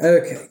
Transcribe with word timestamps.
Okay. 0.00 0.46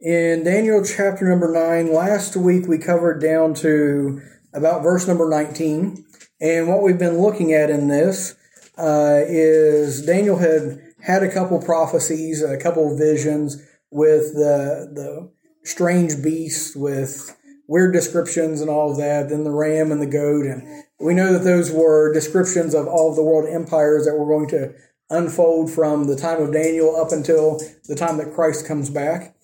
In 0.00 0.42
Daniel 0.42 0.82
chapter 0.82 1.28
number 1.28 1.52
9, 1.52 1.92
last 1.92 2.34
week 2.34 2.66
we 2.66 2.78
covered 2.78 3.20
down 3.20 3.52
to 3.56 4.22
about 4.54 4.82
verse 4.82 5.06
number 5.06 5.28
19. 5.28 6.02
And 6.40 6.66
what 6.66 6.82
we've 6.82 6.98
been 6.98 7.18
looking 7.18 7.52
at 7.52 7.68
in 7.68 7.88
this 7.88 8.36
uh, 8.78 9.20
is 9.26 10.06
Daniel 10.06 10.38
had 10.38 10.80
had 11.02 11.22
a 11.22 11.30
couple 11.30 11.60
prophecies, 11.60 12.42
a 12.42 12.56
couple 12.56 12.96
visions 12.96 13.62
with 13.90 14.32
the, 14.32 14.90
the 14.94 15.30
strange 15.62 16.22
beast, 16.22 16.74
with 16.74 17.36
weird 17.68 17.92
descriptions 17.92 18.62
and 18.62 18.70
all 18.70 18.92
of 18.92 18.96
that, 18.96 19.28
then 19.28 19.44
the 19.44 19.50
ram 19.50 19.92
and 19.92 20.00
the 20.00 20.06
goat. 20.06 20.46
And 20.46 20.84
we 20.98 21.12
know 21.12 21.34
that 21.34 21.44
those 21.44 21.70
were 21.70 22.14
descriptions 22.14 22.74
of 22.74 22.86
all 22.86 23.10
of 23.10 23.16
the 23.16 23.22
world 23.22 23.46
empires 23.46 24.06
that 24.06 24.16
were 24.16 24.26
going 24.26 24.48
to 24.48 24.72
unfold 25.10 25.70
from 25.70 26.06
the 26.06 26.16
time 26.16 26.40
of 26.40 26.52
Daniel 26.52 26.96
up 26.96 27.12
until 27.12 27.60
the 27.86 27.96
time 27.96 28.16
that 28.18 28.32
Christ 28.32 28.66
comes 28.66 28.88
back. 28.88 29.34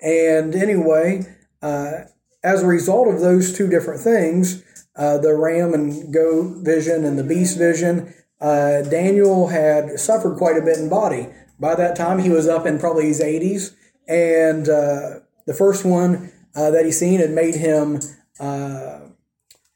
And 0.00 0.54
anyway, 0.54 1.22
uh, 1.60 2.04
as 2.44 2.62
a 2.62 2.66
result 2.66 3.08
of 3.08 3.20
those 3.20 3.56
two 3.56 3.68
different 3.68 4.00
things, 4.00 4.62
uh, 4.94 5.18
the 5.18 5.34
ram 5.34 5.74
and 5.74 6.12
goat 6.12 6.58
vision 6.58 7.04
and 7.04 7.18
the 7.18 7.24
beast 7.24 7.58
vision, 7.58 8.14
uh, 8.40 8.82
Daniel 8.82 9.48
had 9.48 9.98
suffered 9.98 10.36
quite 10.36 10.56
a 10.56 10.62
bit 10.62 10.78
in 10.78 10.88
body. 10.88 11.28
By 11.58 11.74
that 11.74 11.96
time, 11.96 12.18
he 12.20 12.30
was 12.30 12.46
up 12.46 12.66
in 12.66 12.78
probably 12.78 13.06
his 13.06 13.20
80s. 13.20 13.74
And 14.06 14.68
uh, 14.68 15.20
the 15.46 15.54
first 15.54 15.84
one 15.84 16.30
uh, 16.54 16.70
that 16.70 16.84
he 16.84 16.92
seen 16.92 17.18
had 17.20 17.30
made 17.30 17.56
him 17.56 18.00
uh, 18.38 19.00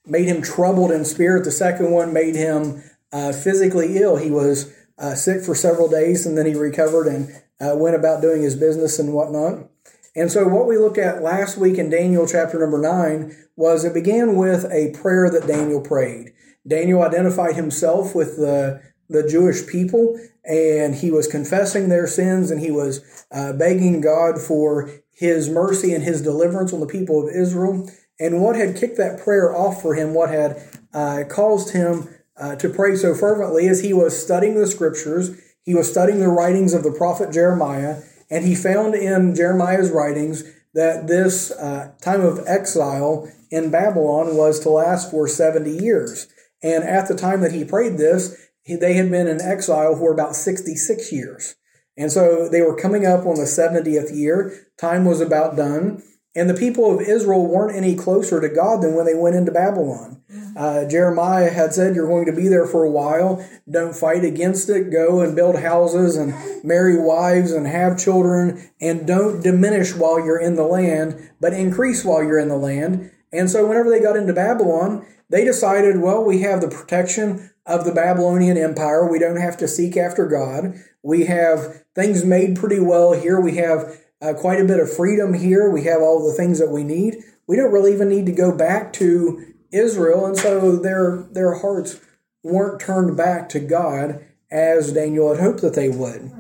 made 0.07 0.27
him 0.27 0.43
troubled 0.43 0.91
in 0.91 1.05
spirit. 1.05 1.45
The 1.45 1.51
second 1.51 1.91
one 1.91 2.13
made 2.13 2.35
him 2.35 2.83
physically 3.13 3.99
ill. 3.99 4.17
He 4.17 4.31
was 4.31 4.73
uh, 5.01 5.15
sick 5.15 5.43
for 5.43 5.55
several 5.55 5.89
days, 5.89 6.27
and 6.27 6.37
then 6.37 6.47
he 6.47 6.55
recovered 6.55 7.07
and 7.07 7.31
uh, 7.61 7.75
went 7.77 7.97
about 7.97 8.23
doing 8.23 8.43
his 8.43 8.55
business 8.55 8.99
and 8.99 9.13
whatnot. 9.13 9.69
And 10.15 10.31
so, 10.31 10.47
what 10.47 10.67
we 10.67 10.77
looked 10.77 10.99
at 10.99 11.23
last 11.23 11.57
week 11.57 11.79
in 11.79 11.91
Daniel 11.91 12.27
chapter 12.27 12.59
number 12.59 12.79
nine 12.79 13.37
was 13.57 13.85
it 13.85 13.95
began 13.95 14.37
with 14.37 14.65
a 14.71 14.93
prayer 15.01 15.31
that 15.31 15.47
Daniel 15.47 15.81
prayed. 15.81 16.33
Daniel 16.67 17.03
identified 17.03 17.55
himself 17.55 18.15
with 18.15 18.37
the 18.37 18.83
the 19.09 19.27
Jewish 19.29 19.67
people, 19.67 20.19
and 20.45 20.95
he 20.95 21.11
was 21.11 21.27
confessing 21.27 21.89
their 21.89 22.07
sins, 22.07 22.51
and 22.51 22.61
he 22.61 22.71
was 22.71 23.25
uh, 23.33 23.53
begging 23.53 24.01
God 24.01 24.41
for 24.41 24.91
His 25.13 25.49
mercy 25.49 25.93
and 25.95 26.05
His 26.05 26.23
deliverance 26.23 26.73
on 26.73 26.81
the 26.81 26.87
people 26.87 27.23
of 27.23 27.35
Israel. 27.35 27.89
And 28.21 28.43
what 28.43 28.55
had 28.55 28.77
kicked 28.77 28.99
that 28.99 29.19
prayer 29.19 29.55
off 29.55 29.81
for 29.81 29.95
him, 29.95 30.13
what 30.13 30.29
had 30.29 30.63
uh, 30.93 31.25
caused 31.29 31.73
him 31.73 32.09
uh, 32.41 32.57
to 32.57 32.69
pray 32.69 32.97
so 32.97 33.15
fervently 33.15 33.69
as 33.69 33.83
he 33.83 33.93
was 33.93 34.21
studying 34.21 34.55
the 34.55 34.67
scriptures. 34.67 35.39
He 35.63 35.75
was 35.75 35.91
studying 35.91 36.21
the 36.21 36.29
writings 36.29 36.73
of 36.73 36.83
the 36.83 36.93
prophet 36.93 37.33
Jeremiah, 37.33 38.03
and 38.31 38.45
he 38.45 38.55
found 38.55 38.95
in 38.95 39.35
Jeremiah's 39.35 39.91
writings 39.91 40.45
that 40.75 41.07
this 41.07 41.51
uh, 41.51 41.93
time 42.01 42.23
of 42.23 42.41
exile 42.47 43.31
in 43.51 43.71
Babylon 43.71 44.37
was 44.37 44.61
to 44.61 44.71
last 44.71 45.11
for 45.11 45.27
70 45.29 45.71
years. 45.71 46.29
And 46.63 46.85
at 46.85 47.09
the 47.09 47.15
time 47.15 47.41
that 47.41 47.53
he 47.53 47.65
prayed 47.65 47.99
this, 47.99 48.37
they 48.67 48.95
had 48.95 49.11
been 49.11 49.27
in 49.27 49.41
exile 49.41 49.97
for 49.97 50.13
about 50.13 50.37
66 50.37 51.13
years. 51.13 51.57
And 51.97 52.13
so 52.13 52.49
they 52.49 52.63
were 52.63 52.77
coming 52.77 53.05
up 53.05 53.27
on 53.27 53.37
the 53.37 53.43
70th 53.43 54.17
year. 54.17 54.69
Time 54.79 55.05
was 55.05 55.21
about 55.21 55.57
done. 55.57 56.03
And 56.35 56.49
the 56.49 56.55
people 56.55 56.95
of 56.95 57.01
Israel 57.01 57.47
weren't 57.47 57.77
any 57.77 57.97
closer 57.97 58.41
to 58.41 58.49
God 58.49 58.83
than 58.83 58.95
when 58.95 59.05
they 59.05 59.15
went 59.15 59.35
into 59.35 59.51
Babylon. 59.51 60.23
Uh, 60.57 60.85
Jeremiah 60.85 61.51
had 61.51 61.75
said, 61.75 61.97
You're 61.97 62.07
going 62.07 62.27
to 62.27 62.33
be 62.33 62.47
there 62.47 62.67
for 62.67 62.85
a 62.85 62.91
while. 62.91 63.45
Don't 63.69 63.97
fight 63.97 64.25
against 64.25 64.69
it. 64.69 64.93
Go 64.93 65.21
and 65.21 65.35
build 65.35 65.59
houses 65.59 66.17
and 66.17 66.35
marry 66.65 66.97
wives 66.97 67.51
and 67.51 67.67
have 67.67 67.99
children. 67.99 68.71
And 68.81 69.07
don't 69.07 69.43
diminish 69.43 69.95
while 69.95 70.25
you're 70.25 70.41
in 70.41 70.55
the 70.55 70.65
land, 70.65 71.31
but 71.41 71.53
increase 71.53 72.05
while 72.05 72.23
you're 72.23 72.39
in 72.39 72.49
the 72.49 72.57
land. 72.57 73.11
And 73.33 73.51
so, 73.51 73.67
whenever 73.67 73.91
they 73.91 74.01
got 74.01 74.17
into 74.17 74.33
Babylon, 74.33 75.07
they 75.29 75.45
decided, 75.45 76.01
Well, 76.01 76.25
we 76.25 76.43
have 76.43 76.61
the 76.61 76.69
protection 76.69 77.51
of 77.67 77.85
the 77.85 77.93
Babylonian 77.93 78.57
Empire. 78.57 79.11
We 79.11 79.19
don't 79.19 79.41
have 79.41 79.57
to 79.59 79.69
seek 79.69 79.97
after 79.97 80.27
God. 80.27 80.75
We 81.03 81.27
have 81.27 81.85
things 81.95 82.25
made 82.25 82.57
pretty 82.57 82.81
well 82.81 83.13
here. 83.13 83.41
We 83.41 83.57
have 83.57 84.01
uh, 84.23 84.35
quite 84.35 84.61
a 84.61 84.65
bit 84.65 84.81
of 84.81 84.95
freedom 84.95 85.35
here. 85.35 85.71
We 85.71 85.85
have 85.85 86.01
all 86.01 86.27
the 86.27 86.35
things 86.35 86.59
that 86.59 86.71
we 86.71 86.85
need. 86.85 87.17
We 87.47 87.57
don't 87.57 87.73
really 87.73 87.93
even 87.93 88.09
need 88.09 88.27
to 88.27 88.33
go 88.33 88.57
back 88.57 88.93
to 88.95 89.55
Israel, 89.73 90.27
and 90.27 90.37
so 90.37 90.77
their 90.77 91.27
their 91.31 91.55
hearts 91.55 92.01
weren't 92.43 92.81
turned 92.81 93.17
back 93.17 93.49
to 93.51 93.61
God 93.61 94.25
as 94.51 94.93
Daniel 94.93 95.33
had 95.33 95.43
hoped 95.43 95.63
that 95.63 95.75
they 95.75 95.89
would. 95.89 96.33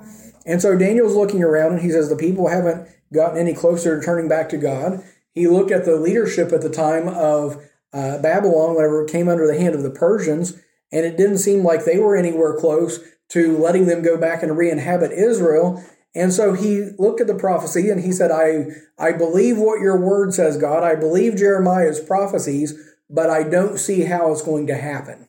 And 0.47 0.61
so 0.61 0.77
Daniel's 0.77 1.15
looking 1.15 1.43
around 1.43 1.75
and 1.75 1.83
he 1.83 1.91
says 1.91 2.09
the 2.09 2.17
people 2.17 2.49
haven't 2.49 2.89
gotten 3.13 3.39
any 3.39 3.55
closer 3.55 3.99
to 3.99 4.05
turning 4.05 4.29
back 4.29 4.49
to 4.49 4.57
God. 4.57 5.05
He 5.33 5.47
looked 5.47 5.71
at 5.71 5.85
the 5.85 5.97
leadership 5.97 6.53
at 6.53 6.63
the 6.63 6.71
time 6.71 7.09
of 7.09 7.63
uh, 7.93 8.19
Babylon, 8.19 8.75
whenever 8.75 9.05
it 9.05 9.11
came 9.11 9.29
under 9.29 9.47
the 9.47 9.59
hand 9.59 9.75
of 9.75 9.83
the 9.83 9.91
Persians, 9.91 10.55
and 10.93 11.05
it 11.05 11.17
didn't 11.17 11.39
seem 11.39 11.65
like 11.65 11.85
they 11.85 11.99
were 11.99 12.17
anywhere 12.17 12.57
close 12.57 13.01
to 13.31 13.57
letting 13.57 13.87
them 13.87 14.03
go 14.03 14.17
back 14.17 14.43
and 14.43 14.57
re 14.57 14.71
inhabit 14.71 15.13
Israel. 15.13 15.85
And 16.15 16.33
so 16.33 16.55
he 16.55 16.91
looked 16.99 17.21
at 17.21 17.27
the 17.27 17.35
prophecy 17.35 17.89
and 17.89 18.01
he 18.01 18.13
said, 18.13 18.31
I, 18.31 18.67
I 18.99 19.13
believe 19.13 19.59
what 19.59 19.81
your 19.81 19.99
word 19.99 20.35
says, 20.35 20.57
God. 20.57 20.83
I 20.83 20.97
believe 20.97 21.37
Jeremiah's 21.37 22.01
prophecies, 22.01 22.75
but 23.09 23.31
I 23.31 23.45
don't 23.45 23.79
see 23.79 24.03
how 24.03 24.33
it's 24.33 24.43
going 24.43 24.67
to 24.67 24.77
happen. 24.77 25.29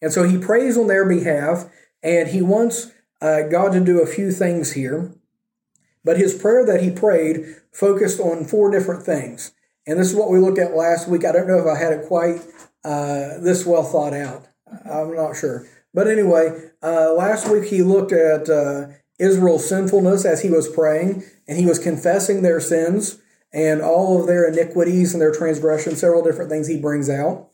And 0.00 0.12
so 0.12 0.22
he 0.22 0.38
prays 0.38 0.76
on 0.76 0.86
their 0.86 1.08
behalf 1.08 1.68
and 2.02 2.28
he 2.28 2.42
wants 2.42 2.92
uh, 3.20 3.42
God 3.42 3.72
to 3.72 3.80
do 3.80 4.00
a 4.00 4.06
few 4.06 4.30
things 4.30 4.72
here. 4.72 5.14
But 6.04 6.18
his 6.18 6.34
prayer 6.34 6.64
that 6.66 6.82
he 6.82 6.90
prayed 6.90 7.56
focused 7.72 8.20
on 8.20 8.44
four 8.44 8.70
different 8.70 9.02
things. 9.02 9.52
And 9.86 9.98
this 9.98 10.10
is 10.10 10.14
what 10.14 10.30
we 10.30 10.38
looked 10.38 10.58
at 10.58 10.76
last 10.76 11.08
week. 11.08 11.24
I 11.24 11.32
don't 11.32 11.48
know 11.48 11.58
if 11.58 11.66
I 11.66 11.78
had 11.78 11.92
it 11.92 12.06
quite 12.06 12.40
uh, 12.84 13.38
this 13.40 13.66
well 13.66 13.82
thought 13.82 14.12
out. 14.12 14.46
I'm 14.84 15.14
not 15.14 15.36
sure. 15.36 15.66
But 15.92 16.08
anyway, 16.08 16.70
uh, 16.82 17.12
last 17.14 17.50
week 17.50 17.64
he 17.64 17.82
looked 17.82 18.12
at 18.12 18.48
uh, 18.48 18.88
Israel's 19.18 19.68
sinfulness 19.68 20.24
as 20.24 20.42
he 20.42 20.50
was 20.50 20.68
praying, 20.68 21.24
and 21.46 21.58
he 21.58 21.66
was 21.66 21.78
confessing 21.78 22.42
their 22.42 22.60
sins 22.60 23.20
and 23.52 23.80
all 23.80 24.20
of 24.20 24.26
their 24.26 24.48
iniquities 24.48 25.12
and 25.12 25.20
their 25.20 25.32
transgressions, 25.32 26.00
several 26.00 26.22
different 26.22 26.50
things 26.50 26.66
he 26.66 26.80
brings 26.80 27.08
out. 27.08 27.48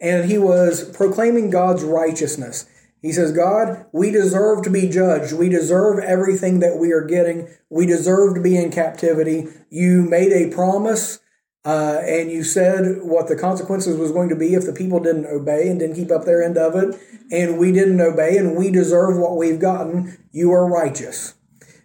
And 0.00 0.30
he 0.30 0.38
was 0.38 0.90
proclaiming 0.96 1.50
God's 1.50 1.84
righteousness. 1.84 2.66
He 3.00 3.12
says, 3.12 3.30
God, 3.30 3.86
we 3.92 4.10
deserve 4.10 4.62
to 4.64 4.70
be 4.70 4.88
judged. 4.88 5.32
We 5.32 5.48
deserve 5.48 6.00
everything 6.00 6.58
that 6.60 6.78
we 6.78 6.90
are 6.92 7.04
getting. 7.04 7.48
We 7.70 7.86
deserve 7.86 8.34
to 8.34 8.40
be 8.40 8.56
in 8.56 8.72
captivity. 8.72 9.46
You 9.70 10.02
made 10.02 10.32
a 10.32 10.52
promise 10.52 11.20
uh, 11.64 12.00
and 12.04 12.30
you 12.30 12.44
said 12.44 13.02
what 13.02 13.28
the 13.28 13.36
consequences 13.36 13.98
was 13.98 14.12
going 14.12 14.28
to 14.28 14.36
be 14.36 14.54
if 14.54 14.64
the 14.64 14.72
people 14.72 15.00
didn't 15.00 15.26
obey 15.26 15.68
and 15.68 15.80
didn't 15.80 15.96
keep 15.96 16.10
up 16.10 16.24
their 16.24 16.42
end 16.42 16.56
of 16.56 16.74
it, 16.76 16.98
and 17.30 17.58
we 17.58 17.72
didn't 17.72 18.00
obey, 18.00 18.36
and 18.36 18.56
we 18.56 18.70
deserve 18.70 19.18
what 19.18 19.36
we've 19.36 19.60
gotten. 19.60 20.16
You 20.32 20.52
are 20.52 20.70
righteous. 20.70 21.34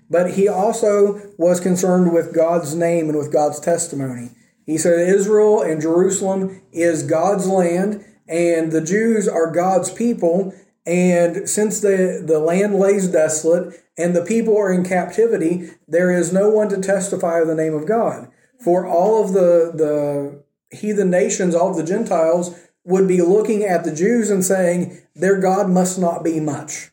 But 0.09 0.35
he 0.35 0.47
also 0.47 1.21
was 1.37 1.59
concerned 1.59 2.13
with 2.13 2.35
God's 2.35 2.75
name 2.75 3.09
and 3.09 3.17
with 3.17 3.33
God's 3.33 3.59
testimony. 3.59 4.29
He 4.65 4.77
said 4.77 5.09
Israel 5.09 5.61
and 5.61 5.81
Jerusalem 5.81 6.61
is 6.71 7.03
God's 7.03 7.47
land, 7.47 8.05
and 8.27 8.71
the 8.71 8.81
Jews 8.81 9.27
are 9.27 9.51
God's 9.51 9.91
people. 9.91 10.53
And 10.85 11.49
since 11.49 11.79
the, 11.79 12.23
the 12.25 12.39
land 12.39 12.75
lays 12.75 13.07
desolate 13.07 13.81
and 13.97 14.15
the 14.15 14.23
people 14.23 14.57
are 14.57 14.71
in 14.71 14.85
captivity, 14.85 15.71
there 15.87 16.11
is 16.11 16.31
no 16.31 16.49
one 16.49 16.69
to 16.69 16.79
testify 16.79 17.39
of 17.39 17.47
the 17.47 17.55
name 17.55 17.73
of 17.73 17.87
God 17.87 18.29
for 18.63 18.87
all 18.87 19.23
of 19.23 19.33
the, 19.33 19.71
the 19.73 20.43
heathen 20.75 21.09
nations, 21.09 21.53
all 21.53 21.71
of 21.71 21.77
the 21.77 21.83
Gentiles, 21.83 22.57
would 22.85 23.07
be 23.07 23.21
looking 23.21 23.63
at 23.63 23.83
the 23.83 23.93
Jews 23.93 24.29
and 24.29 24.43
saying, 24.43 25.01
their 25.15 25.39
God 25.39 25.69
must 25.69 25.99
not 25.99 26.23
be 26.23 26.39
much. 26.39 26.91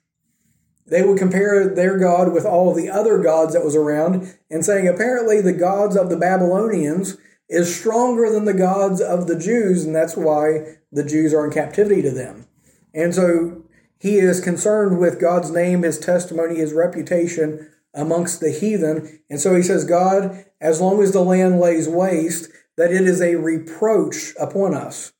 They 0.86 1.02
would 1.02 1.18
compare 1.18 1.72
their 1.72 1.98
God 1.98 2.32
with 2.32 2.44
all 2.44 2.70
of 2.70 2.76
the 2.76 2.90
other 2.90 3.18
gods 3.18 3.54
that 3.54 3.64
was 3.64 3.76
around 3.76 4.34
and 4.50 4.64
saying, 4.64 4.88
apparently, 4.88 5.40
the 5.40 5.52
gods 5.52 5.96
of 5.96 6.10
the 6.10 6.16
Babylonians 6.16 7.16
is 7.48 7.74
stronger 7.74 8.30
than 8.30 8.44
the 8.44 8.54
gods 8.54 9.00
of 9.00 9.26
the 9.26 9.38
Jews, 9.38 9.84
and 9.84 9.94
that's 9.94 10.16
why 10.16 10.76
the 10.92 11.04
Jews 11.04 11.32
are 11.32 11.46
in 11.46 11.52
captivity 11.52 12.02
to 12.02 12.10
them. 12.10 12.46
And 12.92 13.14
so 13.14 13.62
he 13.98 14.16
is 14.16 14.40
concerned 14.40 14.98
with 14.98 15.20
God's 15.20 15.50
name, 15.50 15.82
his 15.82 15.98
testimony, 15.98 16.56
his 16.56 16.72
reputation 16.72 17.68
amongst 17.94 18.40
the 18.40 18.50
heathen. 18.50 19.20
And 19.28 19.40
so 19.40 19.54
he 19.54 19.62
says, 19.62 19.84
God, 19.84 20.44
as 20.60 20.80
long 20.80 21.02
as 21.02 21.12
the 21.12 21.22
land 21.22 21.60
lays 21.60 21.88
waste, 21.88 22.50
that 22.76 22.92
it 22.92 23.02
is 23.02 23.20
a 23.20 23.36
reproach 23.36 24.34
upon 24.38 24.74
us 24.74 25.12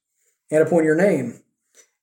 and 0.51 0.63
upon 0.63 0.85
your 0.85 0.97
name. 0.97 1.41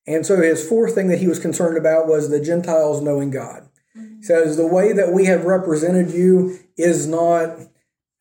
And 0.06 0.26
so 0.26 0.42
his 0.42 0.68
fourth 0.68 0.96
thing 0.96 1.08
that 1.10 1.20
he 1.20 1.28
was 1.28 1.40
concerned 1.40 1.78
about 1.78 2.08
was 2.08 2.30
the 2.30 2.40
Gentiles 2.40 3.02
knowing 3.02 3.30
God. 3.30 3.68
Mm-hmm. 3.98 4.18
He 4.18 4.24
says, 4.24 4.56
the 4.56 4.68
way 4.68 4.94
that 4.94 5.12
we 5.12 5.26
have 5.26 5.46
represented 5.46 6.12
you 6.12 6.60
is 6.78 7.08
not 7.08 7.58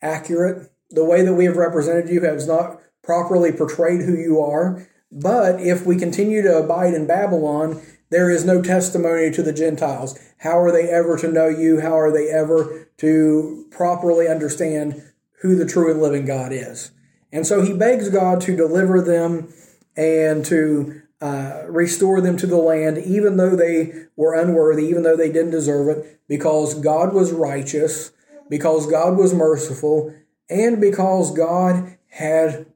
accurate. 0.03 0.71
The 0.91 1.05
way 1.05 1.23
that 1.23 1.35
we 1.35 1.45
have 1.45 1.57
represented 1.57 2.09
you 2.09 2.23
has 2.23 2.47
not 2.47 2.81
properly 3.03 3.53
portrayed 3.53 4.03
who 4.03 4.15
you 4.15 4.41
are. 4.41 4.89
But 5.11 5.61
if 5.61 5.87
we 5.87 5.97
continue 5.97 6.43
to 6.43 6.59
abide 6.59 6.95
in 6.95 7.07
Babylon, 7.07 7.81
there 8.11 8.31
is 8.31 8.45
no 8.45 8.63
testimony 8.63 9.31
to 9.31 9.43
the 9.43 9.53
Gentiles. 9.53 10.19
How 10.39 10.59
are 10.59 10.73
they 10.73 10.89
ever 10.89 11.17
to 11.19 11.31
know 11.31 11.49
you? 11.49 11.81
How 11.81 11.99
are 11.99 12.13
they 12.13 12.29
ever 12.29 12.89
to 12.99 13.67
properly 13.71 14.29
understand 14.29 15.03
who 15.41 15.57
the 15.57 15.67
true 15.67 15.91
and 15.91 16.01
living 16.01 16.27
God 16.27 16.53
is? 16.53 16.91
And 17.33 17.47
so 17.47 17.63
he 17.63 17.73
begs 17.73 18.09
God 18.09 18.41
to 18.43 18.57
deliver 18.57 19.01
them 19.01 19.53
and 19.97 20.45
to 20.47 21.03
uh, 21.21 21.63
restore 21.67 22.21
them 22.21 22.37
to 22.37 22.47
the 22.47 22.57
land, 22.57 22.99
even 22.99 23.37
though 23.37 23.57
they 23.57 24.07
were 24.17 24.35
unworthy, 24.35 24.85
even 24.85 25.03
though 25.03 25.17
they 25.17 25.33
didn't 25.33 25.51
deserve 25.51 25.89
it, 25.89 26.21
because 26.29 26.75
God 26.75 27.15
was 27.15 27.33
righteous, 27.33 28.13
because 28.49 28.87
God 28.87 29.17
was 29.17 29.35
merciful, 29.35 30.15
and 30.51 30.81
because 30.81 31.35
God 31.35 31.97
had 32.09 32.67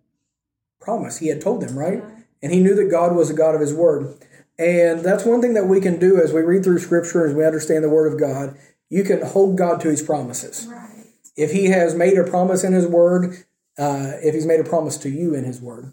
promised. 0.81 1.21
He 1.21 1.29
had 1.29 1.41
told 1.41 1.61
them, 1.61 1.79
right? 1.79 2.03
And 2.43 2.53
he 2.53 2.61
knew 2.61 2.75
that 2.75 2.91
God 2.91 3.15
was 3.15 3.31
a 3.31 3.35
God 3.35 3.55
of 3.55 3.61
his 3.61 3.75
word. 3.75 4.17
And 4.59 5.01
that's 5.01 5.25
one 5.25 5.41
thing 5.41 5.55
that 5.55 5.67
we 5.67 5.81
can 5.81 5.99
do 5.99 6.21
as 6.21 6.33
we 6.33 6.43
read 6.43 6.65
through 6.65 6.79
scripture, 6.79 7.27
as 7.27 7.35
we 7.35 7.45
understand 7.45 7.83
the 7.83 7.89
word 7.89 8.13
of 8.13 8.19
God. 8.19 8.57
You 8.89 9.05
can 9.05 9.23
hold 9.23 9.57
God 9.57 9.81
to 9.83 9.89
his 9.89 10.03
promises. 10.03 10.67
Right. 10.71 11.07
If 11.37 11.53
he 11.53 11.67
has 11.67 11.95
made 11.95 12.19
a 12.19 12.25
promise 12.25 12.65
in 12.65 12.73
his 12.73 12.87
word, 12.87 13.45
uh, 13.79 14.13
if 14.23 14.35
he's 14.35 14.47
made 14.47 14.61
a 14.61 14.65
promise 14.65 14.99
to 14.99 15.09
you 15.09 15.35
in 15.35 15.45
his 15.45 15.61
word, 15.61 15.93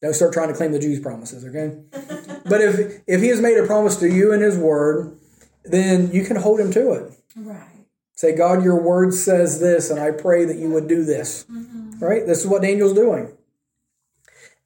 don't 0.00 0.14
start 0.14 0.32
trying 0.32 0.48
to 0.48 0.54
claim 0.54 0.72
the 0.72 0.78
Jews' 0.78 1.00
promises, 1.00 1.44
okay? 1.44 1.76
but 2.48 2.60
if 2.60 3.02
if 3.06 3.20
he 3.20 3.28
has 3.28 3.40
made 3.40 3.58
a 3.58 3.66
promise 3.66 3.96
to 3.96 4.08
you 4.08 4.32
in 4.32 4.40
his 4.40 4.56
word, 4.56 5.18
then 5.64 6.10
you 6.12 6.24
can 6.24 6.36
hold 6.36 6.60
him 6.60 6.70
to 6.72 6.92
it. 6.92 7.12
Right. 7.36 7.76
Say, 8.14 8.34
God, 8.34 8.64
your 8.64 8.80
word 8.80 9.12
says 9.12 9.60
this, 9.60 9.90
and 9.90 10.00
I 10.00 10.10
pray 10.10 10.46
that 10.46 10.56
you 10.56 10.70
would 10.70 10.88
do 10.88 11.04
this. 11.04 11.44
Mm-hmm. 11.44 12.02
Right? 12.02 12.26
This 12.26 12.40
is 12.40 12.46
what 12.46 12.62
Daniel's 12.62 12.94
doing. 12.94 13.35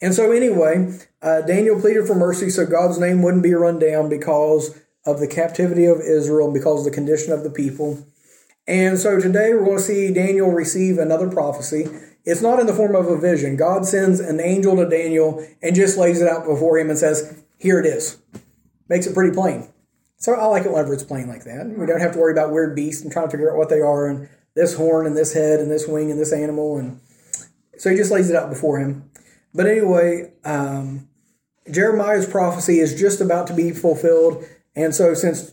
And 0.03 0.15
so, 0.15 0.33
anyway, 0.33 0.99
uh, 1.21 1.43
Daniel 1.43 1.81
pleaded 1.81 2.07
for 2.07 2.15
mercy 2.15 2.49
so 2.49 2.65
God's 2.67 2.99
name 2.99 3.23
wouldn't 3.23 3.43
be 3.43 3.53
run 3.53 3.79
down 3.79 4.09
because 4.09 4.81
of 5.07 5.19
the 5.19 5.27
captivity 5.27 5.87
of 5.87 6.01
Israel 6.01 6.53
because 6.53 6.81
of 6.81 6.85
the 6.93 6.95
condition 6.95 7.33
of 7.33 7.43
the 7.43 7.51
people. 7.51 8.07
And 8.67 8.99
so 8.99 9.19
today 9.19 9.53
we're 9.53 9.65
going 9.65 9.79
to 9.79 9.83
see 9.83 10.13
Daniel 10.13 10.51
receive 10.51 10.99
another 10.99 11.29
prophecy. 11.29 11.89
It's 12.25 12.43
not 12.43 12.61
in 12.61 12.67
the 12.67 12.75
form 12.75 12.95
of 12.95 13.07
a 13.07 13.19
vision. 13.19 13.57
God 13.57 13.87
sends 13.87 14.21
an 14.21 14.41
angel 14.41 14.77
to 14.77 14.89
Daniel 14.89 15.45
and 15.63 15.75
just 15.75 15.97
lays 15.97 16.21
it 16.21 16.29
out 16.29 16.47
before 16.47 16.79
him 16.79 16.91
and 16.91 16.99
says, 16.99 17.43
Here 17.59 17.81
it 17.81 17.87
is. 17.87 18.19
Makes 18.89 19.07
it 19.07 19.15
pretty 19.15 19.35
plain. 19.35 19.69
So 20.19 20.35
I 20.35 20.45
like 20.47 20.67
it 20.67 20.71
whenever 20.71 20.93
it's 20.93 21.03
plain 21.03 21.29
like 21.29 21.45
that. 21.45 21.67
We 21.67 21.87
don't 21.87 22.01
have 22.01 22.13
to 22.13 22.19
worry 22.19 22.33
about 22.33 22.53
weird 22.53 22.77
beasts 22.77 23.03
and 23.03 23.11
trying 23.11 23.27
to 23.27 23.31
figure 23.31 23.51
out 23.51 23.57
what 23.57 23.71
they 23.71 23.81
are 23.81 24.07
and 24.07 24.29
this 24.55 24.75
horn 24.75 25.07
and 25.07 25.17
this 25.17 25.33
head 25.33 25.61
and 25.61 25.71
this 25.71 25.89
wing 25.89 26.11
and 26.11 26.21
this 26.21 26.33
animal. 26.33 26.77
And 26.77 27.01
so 27.79 27.89
he 27.89 27.97
just 27.97 28.11
lays 28.11 28.29
it 28.29 28.37
out 28.37 28.51
before 28.51 28.79
him. 28.79 29.10
But 29.55 29.67
anyway, 29.67 30.33
um, 30.45 31.09
Jeremiah's 31.71 32.27
prophecy 32.27 32.79
is 32.79 32.99
just 32.99 33.21
about 33.21 33.47
to 33.49 33.55
be 33.55 33.73
fulfilled. 33.73 34.45
And 34.75 34.95
so, 34.95 35.15
since 35.15 35.53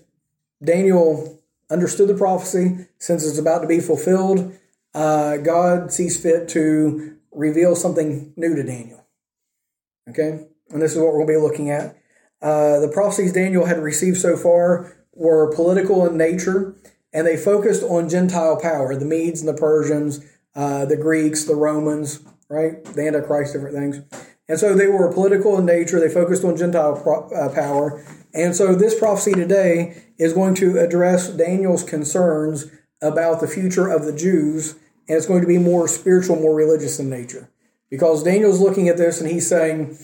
Daniel 0.63 1.41
understood 1.69 2.07
the 2.07 2.15
prophecy, 2.15 2.88
since 2.97 3.25
it's 3.25 3.38
about 3.38 3.59
to 3.61 3.67
be 3.67 3.79
fulfilled, 3.79 4.55
uh, 4.94 5.38
God 5.38 5.91
sees 5.91 6.21
fit 6.21 6.47
to 6.49 7.17
reveal 7.31 7.75
something 7.75 8.33
new 8.35 8.55
to 8.55 8.63
Daniel. 8.63 9.05
Okay? 10.09 10.45
And 10.69 10.81
this 10.81 10.94
is 10.94 10.99
what 10.99 11.17
to 11.19 11.25
be 11.25 11.38
looking 11.38 11.69
at. 11.69 11.97
Uh, 12.41 12.79
the 12.79 12.89
prophecies 12.91 13.33
Daniel 13.33 13.65
had 13.65 13.79
received 13.79 14.17
so 14.17 14.38
far 14.38 14.95
were 15.13 15.53
political 15.53 16.05
in 16.05 16.17
nature, 16.17 16.75
and 17.11 17.25
they 17.25 17.38
focused 17.38 17.83
on 17.83 18.09
Gentile 18.09 18.59
power 18.59 18.95
the 18.95 19.05
Medes 19.05 19.41
and 19.41 19.49
the 19.49 19.59
Persians, 19.59 20.23
uh, 20.55 20.85
the 20.85 20.97
Greeks, 20.97 21.44
the 21.44 21.55
Romans, 21.55 22.19
right? 22.49 22.83
The 22.83 23.07
Antichrist, 23.07 23.53
different 23.53 23.75
things. 23.75 24.01
And 24.49 24.59
so 24.59 24.73
they 24.73 24.88
were 24.88 25.11
political 25.11 25.57
in 25.57 25.65
nature. 25.65 25.99
They 25.99 26.13
focused 26.13 26.44
on 26.44 26.55
Gentile 26.55 26.99
pro- 27.01 27.29
uh, 27.29 27.53
power. 27.53 28.03
And 28.33 28.55
so 28.55 28.75
this 28.75 28.97
prophecy 28.97 29.33
today 29.33 30.03
is 30.17 30.33
going 30.33 30.55
to 30.55 30.79
address 30.79 31.29
Daniel's 31.29 31.83
concerns 31.83 32.67
about 33.01 33.41
the 33.41 33.47
future 33.47 33.89
of 33.89 34.05
the 34.05 34.13
Jews. 34.13 34.73
And 35.07 35.17
it's 35.17 35.25
going 35.25 35.41
to 35.41 35.47
be 35.47 35.57
more 35.57 35.88
spiritual, 35.88 36.38
more 36.38 36.55
religious 36.55 36.99
in 36.99 37.09
nature. 37.09 37.49
Because 37.89 38.23
Daniel's 38.23 38.59
looking 38.59 38.89
at 38.89 38.97
this 38.97 39.21
and 39.21 39.29
he's 39.29 39.47
saying, 39.47 39.97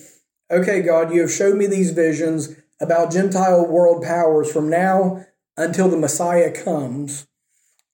okay, 0.50 0.82
God, 0.82 1.12
you 1.12 1.22
have 1.22 1.30
showed 1.30 1.56
me 1.56 1.66
these 1.66 1.90
visions 1.90 2.56
about 2.80 3.12
Gentile 3.12 3.66
world 3.66 4.02
powers 4.02 4.50
from 4.50 4.68
now 4.68 5.24
until 5.56 5.88
the 5.88 5.96
Messiah 5.96 6.50
comes. 6.50 7.26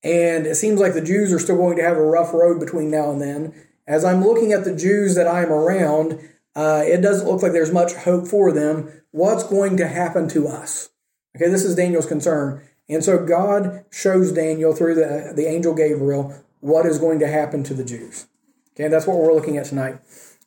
And 0.02 0.46
it 0.46 0.54
seems 0.54 0.80
like 0.80 0.94
the 0.94 1.02
Jews 1.02 1.32
are 1.32 1.38
still 1.38 1.56
going 1.56 1.76
to 1.76 1.82
have 1.82 1.96
a 1.96 2.02
rough 2.02 2.32
road 2.32 2.58
between 2.58 2.90
now 2.90 3.10
and 3.10 3.20
then 3.20 3.54
as 3.90 4.04
I'm 4.04 4.24
looking 4.24 4.52
at 4.52 4.62
the 4.62 4.74
Jews 4.74 5.16
that 5.16 5.26
I'm 5.26 5.50
around, 5.50 6.20
uh, 6.54 6.82
it 6.86 7.00
doesn't 7.00 7.26
look 7.26 7.42
like 7.42 7.50
there's 7.50 7.72
much 7.72 7.92
hope 7.94 8.28
for 8.28 8.52
them. 8.52 9.02
What's 9.10 9.42
going 9.42 9.76
to 9.78 9.88
happen 9.88 10.28
to 10.28 10.46
us? 10.46 10.90
Okay, 11.36 11.50
this 11.50 11.64
is 11.64 11.74
Daniel's 11.74 12.06
concern. 12.06 12.62
And 12.88 13.02
so 13.02 13.24
God 13.24 13.84
shows 13.90 14.30
Daniel 14.30 14.72
through 14.74 14.94
the, 14.94 15.32
the 15.34 15.48
angel 15.48 15.74
Gabriel 15.74 16.32
what 16.60 16.86
is 16.86 16.98
going 16.98 17.18
to 17.18 17.26
happen 17.26 17.64
to 17.64 17.74
the 17.74 17.84
Jews. 17.84 18.28
Okay, 18.74 18.86
that's 18.86 19.08
what 19.08 19.16
we're 19.16 19.34
looking 19.34 19.56
at 19.56 19.66
tonight. 19.66 19.98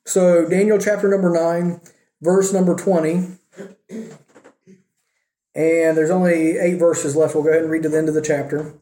So, 0.06 0.48
Daniel 0.48 0.78
chapter 0.78 1.10
number 1.10 1.30
9, 1.30 1.82
verse 2.22 2.54
number 2.54 2.76
20. 2.76 3.28
And 5.56 5.98
there's 5.98 6.10
only 6.10 6.58
eight 6.58 6.76
verses 6.76 7.16
left. 7.16 7.36
We'll 7.36 7.44
go 7.44 7.50
ahead 7.50 7.64
and 7.64 7.72
read 7.72 7.84
to 7.84 7.90
the 7.90 7.98
end 7.98 8.08
of 8.08 8.16
the 8.16 8.22
chapter. 8.22 8.74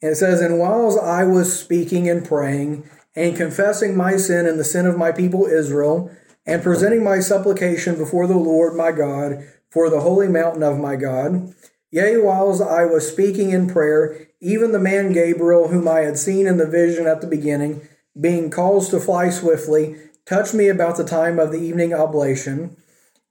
And 0.00 0.10
it 0.10 0.16
says, 0.16 0.40
And 0.40 0.58
whiles 0.58 0.98
I 0.98 1.22
was 1.22 1.58
speaking 1.58 2.08
and 2.08 2.26
praying, 2.26 2.88
and 3.14 3.36
confessing 3.36 3.96
my 3.96 4.16
sin 4.16 4.46
and 4.46 4.58
the 4.58 4.64
sin 4.64 4.86
of 4.86 4.96
my 4.96 5.12
people 5.12 5.46
Israel, 5.46 6.10
and 6.46 6.62
presenting 6.62 7.04
my 7.04 7.20
supplication 7.20 7.96
before 7.96 8.26
the 8.26 8.36
Lord 8.36 8.74
my 8.74 8.90
God 8.90 9.44
for 9.70 9.88
the 9.88 10.00
holy 10.00 10.28
mountain 10.28 10.62
of 10.62 10.78
my 10.78 10.96
God. 10.96 11.54
Yea, 11.90 12.16
whiles 12.16 12.60
I 12.60 12.84
was 12.84 13.06
speaking 13.06 13.50
in 13.50 13.68
prayer, 13.68 14.28
even 14.40 14.72
the 14.72 14.78
man 14.78 15.12
Gabriel, 15.12 15.68
whom 15.68 15.86
I 15.86 16.00
had 16.00 16.18
seen 16.18 16.46
in 16.46 16.56
the 16.56 16.66
vision 16.66 17.06
at 17.06 17.20
the 17.20 17.26
beginning, 17.26 17.86
being 18.18 18.50
caused 18.50 18.90
to 18.90 19.00
fly 19.00 19.30
swiftly, 19.30 19.96
touched 20.24 20.54
me 20.54 20.68
about 20.68 20.96
the 20.96 21.04
time 21.04 21.38
of 21.38 21.52
the 21.52 21.60
evening 21.60 21.92
oblation. 21.92 22.76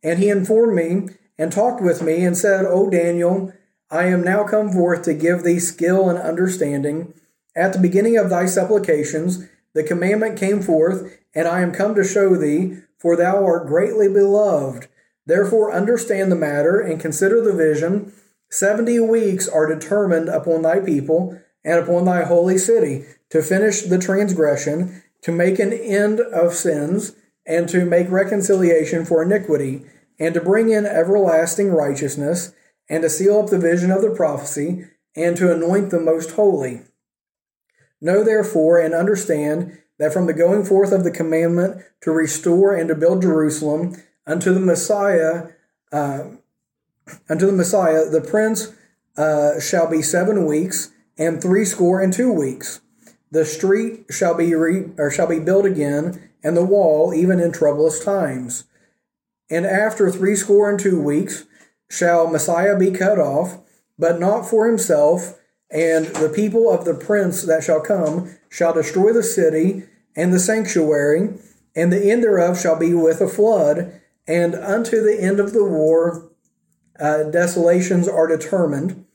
And 0.03 0.19
he 0.19 0.29
informed 0.29 0.75
me 0.75 1.15
and 1.37 1.51
talked 1.51 1.81
with 1.81 2.01
me 2.01 2.23
and 2.23 2.37
said, 2.37 2.65
O 2.65 2.89
Daniel, 2.89 3.51
I 3.89 4.05
am 4.05 4.23
now 4.23 4.43
come 4.43 4.71
forth 4.71 5.01
to 5.03 5.13
give 5.13 5.43
thee 5.43 5.59
skill 5.59 6.09
and 6.09 6.17
understanding. 6.19 7.13
At 7.55 7.73
the 7.73 7.79
beginning 7.79 8.17
of 8.17 8.29
thy 8.29 8.45
supplications, 8.45 9.47
the 9.73 9.83
commandment 9.83 10.39
came 10.39 10.61
forth, 10.61 11.19
and 11.33 11.47
I 11.47 11.61
am 11.61 11.71
come 11.71 11.95
to 11.95 12.03
show 12.03 12.35
thee, 12.35 12.77
for 12.97 13.15
thou 13.15 13.43
art 13.43 13.67
greatly 13.67 14.07
beloved. 14.07 14.87
Therefore 15.25 15.71
understand 15.71 16.31
the 16.31 16.35
matter 16.35 16.79
and 16.79 16.99
consider 16.99 17.41
the 17.41 17.53
vision. 17.53 18.13
Seventy 18.49 18.99
weeks 18.99 19.47
are 19.47 19.73
determined 19.73 20.29
upon 20.29 20.61
thy 20.61 20.79
people 20.79 21.39
and 21.63 21.79
upon 21.79 22.05
thy 22.05 22.23
holy 22.23 22.57
city 22.57 23.05
to 23.29 23.41
finish 23.41 23.83
the 23.83 23.99
transgression, 23.99 25.03
to 25.21 25.31
make 25.31 25.59
an 25.59 25.71
end 25.71 26.19
of 26.19 26.53
sins, 26.53 27.15
and 27.45 27.69
to 27.69 27.85
make 27.85 28.09
reconciliation 28.09 29.05
for 29.05 29.23
iniquity, 29.23 29.85
and 30.19 30.33
to 30.33 30.41
bring 30.41 30.69
in 30.69 30.85
everlasting 30.85 31.71
righteousness, 31.71 32.53
and 32.89 33.03
to 33.03 33.09
seal 33.09 33.39
up 33.39 33.49
the 33.49 33.57
vision 33.57 33.89
of 33.89 34.01
the 34.01 34.09
prophecy, 34.09 34.85
and 35.15 35.37
to 35.37 35.51
anoint 35.51 35.91
the 35.91 35.99
most 35.99 36.31
holy. 36.31 36.81
Know 38.01 38.23
therefore 38.23 38.79
and 38.79 38.93
understand 38.93 39.77
that 39.99 40.11
from 40.11 40.25
the 40.25 40.33
going 40.33 40.65
forth 40.65 40.91
of 40.91 41.03
the 41.03 41.11
commandment 41.11 41.83
to 42.01 42.11
restore 42.11 42.73
and 42.73 42.87
to 42.89 42.95
build 42.95 43.21
Jerusalem 43.21 43.95
unto 44.25 44.51
the 44.53 44.59
Messiah, 44.59 45.49
uh, 45.91 46.23
unto 47.29 47.45
the 47.45 47.51
Messiah, 47.51 48.09
the 48.09 48.21
prince 48.21 48.73
uh, 49.15 49.59
shall 49.59 49.87
be 49.87 50.01
seven 50.01 50.45
weeks 50.45 50.89
and 51.17 51.39
threescore 51.39 52.01
and 52.01 52.11
two 52.11 52.33
weeks. 52.33 52.81
The 53.29 53.45
street 53.45 54.05
shall 54.09 54.33
be 54.33 54.55
re, 54.55 54.89
or 54.97 55.11
shall 55.11 55.27
be 55.27 55.39
built 55.39 55.65
again, 55.65 56.31
and 56.43 56.57
the 56.57 56.65
wall 56.65 57.13
even 57.13 57.39
in 57.39 57.51
troublous 57.51 58.03
times. 58.03 58.65
And 59.49 59.65
after 59.65 60.09
threescore 60.09 60.69
and 60.69 60.79
two 60.79 60.99
weeks 60.99 61.45
shall 61.89 62.27
Messiah 62.27 62.77
be 62.77 62.89
cut 62.89 63.19
off, 63.19 63.59
but 63.99 64.19
not 64.19 64.49
for 64.49 64.65
himself 64.65 65.37
and 65.71 66.07
the 66.07 66.29
people 66.29 66.69
of 66.69 66.83
the 66.83 66.93
prince 66.93 67.43
that 67.43 67.63
shall 67.63 67.79
come 67.79 68.35
shall 68.49 68.73
destroy 68.73 69.13
the 69.13 69.23
city 69.23 69.83
and 70.15 70.33
the 70.33 70.39
sanctuary, 70.39 71.29
and 71.75 71.91
the 71.91 72.11
end 72.11 72.23
thereof 72.23 72.59
shall 72.59 72.77
be 72.77 72.93
with 72.93 73.21
a 73.21 73.27
flood, 73.27 74.01
and 74.27 74.53
unto 74.55 75.01
the 75.01 75.17
end 75.19 75.39
of 75.39 75.53
the 75.53 75.63
war 75.63 76.29
uh, 76.99 77.23
desolations 77.23 78.07
are 78.07 78.27
determined. 78.27 79.05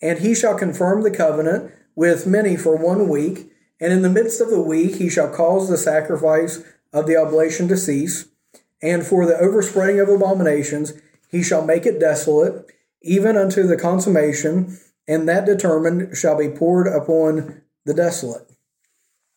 And 0.00 0.20
he 0.20 0.34
shall 0.34 0.56
confirm 0.56 1.02
the 1.02 1.10
covenant 1.10 1.72
with 1.96 2.26
many 2.26 2.56
for 2.56 2.76
one 2.76 3.08
week, 3.08 3.50
and 3.80 3.92
in 3.92 4.02
the 4.02 4.08
midst 4.08 4.40
of 4.40 4.50
the 4.50 4.60
week 4.60 4.96
he 4.96 5.08
shall 5.08 5.28
cause 5.28 5.68
the 5.68 5.76
sacrifice 5.76 6.62
of 6.92 7.06
the 7.06 7.16
oblation 7.16 7.66
to 7.68 7.76
cease, 7.76 8.28
and 8.80 9.04
for 9.04 9.26
the 9.26 9.38
overspreading 9.38 9.98
of 9.98 10.08
abominations 10.08 10.92
he 11.28 11.42
shall 11.42 11.64
make 11.64 11.84
it 11.84 11.98
desolate, 11.98 12.70
even 13.02 13.36
unto 13.36 13.66
the 13.66 13.76
consummation 13.76 14.78
and 15.06 15.28
that 15.28 15.46
determined 15.46 16.16
shall 16.16 16.36
be 16.36 16.48
poured 16.48 16.86
upon 16.86 17.62
the 17.84 17.94
desolate. 17.94 18.50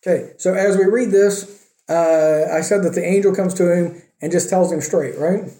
Okay, 0.05 0.33
so 0.37 0.53
as 0.53 0.77
we 0.77 0.85
read 0.85 1.11
this, 1.11 1.67
uh, 1.89 2.45
I 2.51 2.61
said 2.61 2.83
that 2.83 2.93
the 2.93 3.05
angel 3.05 3.35
comes 3.35 3.53
to 3.55 3.71
him 3.71 4.01
and 4.21 4.31
just 4.31 4.49
tells 4.49 4.71
him 4.71 4.81
straight, 4.81 5.17
right? 5.17 5.51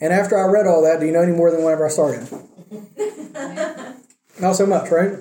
And 0.00 0.12
after 0.12 0.38
I 0.38 0.50
read 0.50 0.66
all 0.66 0.82
that, 0.82 1.00
do 1.00 1.06
you 1.06 1.12
know 1.12 1.22
any 1.22 1.32
more 1.32 1.50
than 1.50 1.64
whenever 1.64 1.86
I 1.86 1.88
started? 1.88 2.28
Not 4.40 4.56
so 4.56 4.66
much, 4.66 4.90
right? 4.90 5.12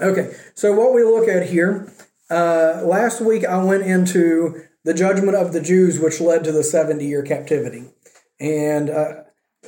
Okay, 0.00 0.34
so 0.54 0.72
what 0.74 0.92
we 0.92 1.02
look 1.02 1.28
at 1.28 1.48
here, 1.48 1.90
uh, 2.28 2.82
last 2.84 3.20
week 3.20 3.44
I 3.44 3.62
went 3.62 3.84
into 3.84 4.64
the 4.84 4.92
judgment 4.94 5.36
of 5.36 5.52
the 5.52 5.60
Jews, 5.60 5.98
which 5.98 6.20
led 6.20 6.44
to 6.44 6.52
the 6.52 6.62
70 6.62 7.04
year 7.04 7.22
captivity. 7.22 7.84
And 8.38 8.90
uh, 8.90 9.22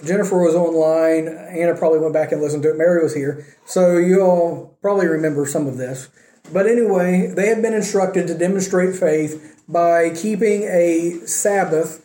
Jennifer 0.05 0.43
was 0.43 0.55
online. 0.55 1.29
Anna 1.29 1.75
probably 1.77 1.99
went 1.99 2.13
back 2.13 2.33
and 2.33 2.41
listened 2.41 2.63
to 2.65 2.71
it. 2.71 2.77
Mary 2.77 3.03
was 3.03 3.15
here. 3.15 3.47
So 3.67 3.97
you 3.97 4.21
all 4.21 4.79
probably 4.81 5.07
remember 5.07 5.47
some 5.47 5.67
of 5.67 5.77
this. 5.77 6.09
But 6.53 6.67
anyway, 6.67 7.33
they 7.35 7.49
had 7.49 7.63
been 7.63 7.75
instructed 7.75 8.27
to 8.29 8.39
demonstrate 8.39 8.97
faith 8.97 9.63
by 9.69 10.11
keeping 10.11 10.63
a 10.63 11.21
Sabbath 11.27 12.05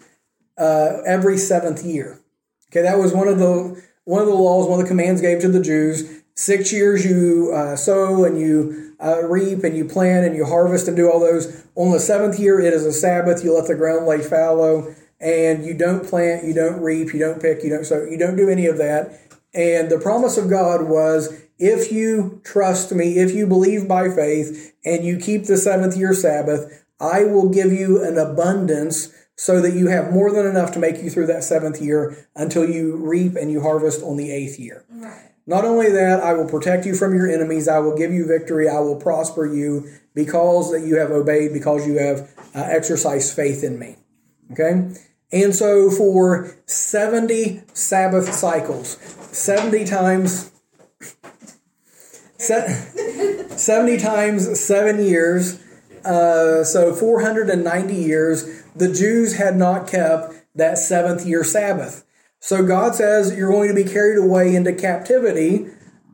uh, 0.57 1.01
every 1.05 1.37
seventh 1.37 1.83
year. 1.83 2.19
Okay, 2.71 2.81
that 2.81 2.97
was 2.97 3.13
one 3.13 3.27
of 3.27 3.39
the 3.39 3.81
one 4.05 4.21
of 4.21 4.27
the 4.27 4.33
laws, 4.33 4.67
one 4.67 4.79
of 4.79 4.85
the 4.85 4.89
commands 4.89 5.21
gave 5.21 5.39
to 5.41 5.47
the 5.47 5.61
Jews. 5.61 6.23
Six 6.35 6.73
years 6.73 7.05
you 7.05 7.51
uh, 7.53 7.75
sow 7.75 8.25
and 8.25 8.39
you 8.39 8.95
uh, 8.99 9.23
reap 9.23 9.63
and 9.63 9.77
you 9.77 9.85
plant 9.85 10.25
and 10.25 10.35
you 10.35 10.45
harvest 10.45 10.87
and 10.87 10.97
do 10.97 11.09
all 11.09 11.19
those. 11.19 11.65
On 11.75 11.91
the 11.91 11.99
seventh 11.99 12.39
year, 12.39 12.59
it 12.59 12.73
is 12.73 12.85
a 12.85 12.91
Sabbath. 12.91 13.43
You 13.43 13.55
let 13.55 13.67
the 13.67 13.75
ground 13.75 14.07
lay 14.07 14.21
fallow 14.21 14.93
and 15.23 15.65
you 15.65 15.73
don't 15.73 16.05
plant, 16.05 16.43
you 16.43 16.53
don't 16.53 16.81
reap, 16.81 17.13
you 17.13 17.19
don't 17.19 17.41
pick, 17.41 17.63
you 17.63 17.69
don't 17.69 17.85
sow, 17.85 18.03
you 18.03 18.17
don't 18.17 18.35
do 18.35 18.49
any 18.49 18.65
of 18.65 18.77
that. 18.77 19.19
And 19.53 19.89
the 19.89 19.99
promise 19.99 20.37
of 20.37 20.49
God 20.49 20.83
was 20.89 21.41
if 21.57 21.91
you 21.91 22.41
trust 22.43 22.91
me, 22.91 23.17
if 23.19 23.33
you 23.33 23.47
believe 23.47 23.87
by 23.87 24.09
faith, 24.09 24.73
and 24.83 25.05
you 25.05 25.17
keep 25.17 25.45
the 25.45 25.57
seventh 25.57 25.95
year 25.95 26.13
Sabbath, 26.13 26.83
I 26.99 27.23
will 27.23 27.49
give 27.49 27.71
you 27.71 28.03
an 28.03 28.17
abundance 28.17 29.13
so 29.35 29.61
that 29.61 29.73
you 29.73 29.87
have 29.87 30.11
more 30.11 30.31
than 30.31 30.45
enough 30.45 30.71
to 30.73 30.79
make 30.79 31.01
you 31.01 31.09
through 31.09 31.27
that 31.27 31.43
seventh 31.43 31.81
year 31.81 32.27
until 32.35 32.69
you 32.69 32.97
reap 32.97 33.35
and 33.35 33.51
you 33.51 33.61
harvest 33.61 34.03
on 34.03 34.17
the 34.17 34.31
eighth 34.31 34.59
year. 34.59 34.85
Right. 34.89 35.31
Not 35.45 35.65
only 35.65 35.89
that, 35.91 36.21
I 36.21 36.33
will 36.33 36.47
protect 36.47 36.85
you 36.85 36.95
from 36.95 37.15
your 37.15 37.29
enemies. 37.29 37.67
I 37.67 37.79
will 37.79 37.97
give 37.97 38.11
you 38.11 38.25
victory. 38.25 38.69
I 38.69 38.79
will 38.79 38.95
prosper 38.95 39.45
you 39.45 39.89
because 40.13 40.71
that 40.71 40.81
you 40.81 40.97
have 40.97 41.11
obeyed, 41.11 41.51
because 41.51 41.85
you 41.85 41.97
have 41.97 42.29
uh, 42.55 42.61
exercised 42.69 43.35
faith 43.35 43.63
in 43.63 43.79
me. 43.79 43.97
Okay? 44.51 44.93
And 45.33 45.55
so 45.55 45.89
for 45.89 46.55
70 46.67 47.63
Sabbath 47.73 48.31
cycles, 48.33 48.97
70 49.35 49.83
times 49.85 50.51
70 52.37 53.97
times 53.97 54.59
7 54.59 55.03
years, 55.03 55.59
uh, 56.05 56.63
so 56.63 56.93
490 56.93 57.95
years, 57.95 58.63
the 58.75 58.91
Jews 58.91 59.37
had 59.37 59.55
not 59.55 59.87
kept 59.87 60.33
that 60.55 60.77
seventh 60.77 61.25
year 61.25 61.43
Sabbath. 61.43 62.05
So 62.39 62.65
God 62.65 62.95
says 62.95 63.35
you're 63.35 63.51
going 63.51 63.69
to 63.69 63.75
be 63.75 63.89
carried 63.89 64.17
away 64.17 64.55
into 64.55 64.73
captivity 64.73 65.67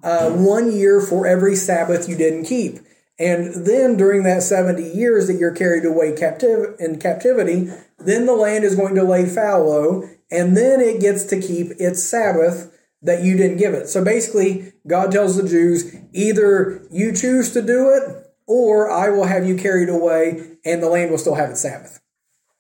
uh, 0.04 0.30
one 0.30 0.72
year 0.72 1.02
for 1.02 1.26
every 1.26 1.56
Sabbath 1.56 2.08
you 2.08 2.16
didn't 2.16 2.46
keep. 2.46 2.80
And 3.20 3.66
then 3.66 3.98
during 3.98 4.24
that 4.24 4.44
70 4.44 4.82
years 4.82 5.28
that 5.28 5.38
you're 5.38 5.54
carried 5.54 5.86
away 5.86 6.16
captive 6.16 6.76
in 6.80 7.00
captivity, 7.00 7.70
then 7.98 8.26
the 8.26 8.34
land 8.34 8.64
is 8.64 8.76
going 8.76 8.96
to 8.96 9.04
lay 9.04 9.26
fallow, 9.26 10.10
and 10.32 10.56
then 10.56 10.80
it 10.80 11.02
gets 11.02 11.26
to 11.26 11.42
keep 11.42 11.72
its 11.80 12.02
Sabbath 12.02 12.74
that 13.02 13.24
you 13.24 13.36
didn't 13.36 13.58
give 13.58 13.74
it. 13.74 13.90
So 13.90 14.04
basically, 14.04 14.74
God 14.88 15.12
tells 15.12 15.36
the 15.36 15.48
Jews 15.48 15.96
either 16.14 16.88
you 16.90 17.14
choose 17.14 17.52
to 17.54 17.62
do 17.62 17.90
it, 17.90 18.26
or 18.48 18.90
I 18.90 19.10
will 19.10 19.26
have 19.26 19.46
you 19.46 19.56
carried 19.56 19.90
away, 19.90 20.58
and 20.66 20.82
the 20.82 20.90
land 20.90 21.12
will 21.12 21.18
still 21.18 21.36
have 21.36 21.50
its 21.50 21.62
Sabbath. 21.62 22.00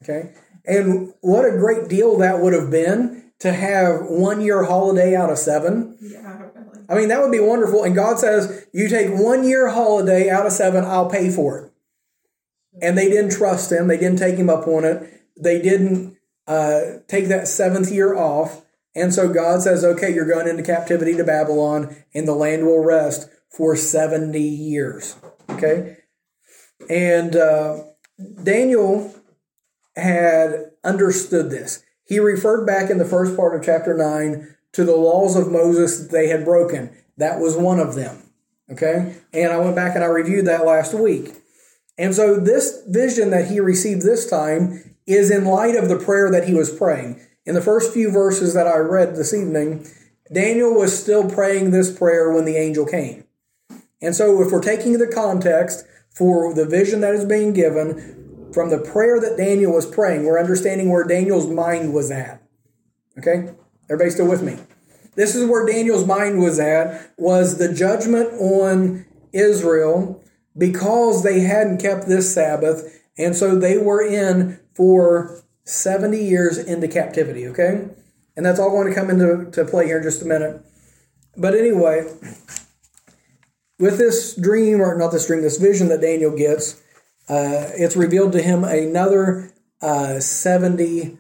Okay? 0.03 0.33
And 0.65 1.13
what 1.21 1.45
a 1.45 1.57
great 1.57 1.87
deal 1.87 2.17
that 2.17 2.41
would 2.41 2.53
have 2.53 2.69
been 2.69 3.31
to 3.39 3.53
have 3.53 4.01
one 4.07 4.41
year 4.41 4.63
holiday 4.63 5.15
out 5.15 5.31
of 5.31 5.37
seven. 5.37 5.97
Yeah. 6.01 6.48
I 6.89 6.95
mean, 6.95 7.09
that 7.09 7.21
would 7.21 7.31
be 7.31 7.39
wonderful. 7.39 7.83
And 7.83 7.95
God 7.95 8.19
says, 8.19 8.67
You 8.73 8.89
take 8.89 9.09
one 9.11 9.47
year 9.47 9.69
holiday 9.69 10.29
out 10.29 10.45
of 10.45 10.51
seven, 10.51 10.83
I'll 10.83 11.09
pay 11.09 11.29
for 11.29 11.59
it. 11.59 11.71
And 12.81 12.97
they 12.97 13.09
didn't 13.09 13.31
trust 13.31 13.71
him, 13.71 13.87
they 13.87 13.97
didn't 13.97 14.19
take 14.19 14.35
him 14.35 14.49
up 14.49 14.67
on 14.67 14.83
it 14.83 15.19
they 15.39 15.61
didn't 15.61 16.17
uh, 16.47 16.81
take 17.07 17.27
that 17.27 17.47
seventh 17.47 17.91
year 17.91 18.15
off. 18.15 18.63
And 18.95 19.13
so 19.13 19.31
God 19.31 19.61
says, 19.61 19.83
okay, 19.83 20.13
you're 20.13 20.27
going 20.27 20.47
into 20.47 20.63
captivity 20.63 21.15
to 21.15 21.23
Babylon, 21.23 21.95
and 22.13 22.27
the 22.27 22.33
land 22.33 22.65
will 22.65 22.83
rest 22.83 23.29
for 23.49 23.75
70 23.75 24.39
years. 24.39 25.15
Okay? 25.49 25.97
And 26.89 27.35
uh, 27.35 27.83
Daniel 28.43 29.15
had 29.95 30.71
understood 30.83 31.49
this. 31.49 31.83
He 32.03 32.19
referred 32.19 32.65
back 32.65 32.89
in 32.89 32.97
the 32.97 33.05
first 33.05 33.35
part 33.35 33.55
of 33.55 33.63
chapter 33.63 33.95
9 33.95 34.55
to 34.73 34.83
the 34.83 34.95
laws 34.95 35.35
of 35.35 35.51
Moses 35.51 35.99
that 35.99 36.11
they 36.11 36.27
had 36.27 36.45
broken. 36.45 36.95
That 37.17 37.39
was 37.39 37.57
one 37.57 37.79
of 37.79 37.95
them. 37.95 38.23
Okay? 38.71 39.15
And 39.33 39.51
I 39.51 39.57
went 39.57 39.75
back 39.75 39.95
and 39.95 40.03
I 40.03 40.07
reviewed 40.07 40.45
that 40.45 40.65
last 40.65 40.93
week. 40.93 41.33
And 41.97 42.15
so 42.15 42.39
this 42.39 42.83
vision 42.87 43.29
that 43.31 43.49
he 43.49 43.59
received 43.59 44.03
this 44.03 44.29
time 44.29 44.95
is 45.05 45.31
in 45.31 45.45
light 45.45 45.75
of 45.75 45.89
the 45.89 45.97
prayer 45.97 46.31
that 46.31 46.47
he 46.47 46.53
was 46.53 46.75
praying. 46.75 47.19
In 47.45 47.55
the 47.55 47.61
first 47.61 47.93
few 47.93 48.11
verses 48.11 48.53
that 48.53 48.67
I 48.67 48.77
read 48.77 49.15
this 49.15 49.33
evening, 49.33 49.87
Daniel 50.31 50.73
was 50.73 50.97
still 50.97 51.29
praying 51.29 51.71
this 51.71 51.95
prayer 51.95 52.31
when 52.31 52.45
the 52.45 52.55
angel 52.55 52.85
came. 52.85 53.25
And 54.01 54.15
so, 54.15 54.41
if 54.41 54.51
we're 54.51 54.61
taking 54.61 54.97
the 54.97 55.07
context 55.07 55.85
for 56.09 56.53
the 56.53 56.65
vision 56.65 57.01
that 57.01 57.15
is 57.15 57.25
being 57.25 57.53
given 57.53 58.49
from 58.53 58.69
the 58.69 58.77
prayer 58.77 59.19
that 59.19 59.37
Daniel 59.37 59.73
was 59.73 59.85
praying, 59.85 60.25
we're 60.25 60.39
understanding 60.39 60.89
where 60.89 61.03
Daniel's 61.03 61.47
mind 61.47 61.93
was 61.93 62.11
at. 62.11 62.41
Okay? 63.17 63.49
Everybody 63.89 64.11
still 64.11 64.27
with 64.27 64.43
me? 64.43 64.57
This 65.15 65.35
is 65.35 65.49
where 65.49 65.65
Daniel's 65.65 66.05
mind 66.05 66.39
was 66.39 66.59
at, 66.59 67.11
was 67.17 67.57
the 67.57 67.73
judgment 67.73 68.31
on 68.33 69.05
Israel 69.33 70.23
because 70.57 71.23
they 71.23 71.41
hadn't 71.41 71.81
kept 71.81 72.07
this 72.07 72.33
Sabbath, 72.33 73.01
and 73.17 73.35
so 73.35 73.57
they 73.57 73.77
were 73.77 74.01
in 74.01 74.59
for 74.73 75.41
70 75.63 76.17
years 76.17 76.57
into 76.57 76.87
captivity, 76.87 77.47
okay? 77.47 77.87
And 78.35 78.45
that's 78.45 78.59
all 78.59 78.69
going 78.69 78.87
to 78.87 78.95
come 78.95 79.09
into 79.09 79.49
to 79.51 79.65
play 79.65 79.85
here 79.85 79.97
in 79.97 80.03
just 80.03 80.21
a 80.21 80.25
minute. 80.25 80.61
But 81.37 81.53
anyway, 81.53 82.11
with 83.77 83.97
this 83.97 84.35
dream, 84.35 84.81
or 84.81 84.97
not 84.97 85.11
this 85.11 85.27
dream, 85.27 85.41
this 85.41 85.57
vision 85.57 85.87
that 85.89 86.01
Daniel 86.01 86.35
gets, 86.35 86.81
uh, 87.29 87.69
it's 87.75 87.95
revealed 87.95 88.31
to 88.33 88.41
him 88.41 88.63
another 88.63 89.51
uh, 89.81 90.19
70, 90.19 91.18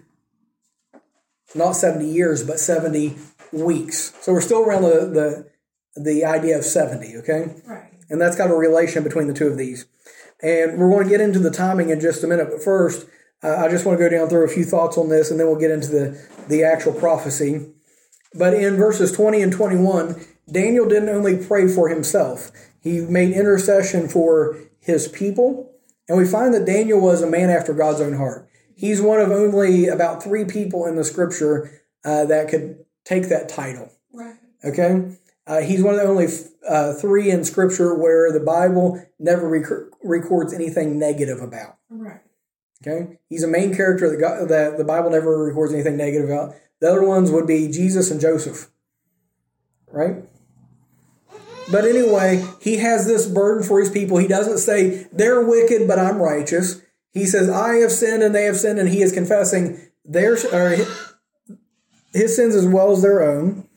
not 1.55 1.73
70 1.73 2.05
years, 2.05 2.43
but 2.43 2.59
70 2.59 3.17
weeks. 3.51 4.13
So 4.21 4.33
we're 4.33 4.41
still 4.41 4.63
around 4.63 4.83
the, 4.83 5.49
the, 5.95 6.01
the 6.01 6.25
idea 6.25 6.57
of 6.57 6.65
70, 6.65 7.17
okay? 7.17 7.55
Right. 7.65 7.93
And 8.09 8.19
that's 8.19 8.35
kind 8.35 8.49
of 8.49 8.55
a 8.55 8.59
relation 8.59 9.03
between 9.03 9.27
the 9.27 9.33
two 9.33 9.47
of 9.47 9.57
these. 9.57 9.85
And 10.41 10.77
we're 10.77 10.89
going 10.89 11.03
to 11.03 11.09
get 11.09 11.21
into 11.21 11.39
the 11.39 11.51
timing 11.51 11.89
in 11.89 11.99
just 11.99 12.23
a 12.23 12.27
minute, 12.27 12.49
but 12.49 12.63
first, 12.63 13.07
uh, 13.43 13.55
I 13.55 13.69
just 13.69 13.85
want 13.85 13.97
to 13.99 14.03
go 14.03 14.09
down 14.09 14.29
through 14.29 14.45
a 14.45 14.49
few 14.49 14.63
thoughts 14.63 14.97
on 14.97 15.09
this 15.09 15.31
and 15.31 15.39
then 15.39 15.47
we'll 15.47 15.59
get 15.59 15.71
into 15.71 15.89
the, 15.89 16.27
the 16.47 16.63
actual 16.63 16.93
prophecy. 16.93 17.67
But 18.33 18.53
in 18.53 18.75
verses 18.75 19.11
20 19.11 19.41
and 19.41 19.51
21, 19.51 20.23
Daniel 20.51 20.87
didn't 20.87 21.09
only 21.09 21.37
pray 21.37 21.67
for 21.67 21.89
himself, 21.89 22.51
he 22.81 23.01
made 23.01 23.33
intercession 23.33 24.07
for 24.07 24.57
his 24.79 25.07
people. 25.07 25.71
And 26.07 26.17
we 26.17 26.25
find 26.25 26.53
that 26.53 26.65
Daniel 26.65 26.99
was 26.99 27.21
a 27.21 27.29
man 27.29 27.49
after 27.49 27.73
God's 27.73 28.01
own 28.01 28.13
heart. 28.13 28.48
He's 28.79 29.01
one 29.01 29.19
of 29.19 29.29
only 29.29 29.87
about 29.87 30.23
three 30.23 30.45
people 30.45 30.85
in 30.85 30.95
the 30.95 31.03
scripture 31.03 31.83
uh, 32.05 32.23
that 32.25 32.47
could 32.47 32.85
take 33.03 33.27
that 33.27 33.49
title. 33.49 33.91
Right. 34.13 34.35
Okay? 34.63 35.17
Uh, 35.45 35.59
he's 35.59 35.83
one 35.83 35.95
of 35.95 35.99
the 35.99 36.07
only 36.07 36.27
uh, 36.65 36.93
three 36.93 37.29
in 37.29 37.43
scripture 37.43 37.93
where 37.93 38.31
the 38.31 38.39
Bible 38.39 39.03
never 39.19 39.49
rec- 39.49 39.91
records 40.01 40.53
anything 40.53 40.97
negative 40.97 41.41
about. 41.41 41.75
Right. 41.89 42.21
Okay, 42.81 43.19
he's 43.27 43.43
a 43.43 43.47
main 43.47 43.75
character 43.75 44.09
that, 44.09 44.21
God, 44.21 44.47
that 44.47 44.77
the 44.77 44.85
Bible 44.85 45.09
never 45.09 45.43
records 45.43 45.73
anything 45.73 45.97
negative 45.97 46.29
about. 46.29 46.55
The 46.79 46.89
other 46.89 47.03
ones 47.03 47.29
would 47.29 47.45
be 47.45 47.67
Jesus 47.67 48.09
and 48.09 48.21
Joseph, 48.21 48.69
right? 49.91 50.23
But 51.69 51.83
anyway, 51.83 52.45
he 52.61 52.77
has 52.77 53.05
this 53.05 53.27
burden 53.27 53.67
for 53.67 53.81
his 53.81 53.89
people. 53.89 54.17
He 54.17 54.29
doesn't 54.29 54.59
say 54.59 55.07
they're 55.11 55.43
wicked, 55.43 55.89
but 55.89 55.99
I'm 55.99 56.19
righteous. 56.19 56.81
He 57.11 57.25
says 57.25 57.49
I 57.49 57.75
have 57.75 57.91
sinned 57.91 58.23
and 58.23 58.33
they 58.33 58.43
have 58.43 58.57
sinned, 58.57 58.79
and 58.79 58.89
he 58.89 59.01
is 59.01 59.11
confessing 59.11 59.79
their 60.05 60.33
or 60.51 60.75
his 62.13 62.35
sins 62.35 62.55
as 62.55 62.67
well 62.67 62.91
as 62.91 63.01
their 63.01 63.21
own. 63.21 63.67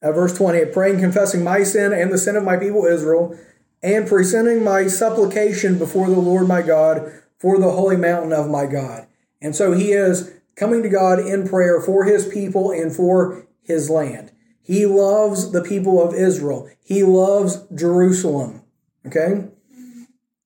Uh, 0.00 0.12
verse 0.12 0.36
20, 0.36 0.66
praying, 0.66 1.00
confessing 1.00 1.42
my 1.42 1.64
sin 1.64 1.92
and 1.92 2.12
the 2.12 2.18
sin 2.18 2.36
of 2.36 2.44
my 2.44 2.56
people 2.56 2.84
Israel, 2.84 3.36
and 3.82 4.06
presenting 4.06 4.62
my 4.62 4.86
supplication 4.86 5.76
before 5.76 6.08
the 6.08 6.20
Lord 6.20 6.46
my 6.46 6.62
God 6.62 7.12
for 7.38 7.58
the 7.58 7.70
holy 7.70 7.96
mountain 7.96 8.32
of 8.32 8.48
my 8.48 8.66
God. 8.66 9.08
And 9.40 9.56
so 9.56 9.72
he 9.72 9.92
is 9.92 10.32
coming 10.56 10.82
to 10.82 10.88
God 10.88 11.18
in 11.18 11.48
prayer 11.48 11.80
for 11.80 12.04
his 12.04 12.26
people 12.26 12.70
and 12.70 12.94
for 12.94 13.46
his 13.62 13.90
land. 13.90 14.32
He 14.62 14.86
loves 14.86 15.52
the 15.52 15.62
people 15.62 16.02
of 16.02 16.14
Israel. 16.14 16.68
He 16.82 17.02
loves 17.02 17.64
Jerusalem. 17.74 18.62
Okay? 19.06 19.48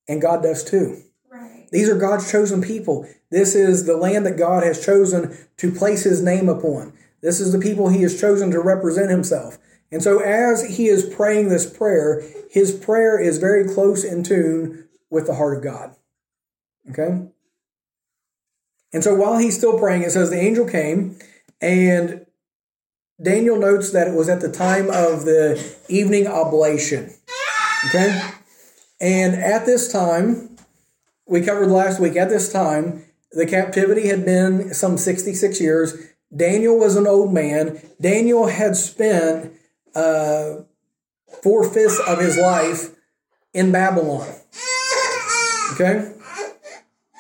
And 0.09 0.23
God 0.23 0.43
does 0.43 0.63
too. 0.63 1.03
These 1.73 1.89
are 1.89 1.97
God's 1.97 2.31
chosen 2.31 2.61
people. 2.61 3.09
This 3.31 3.55
is 3.55 3.87
the 3.87 3.97
land 3.97 4.27
that 4.27 4.37
God 4.37 4.63
has 4.63 4.85
chosen 4.85 5.37
to 5.57 5.73
place 5.73 6.05
his 6.05 6.23
name 6.23 6.49
upon. 6.49 6.93
This 7.23 7.41
is 7.41 7.51
the 7.51 7.59
people 7.59 7.89
he 7.89 8.03
has 8.03 8.21
chosen 8.21 8.51
to 8.51 8.61
represent 8.61 9.11
himself. 9.11 9.59
And 9.91 10.03
so, 10.03 10.21
as 10.21 10.77
he 10.77 10.87
is 10.87 11.05
praying 11.05 11.49
this 11.49 11.69
prayer, 11.69 12.23
his 12.51 12.73
prayer 12.73 13.19
is 13.19 13.39
very 13.39 13.67
close 13.67 14.05
in 14.05 14.23
tune 14.23 14.89
with 15.11 15.27
the 15.27 15.35
heart 15.35 15.59
of 15.59 15.65
God. 15.65 15.97
Okay? 16.91 17.27
And 18.93 19.03
so, 19.03 19.15
while 19.15 19.39
he's 19.39 19.57
still 19.57 19.79
praying, 19.79 20.03
it 20.03 20.11
says 20.11 20.31
the 20.31 20.41
angel 20.41 20.67
came, 20.67 21.19
and 21.61 22.27
Daniel 23.23 23.59
notes 23.59 23.93
that 23.93 24.09
it 24.09 24.15
was 24.15 24.29
at 24.29 24.41
the 24.41 24.51
time 24.51 24.89
of 24.91 25.25
the 25.25 25.75
evening 25.89 26.27
oblation. 26.27 27.15
Okay? 27.89 28.21
And 29.01 29.35
at 29.35 29.67
this 29.67 29.93
time, 29.93 30.52
we 31.27 31.41
covered 31.41 31.69
last 31.69 32.01
week, 32.01 32.17
at 32.17 32.29
this 32.29 32.53
time, 32.53 33.05
the 33.33 33.47
captivity 33.47 34.09
had 34.09 34.25
been 34.25 34.75
some 34.75 34.99
66 34.99 35.61
years. 35.61 35.95
Daniel 36.35 36.79
was 36.79 36.97
an 36.97 37.07
old 37.07 37.33
man. 37.33 37.81
Daniel 38.01 38.47
had 38.47 38.77
spent 38.77 39.53
uh, 39.95 40.57
four 41.43 41.69
fifths 41.69 42.01
of 42.07 42.19
his 42.19 42.37
life 42.37 42.91
in 43.55 43.73
Babylon. 43.73 44.29
Okay? 45.73 46.13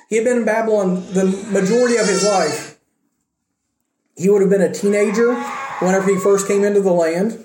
He 0.09 0.16
had 0.16 0.25
been 0.25 0.38
in 0.38 0.44
Babylon 0.44 0.97
the 1.12 1.25
majority 1.50 1.97
of 1.97 2.06
his 2.06 2.25
life. 2.25 2.78
He 4.16 4.28
would 4.28 4.42
have 4.42 4.50
been 4.50 4.61
a 4.61 4.73
teenager 4.73 5.35
whenever 5.80 6.11
he 6.11 6.18
first 6.18 6.47
came 6.47 6.64
into 6.64 6.80
the 6.80 6.92
land. 6.92 7.44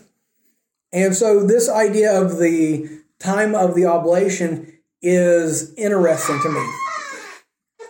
And 0.91 1.15
so, 1.15 1.45
this 1.45 1.69
idea 1.69 2.21
of 2.21 2.39
the 2.39 2.89
time 3.19 3.55
of 3.55 3.75
the 3.75 3.85
oblation 3.85 4.76
is 5.01 5.73
interesting 5.75 6.39
to 6.41 6.49
me. 6.49 6.73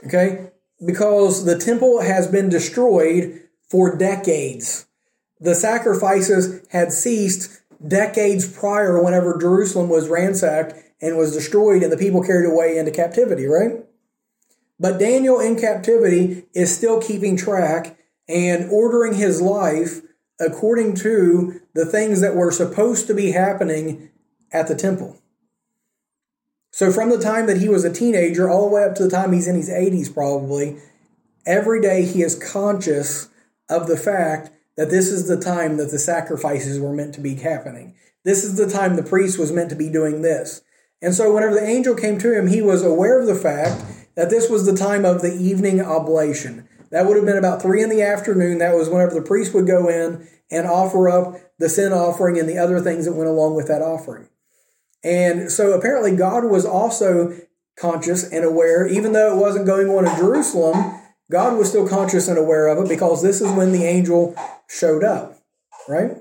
Okay? 0.07 0.49
Because 0.85 1.45
the 1.45 1.57
temple 1.57 2.01
has 2.01 2.27
been 2.27 2.49
destroyed 2.49 3.41
for 3.69 3.97
decades 3.97 4.87
the 5.39 5.55
sacrifices 5.55 6.65
had 6.69 6.91
ceased 6.91 7.61
decades 7.85 8.47
prior 8.47 9.01
whenever 9.03 9.37
Jerusalem 9.37 9.89
was 9.89 10.09
ransacked 10.09 10.73
and 11.01 11.17
was 11.17 11.33
destroyed 11.33 11.83
and 11.83 11.91
the 11.91 11.97
people 11.97 12.23
carried 12.23 12.49
away 12.49 12.77
into 12.77 12.91
captivity, 12.91 13.45
right? 13.45 13.83
But 14.79 14.99
Daniel 14.99 15.39
in 15.39 15.59
captivity 15.59 16.45
is 16.53 16.75
still 16.75 17.01
keeping 17.01 17.37
track 17.37 17.97
and 18.27 18.69
ordering 18.71 19.13
his 19.13 19.41
life 19.41 20.01
according 20.39 20.95
to 20.95 21.61
the 21.73 21.85
things 21.85 22.21
that 22.21 22.35
were 22.35 22.51
supposed 22.51 23.07
to 23.07 23.13
be 23.13 23.31
happening 23.31 24.09
at 24.51 24.67
the 24.67 24.75
temple. 24.75 25.19
So, 26.77 26.91
from 26.91 27.09
the 27.09 27.17
time 27.17 27.47
that 27.47 27.57
he 27.57 27.69
was 27.69 27.83
a 27.83 27.91
teenager 27.91 28.47
all 28.47 28.69
the 28.69 28.75
way 28.75 28.83
up 28.83 28.93
to 28.97 29.03
the 29.05 29.09
time 29.09 29.33
he's 29.33 29.47
in 29.47 29.55
his 29.55 29.67
80s, 29.67 30.13
probably, 30.13 30.77
every 31.43 31.81
day 31.81 32.05
he 32.05 32.21
is 32.21 32.35
conscious 32.35 33.29
of 33.67 33.87
the 33.87 33.97
fact 33.97 34.51
that 34.75 34.91
this 34.91 35.07
is 35.07 35.27
the 35.27 35.41
time 35.41 35.77
that 35.77 35.89
the 35.89 35.97
sacrifices 35.97 36.79
were 36.79 36.93
meant 36.93 37.15
to 37.15 37.19
be 37.19 37.33
happening. 37.33 37.95
This 38.25 38.43
is 38.43 38.57
the 38.57 38.69
time 38.69 38.95
the 38.95 39.01
priest 39.01 39.39
was 39.39 39.51
meant 39.51 39.71
to 39.71 39.75
be 39.75 39.89
doing 39.89 40.21
this. 40.21 40.61
And 41.01 41.15
so, 41.15 41.33
whenever 41.33 41.55
the 41.55 41.65
angel 41.65 41.95
came 41.95 42.19
to 42.19 42.37
him, 42.37 42.45
he 42.45 42.61
was 42.61 42.83
aware 42.83 43.19
of 43.19 43.25
the 43.25 43.33
fact 43.33 43.83
that 44.13 44.29
this 44.29 44.47
was 44.47 44.67
the 44.67 44.77
time 44.77 45.03
of 45.03 45.23
the 45.23 45.33
evening 45.33 45.81
oblation. 45.81 46.69
That 46.91 47.07
would 47.07 47.17
have 47.17 47.25
been 47.25 47.39
about 47.39 47.59
three 47.59 47.81
in 47.81 47.89
the 47.89 48.03
afternoon. 48.03 48.59
That 48.59 48.75
was 48.75 48.87
whenever 48.87 49.15
the 49.15 49.23
priest 49.23 49.55
would 49.55 49.65
go 49.65 49.89
in 49.89 50.27
and 50.51 50.67
offer 50.67 51.09
up 51.09 51.41
the 51.57 51.69
sin 51.69 51.91
offering 51.91 52.37
and 52.37 52.47
the 52.47 52.59
other 52.59 52.79
things 52.81 53.05
that 53.05 53.15
went 53.15 53.31
along 53.31 53.55
with 53.55 53.67
that 53.67 53.81
offering. 53.81 54.29
And 55.03 55.51
so, 55.51 55.73
apparently, 55.73 56.15
God 56.15 56.45
was 56.45 56.65
also 56.65 57.37
conscious 57.77 58.23
and 58.23 58.43
aware, 58.43 58.87
even 58.87 59.13
though 59.13 59.35
it 59.35 59.39
wasn't 59.39 59.65
going 59.65 59.87
on 59.87 60.07
in 60.07 60.15
Jerusalem, 60.17 60.99
God 61.29 61.57
was 61.57 61.69
still 61.69 61.87
conscious 61.87 62.27
and 62.27 62.37
aware 62.37 62.67
of 62.67 62.83
it 62.83 62.89
because 62.89 63.21
this 63.21 63.41
is 63.41 63.51
when 63.51 63.71
the 63.71 63.83
angel 63.83 64.35
showed 64.67 65.03
up, 65.03 65.37
right? 65.87 66.17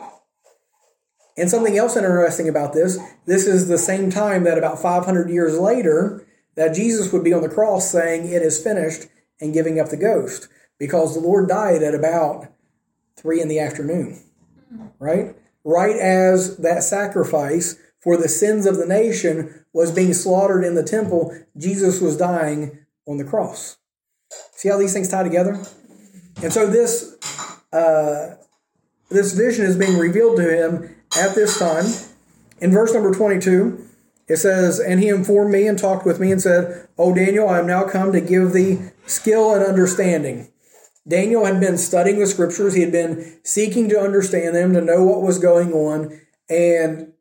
And 1.36 1.50
something 1.50 1.76
else 1.76 1.96
interesting 1.96 2.48
about 2.48 2.72
this, 2.72 2.98
this 3.26 3.46
is 3.46 3.68
the 3.68 3.78
same 3.78 4.10
time 4.10 4.44
that 4.44 4.58
about 4.58 4.80
500 4.80 5.30
years 5.30 5.58
later 5.58 6.26
that 6.54 6.74
Jesus 6.74 7.12
would 7.12 7.22
be 7.22 7.32
on 7.32 7.42
the 7.42 7.48
cross 7.48 7.90
saying 7.90 8.26
it 8.26 8.42
is 8.42 8.62
finished 8.62 9.08
and 9.40 9.52
giving 9.52 9.78
up 9.78 9.90
the 9.90 9.96
ghost 9.96 10.48
because 10.78 11.14
the 11.14 11.20
Lord 11.20 11.48
died 11.48 11.82
at 11.82 11.94
about 11.94 12.46
3 13.16 13.40
in 13.40 13.48
the 13.48 13.60
afternoon, 13.60 14.22
right? 14.98 15.36
Right 15.64 15.96
as 15.96 16.56
that 16.58 16.82
sacrifice 16.82 17.76
for 18.06 18.16
the 18.16 18.28
sins 18.28 18.66
of 18.66 18.76
the 18.76 18.86
nation 18.86 19.64
was 19.72 19.90
being 19.90 20.14
slaughtered 20.14 20.62
in 20.62 20.76
the 20.76 20.84
temple, 20.84 21.36
Jesus 21.58 22.00
was 22.00 22.16
dying 22.16 22.78
on 23.04 23.16
the 23.16 23.24
cross. 23.24 23.78
See 24.52 24.68
how 24.68 24.78
these 24.78 24.92
things 24.92 25.08
tie 25.08 25.24
together? 25.24 25.60
And 26.40 26.52
so 26.52 26.68
this 26.68 27.16
uh, 27.72 28.36
this 29.10 29.32
vision 29.32 29.66
is 29.66 29.76
being 29.76 29.98
revealed 29.98 30.36
to 30.36 30.48
him 30.48 30.94
at 31.18 31.34
this 31.34 31.58
time. 31.58 31.86
In 32.60 32.70
verse 32.70 32.94
number 32.94 33.12
22, 33.12 33.84
it 34.28 34.36
says, 34.36 34.78
And 34.78 35.00
he 35.00 35.08
informed 35.08 35.52
me 35.52 35.66
and 35.66 35.76
talked 35.76 36.06
with 36.06 36.20
me 36.20 36.30
and 36.30 36.40
said, 36.40 36.86
O 36.96 37.12
Daniel, 37.12 37.48
I 37.48 37.58
am 37.58 37.66
now 37.66 37.88
come 37.88 38.12
to 38.12 38.20
give 38.20 38.52
thee 38.52 38.78
skill 39.06 39.52
and 39.52 39.64
understanding. 39.64 40.52
Daniel 41.08 41.44
had 41.44 41.58
been 41.58 41.76
studying 41.76 42.20
the 42.20 42.28
scriptures, 42.28 42.74
he 42.74 42.82
had 42.82 42.92
been 42.92 43.40
seeking 43.42 43.88
to 43.88 43.98
understand 43.98 44.54
them, 44.54 44.74
to 44.74 44.80
know 44.80 45.02
what 45.02 45.22
was 45.22 45.40
going 45.40 45.72
on, 45.72 46.20
and 46.48 47.12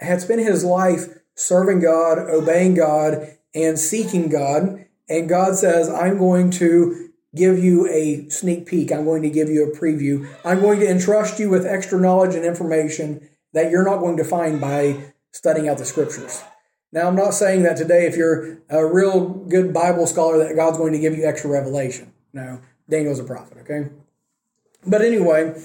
had 0.00 0.20
spent 0.20 0.40
his 0.40 0.64
life 0.64 1.06
serving 1.34 1.80
God, 1.80 2.18
obeying 2.18 2.74
God, 2.74 3.36
and 3.54 3.78
seeking 3.78 4.28
God. 4.28 4.84
And 5.08 5.28
God 5.28 5.56
says, 5.56 5.88
I'm 5.88 6.18
going 6.18 6.50
to 6.52 7.10
give 7.34 7.58
you 7.58 7.88
a 7.88 8.28
sneak 8.28 8.66
peek. 8.66 8.90
I'm 8.90 9.04
going 9.04 9.22
to 9.22 9.30
give 9.30 9.48
you 9.48 9.64
a 9.64 9.76
preview. 9.76 10.28
I'm 10.44 10.60
going 10.60 10.80
to 10.80 10.90
entrust 10.90 11.38
you 11.38 11.50
with 11.50 11.66
extra 11.66 12.00
knowledge 12.00 12.34
and 12.34 12.44
information 12.44 13.28
that 13.52 13.70
you're 13.70 13.84
not 13.84 14.00
going 14.00 14.16
to 14.16 14.24
find 14.24 14.60
by 14.60 15.12
studying 15.32 15.68
out 15.68 15.78
the 15.78 15.84
scriptures. 15.84 16.42
Now, 16.90 17.06
I'm 17.06 17.16
not 17.16 17.34
saying 17.34 17.64
that 17.64 17.76
today, 17.76 18.06
if 18.06 18.16
you're 18.16 18.58
a 18.70 18.84
real 18.84 19.28
good 19.28 19.74
Bible 19.74 20.06
scholar, 20.06 20.38
that 20.38 20.56
God's 20.56 20.78
going 20.78 20.92
to 20.94 20.98
give 20.98 21.16
you 21.16 21.26
extra 21.26 21.50
revelation. 21.50 22.12
No, 22.32 22.60
Daniel's 22.88 23.18
a 23.18 23.24
prophet, 23.24 23.58
okay? 23.58 23.90
But 24.86 25.02
anyway, 25.02 25.60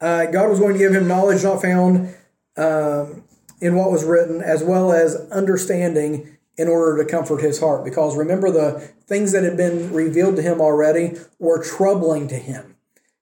uh, 0.00 0.26
God 0.26 0.50
was 0.50 0.58
going 0.58 0.74
to 0.74 0.78
give 0.78 0.94
him 0.94 1.08
knowledge 1.08 1.42
not 1.42 1.62
found 1.62 2.14
um, 2.56 3.24
in 3.60 3.76
what 3.76 3.90
was 3.90 4.04
written, 4.04 4.40
as 4.40 4.62
well 4.62 4.92
as 4.92 5.16
understanding 5.30 6.36
in 6.56 6.68
order 6.68 7.02
to 7.02 7.10
comfort 7.10 7.40
his 7.40 7.60
heart. 7.60 7.84
Because 7.84 8.16
remember, 8.16 8.50
the 8.50 8.80
things 9.06 9.32
that 9.32 9.44
had 9.44 9.56
been 9.56 9.92
revealed 9.92 10.36
to 10.36 10.42
him 10.42 10.60
already 10.60 11.16
were 11.38 11.62
troubling 11.62 12.28
to 12.28 12.36
him. 12.36 12.76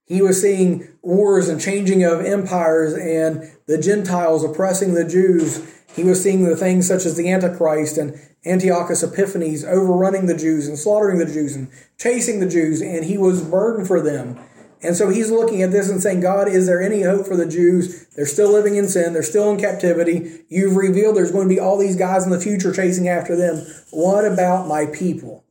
He 0.04 0.22
was 0.22 0.40
seeing 0.40 0.88
wars 1.02 1.48
and 1.48 1.60
changing 1.60 2.02
of 2.02 2.24
empires 2.24 2.94
and 2.94 3.50
the 3.66 3.78
Gentiles 3.78 4.42
oppressing 4.42 4.94
the 4.94 5.04
Jews. 5.04 5.70
He 5.94 6.02
was 6.02 6.22
seeing 6.22 6.44
the 6.44 6.56
things 6.56 6.88
such 6.88 7.04
as 7.04 7.16
the 7.16 7.30
Antichrist 7.30 7.98
and 7.98 8.18
Antiochus 8.46 9.02
Epiphanes 9.02 9.64
overrunning 9.64 10.26
the 10.26 10.36
Jews 10.36 10.66
and 10.66 10.78
slaughtering 10.78 11.18
the 11.18 11.26
Jews 11.26 11.54
and 11.54 11.68
chasing 11.98 12.40
the 12.40 12.48
Jews, 12.48 12.80
and 12.80 13.04
he 13.04 13.18
was 13.18 13.42
burdened 13.42 13.86
for 13.86 14.00
them. 14.00 14.38
And 14.82 14.96
so 14.96 15.08
he's 15.08 15.30
looking 15.30 15.62
at 15.62 15.72
this 15.72 15.90
and 15.90 16.00
saying, 16.00 16.20
God, 16.20 16.48
is 16.48 16.66
there 16.66 16.80
any 16.80 17.02
hope 17.02 17.26
for 17.26 17.36
the 17.36 17.46
Jews? 17.46 18.06
They're 18.14 18.26
still 18.26 18.52
living 18.52 18.76
in 18.76 18.88
sin. 18.88 19.12
They're 19.12 19.22
still 19.22 19.50
in 19.50 19.58
captivity. 19.58 20.44
You've 20.48 20.76
revealed 20.76 21.16
there's 21.16 21.32
going 21.32 21.48
to 21.48 21.54
be 21.54 21.60
all 21.60 21.78
these 21.78 21.96
guys 21.96 22.24
in 22.24 22.30
the 22.30 22.40
future 22.40 22.72
chasing 22.72 23.08
after 23.08 23.34
them. 23.34 23.66
What 23.90 24.24
about 24.24 24.68
my 24.68 24.86
people? 24.86 25.44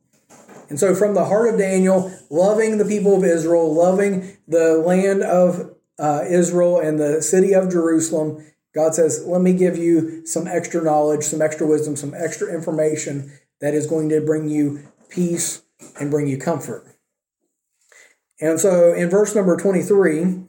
And 0.70 0.78
so, 0.78 0.94
from 0.94 1.14
the 1.14 1.24
heart 1.24 1.52
of 1.52 1.58
Daniel, 1.58 2.12
loving 2.30 2.78
the 2.78 2.84
people 2.84 3.16
of 3.16 3.24
Israel, 3.24 3.74
loving 3.74 4.36
the 4.46 4.78
land 4.78 5.22
of 5.22 5.74
uh, 5.98 6.24
Israel 6.28 6.78
and 6.78 6.98
the 6.98 7.22
city 7.22 7.54
of 7.54 7.70
Jerusalem, 7.70 8.44
God 8.74 8.94
says, 8.94 9.24
Let 9.26 9.40
me 9.40 9.54
give 9.54 9.76
you 9.78 10.26
some 10.26 10.46
extra 10.46 10.82
knowledge, 10.82 11.24
some 11.24 11.40
extra 11.40 11.66
wisdom, 11.66 11.96
some 11.96 12.14
extra 12.14 12.52
information 12.52 13.32
that 13.60 13.74
is 13.74 13.86
going 13.86 14.08
to 14.10 14.20
bring 14.20 14.48
you 14.48 14.86
peace 15.08 15.62
and 15.98 16.10
bring 16.10 16.28
you 16.28 16.36
comfort. 16.36 16.86
And 18.40 18.60
so 18.60 18.92
in 18.92 19.10
verse 19.10 19.34
number 19.34 19.56
23, 19.56 20.42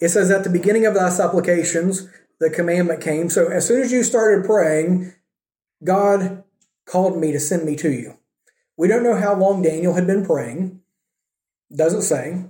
it 0.00 0.08
says, 0.08 0.30
At 0.30 0.44
the 0.44 0.50
beginning 0.50 0.86
of 0.86 0.94
thy 0.94 1.08
supplications, 1.08 2.08
the 2.38 2.50
commandment 2.50 3.00
came. 3.00 3.28
So 3.28 3.48
as 3.48 3.66
soon 3.66 3.82
as 3.82 3.92
you 3.92 4.02
started 4.02 4.44
praying, 4.44 5.12
God 5.82 6.44
called 6.86 7.18
me 7.18 7.32
to 7.32 7.40
send 7.40 7.64
me 7.64 7.76
to 7.76 7.90
you. 7.90 8.16
We 8.76 8.88
don't 8.88 9.02
know 9.02 9.16
how 9.16 9.34
long 9.34 9.62
Daniel 9.62 9.94
had 9.94 10.06
been 10.06 10.24
praying, 10.24 10.80
doesn't 11.74 12.02
say. 12.02 12.44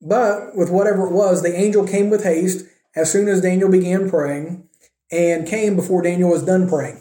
But 0.00 0.56
with 0.56 0.70
whatever 0.70 1.06
it 1.06 1.12
was, 1.12 1.42
the 1.42 1.54
angel 1.54 1.86
came 1.86 2.10
with 2.10 2.24
haste 2.24 2.66
as 2.96 3.10
soon 3.10 3.28
as 3.28 3.42
Daniel 3.42 3.70
began 3.70 4.08
praying 4.08 4.68
and 5.10 5.46
came 5.46 5.76
before 5.76 6.02
Daniel 6.02 6.30
was 6.30 6.44
done 6.44 6.68
praying. 6.68 7.00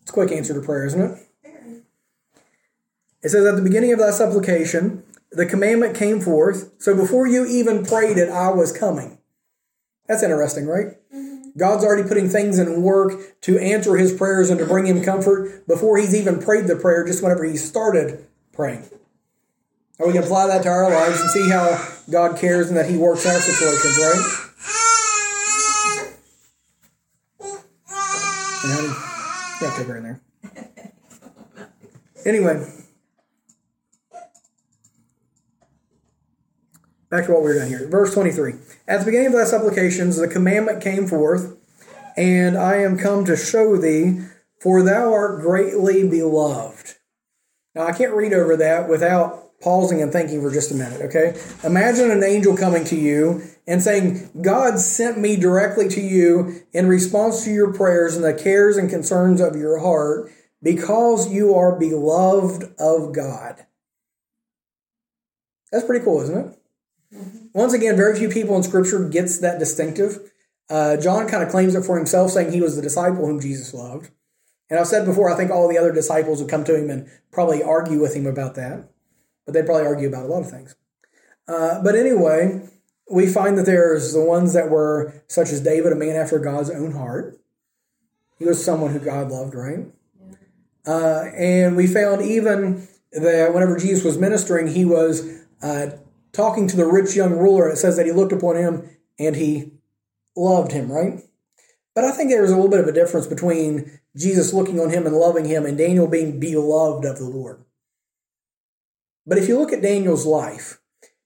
It's 0.00 0.10
a 0.10 0.12
quick 0.12 0.32
answer 0.32 0.54
to 0.54 0.60
prayer, 0.60 0.86
isn't 0.86 1.00
it? 1.00 1.18
It 3.22 3.28
says, 3.28 3.46
At 3.46 3.56
the 3.56 3.62
beginning 3.62 3.92
of 3.92 3.98
thy 3.98 4.10
supplication, 4.10 5.02
the 5.32 5.46
commandment 5.46 5.96
came 5.96 6.20
forth. 6.20 6.72
So 6.78 6.94
before 6.96 7.26
you 7.26 7.46
even 7.46 7.84
prayed 7.84 8.18
it, 8.18 8.28
I 8.28 8.50
was 8.50 8.72
coming. 8.76 9.18
That's 10.06 10.22
interesting, 10.22 10.66
right? 10.66 10.96
Mm-hmm. 11.14 11.50
God's 11.56 11.84
already 11.84 12.08
putting 12.08 12.28
things 12.28 12.58
in 12.58 12.82
work 12.82 13.40
to 13.42 13.58
answer 13.58 13.96
his 13.96 14.12
prayers 14.12 14.50
and 14.50 14.58
to 14.58 14.66
bring 14.66 14.86
him 14.86 15.02
comfort 15.02 15.66
before 15.66 15.98
he's 15.98 16.14
even 16.14 16.40
prayed 16.40 16.66
the 16.66 16.76
prayer, 16.76 17.04
just 17.06 17.22
whenever 17.22 17.44
he 17.44 17.56
started 17.56 18.26
praying. 18.52 18.88
And 19.98 20.06
we 20.06 20.14
can 20.14 20.22
apply 20.22 20.46
that 20.48 20.62
to 20.62 20.68
our 20.68 20.90
lives 20.90 21.20
and 21.20 21.30
see 21.30 21.48
how 21.50 21.86
God 22.10 22.38
cares 22.38 22.68
and 22.68 22.76
that 22.76 22.88
he 22.88 22.96
works 22.96 23.26
our 23.26 23.38
situations, 23.38 23.98
right? 23.98 24.46
And 28.62 28.72
honey, 28.72 28.88
you 29.60 29.66
have 29.66 29.76
to 29.76 29.84
her 29.84 29.96
in 29.96 30.02
there. 30.02 30.20
Anyway, 32.26 32.66
back 37.10 37.26
to 37.26 37.32
what 37.32 37.42
we 37.42 37.48
were 37.48 37.54
doing 37.54 37.68
here. 37.68 37.88
Verse 37.88 38.14
23. 38.14 38.54
At 38.86 39.00
the 39.00 39.04
beginning 39.04 39.28
of 39.28 39.32
thy 39.34 39.44
supplications, 39.44 40.16
the 40.16 40.28
commandment 40.28 40.82
came 40.82 41.06
forth, 41.06 41.56
and 42.16 42.56
I 42.56 42.76
am 42.76 42.98
come 42.98 43.24
to 43.24 43.36
show 43.36 43.76
thee, 43.76 44.20
for 44.60 44.82
thou 44.82 45.12
art 45.12 45.40
greatly 45.40 46.08
beloved. 46.08 46.94
Now, 47.74 47.86
I 47.86 47.92
can't 47.92 48.14
read 48.14 48.32
over 48.32 48.56
that 48.56 48.88
without 48.88 49.58
pausing 49.60 50.00
and 50.00 50.10
thinking 50.10 50.40
for 50.40 50.50
just 50.50 50.70
a 50.70 50.74
minute, 50.74 51.02
okay? 51.02 51.38
Imagine 51.62 52.10
an 52.10 52.24
angel 52.24 52.56
coming 52.56 52.84
to 52.84 52.96
you 52.96 53.42
and 53.66 53.82
saying, 53.82 54.30
God 54.40 54.78
sent 54.78 55.18
me 55.18 55.36
directly 55.36 55.88
to 55.88 56.00
you 56.00 56.62
in 56.72 56.88
response 56.88 57.44
to 57.44 57.50
your 57.50 57.72
prayers 57.72 58.16
and 58.16 58.24
the 58.24 58.34
cares 58.34 58.76
and 58.76 58.88
concerns 58.88 59.40
of 59.40 59.56
your 59.56 59.78
heart 59.78 60.32
because 60.62 61.30
you 61.30 61.54
are 61.54 61.78
beloved 61.78 62.74
of 62.78 63.12
God. 63.12 63.66
That's 65.70 65.84
pretty 65.84 66.04
cool, 66.04 66.22
isn't 66.22 66.38
it? 66.38 66.59
Once 67.52 67.72
again, 67.72 67.96
very 67.96 68.18
few 68.18 68.28
people 68.28 68.56
in 68.56 68.62
Scripture 68.62 69.08
gets 69.08 69.38
that 69.38 69.58
distinctive. 69.58 70.30
Uh, 70.68 70.96
John 70.96 71.28
kind 71.28 71.42
of 71.42 71.48
claims 71.48 71.74
it 71.74 71.84
for 71.84 71.96
himself, 71.96 72.30
saying 72.30 72.52
he 72.52 72.60
was 72.60 72.76
the 72.76 72.82
disciple 72.82 73.26
whom 73.26 73.40
Jesus 73.40 73.74
loved. 73.74 74.10
And 74.68 74.78
I've 74.78 74.86
said 74.86 75.04
before, 75.04 75.28
I 75.28 75.36
think 75.36 75.50
all 75.50 75.68
the 75.68 75.78
other 75.78 75.92
disciples 75.92 76.40
would 76.40 76.50
come 76.50 76.62
to 76.64 76.76
him 76.76 76.90
and 76.90 77.08
probably 77.32 77.62
argue 77.62 78.00
with 78.00 78.14
him 78.14 78.26
about 78.26 78.54
that 78.54 78.88
but 79.50 79.54
they'd 79.54 79.66
probably 79.66 79.86
argue 79.86 80.06
about 80.06 80.24
a 80.24 80.28
lot 80.28 80.42
of 80.42 80.50
things. 80.50 80.76
Uh, 81.48 81.82
but 81.82 81.96
anyway, 81.96 82.68
we 83.10 83.26
find 83.26 83.58
that 83.58 83.66
there's 83.66 84.12
the 84.12 84.22
ones 84.22 84.52
that 84.52 84.70
were 84.70 85.12
such 85.26 85.50
as 85.50 85.60
David, 85.60 85.92
a 85.92 85.96
man 85.96 86.14
after 86.14 86.38
God's 86.38 86.70
own 86.70 86.92
heart. 86.92 87.40
He 88.38 88.44
was 88.44 88.64
someone 88.64 88.92
who 88.92 89.00
God 89.00 89.28
loved, 89.28 89.54
right? 89.54 89.86
Uh, 90.86 91.24
and 91.36 91.76
we 91.76 91.86
found 91.86 92.22
even 92.22 92.86
that 93.12 93.52
whenever 93.52 93.76
Jesus 93.76 94.04
was 94.04 94.16
ministering, 94.16 94.68
he 94.68 94.84
was 94.84 95.28
uh, 95.62 95.88
talking 96.32 96.66
to 96.68 96.76
the 96.76 96.86
rich 96.86 97.16
young 97.16 97.32
ruler. 97.32 97.68
It 97.68 97.76
says 97.76 97.96
that 97.96 98.06
he 98.06 98.12
looked 98.12 98.32
upon 98.32 98.56
him 98.56 98.88
and 99.18 99.36
he 99.36 99.72
loved 100.36 100.72
him, 100.72 100.90
right? 100.90 101.20
But 101.94 102.04
I 102.04 102.12
think 102.12 102.30
there's 102.30 102.50
a 102.50 102.54
little 102.54 102.70
bit 102.70 102.80
of 102.80 102.86
a 102.86 102.92
difference 102.92 103.26
between 103.26 104.00
Jesus 104.16 104.52
looking 104.52 104.80
on 104.80 104.90
him 104.90 105.06
and 105.06 105.16
loving 105.16 105.44
him 105.44 105.66
and 105.66 105.76
Daniel 105.76 106.06
being 106.06 106.40
beloved 106.40 107.04
of 107.04 107.18
the 107.18 107.24
Lord. 107.24 107.64
But 109.26 109.38
if 109.38 109.48
you 109.48 109.58
look 109.58 109.72
at 109.72 109.82
Daniel's 109.82 110.26
life, 110.26 110.80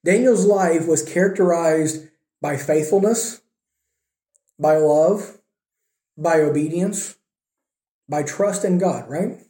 Daniel's 0.04 0.44
life 0.44 0.86
was 0.86 1.02
characterized 1.02 2.08
by 2.40 2.56
faithfulness, 2.56 3.40
by 4.58 4.76
love, 4.76 5.38
by 6.16 6.40
obedience, 6.40 7.16
by 8.08 8.22
trust 8.22 8.64
in 8.64 8.78
God, 8.78 9.08
right? 9.08 9.40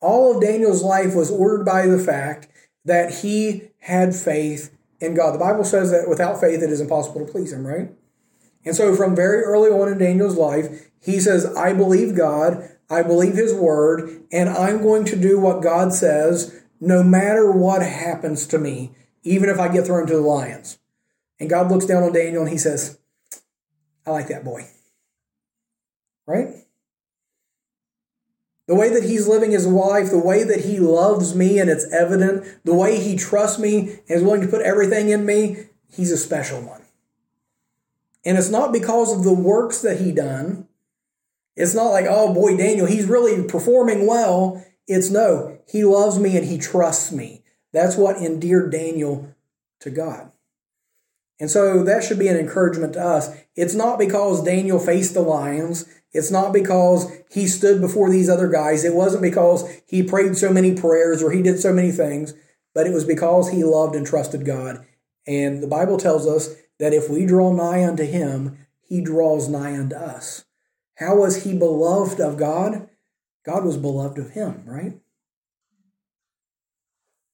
All 0.00 0.34
of 0.34 0.42
Daniel's 0.42 0.82
life 0.82 1.14
was 1.14 1.30
ordered 1.30 1.64
by 1.64 1.86
the 1.86 1.98
fact 1.98 2.48
that 2.84 3.16
he 3.16 3.69
had 3.80 4.14
faith 4.14 4.76
in 5.00 5.14
God. 5.14 5.34
The 5.34 5.38
Bible 5.38 5.64
says 5.64 5.90
that 5.90 6.08
without 6.08 6.40
faith 6.40 6.62
it 6.62 6.70
is 6.70 6.80
impossible 6.80 7.24
to 7.24 7.32
please 7.32 7.52
him, 7.52 7.66
right? 7.66 7.90
And 8.64 8.76
so 8.76 8.94
from 8.94 9.16
very 9.16 9.42
early 9.42 9.70
on 9.70 9.90
in 9.90 9.98
Daniel's 9.98 10.36
life, 10.36 10.90
he 11.00 11.18
says, 11.18 11.46
I 11.56 11.72
believe 11.72 12.16
God, 12.16 12.70
I 12.90 13.02
believe 13.02 13.34
his 13.34 13.54
word, 13.54 14.22
and 14.30 14.48
I'm 14.48 14.82
going 14.82 15.04
to 15.06 15.16
do 15.16 15.40
what 15.40 15.62
God 15.62 15.92
says 15.92 16.60
no 16.80 17.02
matter 17.02 17.50
what 17.50 17.82
happens 17.82 18.46
to 18.46 18.58
me, 18.58 18.92
even 19.22 19.50
if 19.50 19.58
I 19.58 19.68
get 19.68 19.86
thrown 19.86 20.06
to 20.06 20.14
the 20.14 20.20
lions. 20.20 20.78
And 21.38 21.48
God 21.48 21.70
looks 21.70 21.86
down 21.86 22.02
on 22.02 22.12
Daniel 22.12 22.42
and 22.42 22.50
he 22.50 22.58
says, 22.58 22.98
I 24.06 24.10
like 24.10 24.28
that 24.28 24.44
boy. 24.44 24.66
Right? 26.26 26.48
The 28.70 28.76
way 28.76 28.88
that 28.88 29.02
he's 29.02 29.26
living 29.26 29.50
his 29.50 29.66
life, 29.66 30.10
the 30.10 30.18
way 30.24 30.44
that 30.44 30.60
he 30.60 30.78
loves 30.78 31.34
me, 31.34 31.58
and 31.58 31.68
it's 31.68 31.92
evident, 31.92 32.46
the 32.64 32.72
way 32.72 33.00
he 33.00 33.16
trusts 33.16 33.58
me 33.58 33.78
and 33.80 34.00
is 34.08 34.22
willing 34.22 34.42
to 34.42 34.46
put 34.46 34.62
everything 34.62 35.08
in 35.08 35.26
me, 35.26 35.66
he's 35.92 36.12
a 36.12 36.16
special 36.16 36.60
one. 36.60 36.82
And 38.24 38.38
it's 38.38 38.48
not 38.48 38.72
because 38.72 39.12
of 39.12 39.24
the 39.24 39.34
works 39.34 39.82
that 39.82 40.00
he 40.00 40.12
done. 40.12 40.68
It's 41.56 41.74
not 41.74 41.88
like, 41.88 42.06
oh 42.08 42.32
boy, 42.32 42.56
Daniel, 42.56 42.86
he's 42.86 43.06
really 43.06 43.42
performing 43.42 44.06
well. 44.06 44.64
It's 44.86 45.10
no, 45.10 45.58
he 45.66 45.82
loves 45.82 46.20
me 46.20 46.36
and 46.36 46.46
he 46.46 46.56
trusts 46.56 47.10
me. 47.10 47.42
That's 47.72 47.96
what 47.96 48.18
endeared 48.18 48.70
Daniel 48.70 49.34
to 49.80 49.90
God. 49.90 50.30
And 51.40 51.50
so 51.50 51.82
that 51.82 52.04
should 52.04 52.20
be 52.20 52.28
an 52.28 52.36
encouragement 52.36 52.92
to 52.92 53.04
us. 53.04 53.36
It's 53.56 53.74
not 53.74 53.98
because 53.98 54.44
Daniel 54.44 54.78
faced 54.78 55.14
the 55.14 55.22
lions. 55.22 55.86
It's 56.12 56.30
not 56.30 56.52
because 56.52 57.10
he 57.30 57.46
stood 57.46 57.80
before 57.80 58.10
these 58.10 58.28
other 58.28 58.48
guys. 58.48 58.84
It 58.84 58.94
wasn't 58.94 59.22
because 59.22 59.64
he 59.86 60.02
prayed 60.02 60.36
so 60.36 60.52
many 60.52 60.74
prayers 60.74 61.22
or 61.22 61.30
he 61.30 61.42
did 61.42 61.60
so 61.60 61.72
many 61.72 61.92
things, 61.92 62.34
but 62.74 62.86
it 62.86 62.92
was 62.92 63.04
because 63.04 63.50
he 63.50 63.62
loved 63.62 63.94
and 63.94 64.06
trusted 64.06 64.44
God. 64.44 64.84
And 65.26 65.62
the 65.62 65.68
Bible 65.68 65.98
tells 65.98 66.26
us 66.26 66.54
that 66.78 66.92
if 66.94 67.08
we 67.08 67.26
draw 67.26 67.52
nigh 67.52 67.84
unto 67.84 68.04
him, 68.04 68.58
he 68.80 69.00
draws 69.00 69.48
nigh 69.48 69.78
unto 69.78 69.94
us. 69.94 70.44
How 70.96 71.16
was 71.16 71.44
he 71.44 71.56
beloved 71.56 72.20
of 72.20 72.36
God? 72.36 72.88
God 73.44 73.64
was 73.64 73.76
beloved 73.76 74.18
of 74.18 74.30
him, 74.30 74.62
right? 74.66 74.94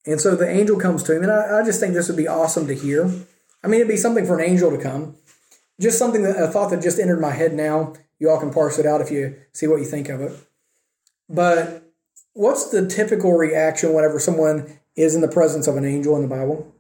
And 0.05 0.21
so 0.21 0.37
the 0.37 0.49
angel 0.49 0.79
comes 0.79 1.03
to 1.05 1.17
him, 1.17 1.23
and 1.23 1.33
I, 1.33 1.59
I, 1.59 1.65
just 1.65 1.81
think 1.81 1.93
this 1.93 2.07
would 2.07 2.17
be 2.17 2.29
awesome 2.29 2.69
to 2.69 2.75
hear. 2.75 3.11
I 3.65 3.67
mean, 3.67 3.81
it'd 3.81 3.89
be 3.89 3.97
something 3.97 4.25
for 4.25 4.39
an 4.39 4.49
angel 4.49 4.71
to 4.71 4.79
come. 4.79 5.17
Just 5.81 5.99
something 5.99 6.23
that 6.23 6.41
a 6.41 6.47
thought 6.47 6.71
that 6.71 6.81
just 6.81 7.01
entered 7.01 7.21
my 7.21 7.33
head 7.33 7.55
now. 7.55 7.95
You 8.19 8.31
all 8.31 8.41
can 8.41 8.53
parse 8.53 8.79
it 8.79 8.87
out 8.87 9.01
if 9.01 9.11
you 9.11 9.37
see 9.53 9.67
what 9.67 9.81
you 9.81 9.85
think 9.85 10.09
of 10.09 10.21
it. 10.21 10.33
But 11.29 11.83
what's 12.33 12.71
the 12.71 12.87
typical 12.87 13.33
reaction 13.33 13.93
whenever 13.93 14.19
someone 14.19 14.79
is 14.95 15.15
in 15.15 15.21
the 15.21 15.29
presence 15.29 15.67
of 15.67 15.77
an 15.77 15.85
angel 15.85 16.17
in 16.17 16.23
the 16.23 16.29
Bible? 16.29 16.75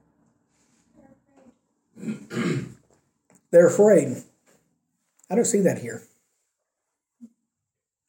They're 3.51 3.66
afraid. 3.66 4.22
I 5.31 5.35
don't 5.35 5.44
see 5.44 5.61
that 5.61 5.79
here. 5.79 6.03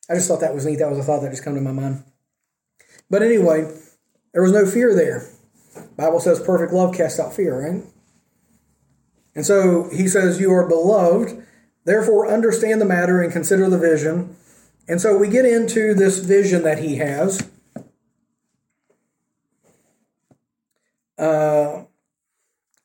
I 0.10 0.16
just 0.16 0.28
thought 0.28 0.40
that 0.40 0.54
was 0.54 0.66
neat. 0.66 0.80
That 0.80 0.90
was 0.90 1.00
a 1.00 1.04
thought 1.04 1.22
that 1.22 1.32
just 1.32 1.44
came 1.44 1.56
to 1.56 1.62
my 1.62 1.72
mind. 1.72 2.04
But 3.10 3.24
anyway, 3.24 3.70
there 4.34 4.42
was 4.42 4.52
no 4.52 4.66
fear 4.66 4.96
there. 4.96 5.28
Bible 5.96 6.20
says 6.20 6.40
perfect 6.40 6.74
love 6.74 6.96
casts 6.96 7.20
out 7.20 7.34
fear, 7.34 7.60
right? 7.60 7.84
And 9.36 9.46
so 9.46 9.90
he 9.92 10.08
says, 10.08 10.40
You 10.40 10.52
are 10.54 10.68
beloved, 10.68 11.46
therefore 11.88 12.32
understand 12.32 12.80
the 12.80 12.86
matter 12.86 13.22
and 13.22 13.34
consider 13.34 13.70
the 13.70 13.80
vision. 13.80 14.36
And 14.88 15.02
so 15.02 15.18
we 15.18 15.28
get 15.28 15.46
into 15.46 15.96
this 15.96 16.20
vision 16.20 16.62
that 16.64 16.80
he 16.80 16.98
has. 16.98 17.50
Uh, 21.18 21.86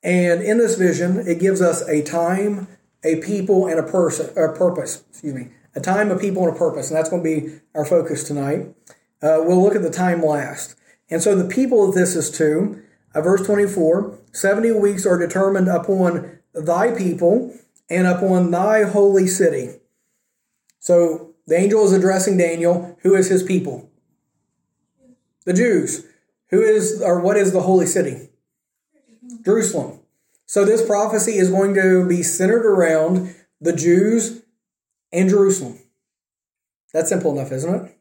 and 0.02 0.42
in 0.42 0.56
this 0.56 0.76
vision, 0.76 1.18
it 1.26 1.38
gives 1.38 1.60
us 1.60 1.86
a 1.88 2.02
time, 2.02 2.68
a 3.04 3.16
people, 3.16 3.66
and 3.66 3.78
a 3.78 3.82
person, 3.82 4.30
a 4.30 4.56
purpose. 4.56 5.04
Excuse 5.10 5.34
me 5.34 5.48
a 5.74 5.80
time, 5.80 6.10
a 6.10 6.18
people, 6.18 6.46
and 6.46 6.54
a 6.54 6.58
purpose. 6.58 6.90
And 6.90 6.96
that's 6.96 7.08
going 7.08 7.22
to 7.22 7.40
be 7.40 7.60
our 7.74 7.84
focus 7.84 8.24
tonight. 8.24 8.74
Uh, 9.22 9.40
we'll 9.40 9.62
look 9.62 9.74
at 9.74 9.82
the 9.82 9.90
time 9.90 10.22
last. 10.22 10.76
And 11.10 11.22
so 11.22 11.34
the 11.34 11.48
people 11.48 11.86
that 11.86 11.98
this 11.98 12.16
is 12.16 12.30
to, 12.32 12.82
uh, 13.14 13.20
verse 13.20 13.44
24 13.46 14.18
70 14.32 14.72
weeks 14.72 15.06
are 15.06 15.18
determined 15.18 15.68
upon 15.68 16.38
thy 16.54 16.90
people 16.90 17.54
and 17.92 18.07
upon 18.07 18.50
thy 18.50 18.85
holy 18.85 19.26
city. 19.26 19.74
So 20.81 21.35
the 21.46 21.57
angel 21.57 21.85
is 21.85 21.92
addressing 21.92 22.38
Daniel. 22.38 22.98
Who 23.02 23.14
is 23.14 23.28
his 23.28 23.42
people? 23.42 23.90
The 25.44 25.52
Jews. 25.52 26.07
Who 26.50 26.62
is, 26.62 27.02
or 27.02 27.20
what 27.20 27.37
is 27.37 27.52
the 27.52 27.62
holy 27.62 27.87
city? 27.87 28.31
Jerusalem. 29.44 30.00
So 30.46 30.64
this 30.64 30.85
prophecy 30.85 31.37
is 31.37 31.50
going 31.50 31.74
to 31.74 32.07
be 32.07 32.22
centered 32.22 32.66
around 32.66 33.35
the 33.61 33.74
Jews 33.74 34.42
and 35.12 35.28
Jerusalem. 35.28 35.78
That's 36.92 37.09
simple 37.09 37.33
enough, 37.33 37.52
isn't 37.52 37.74
it? 37.74 37.98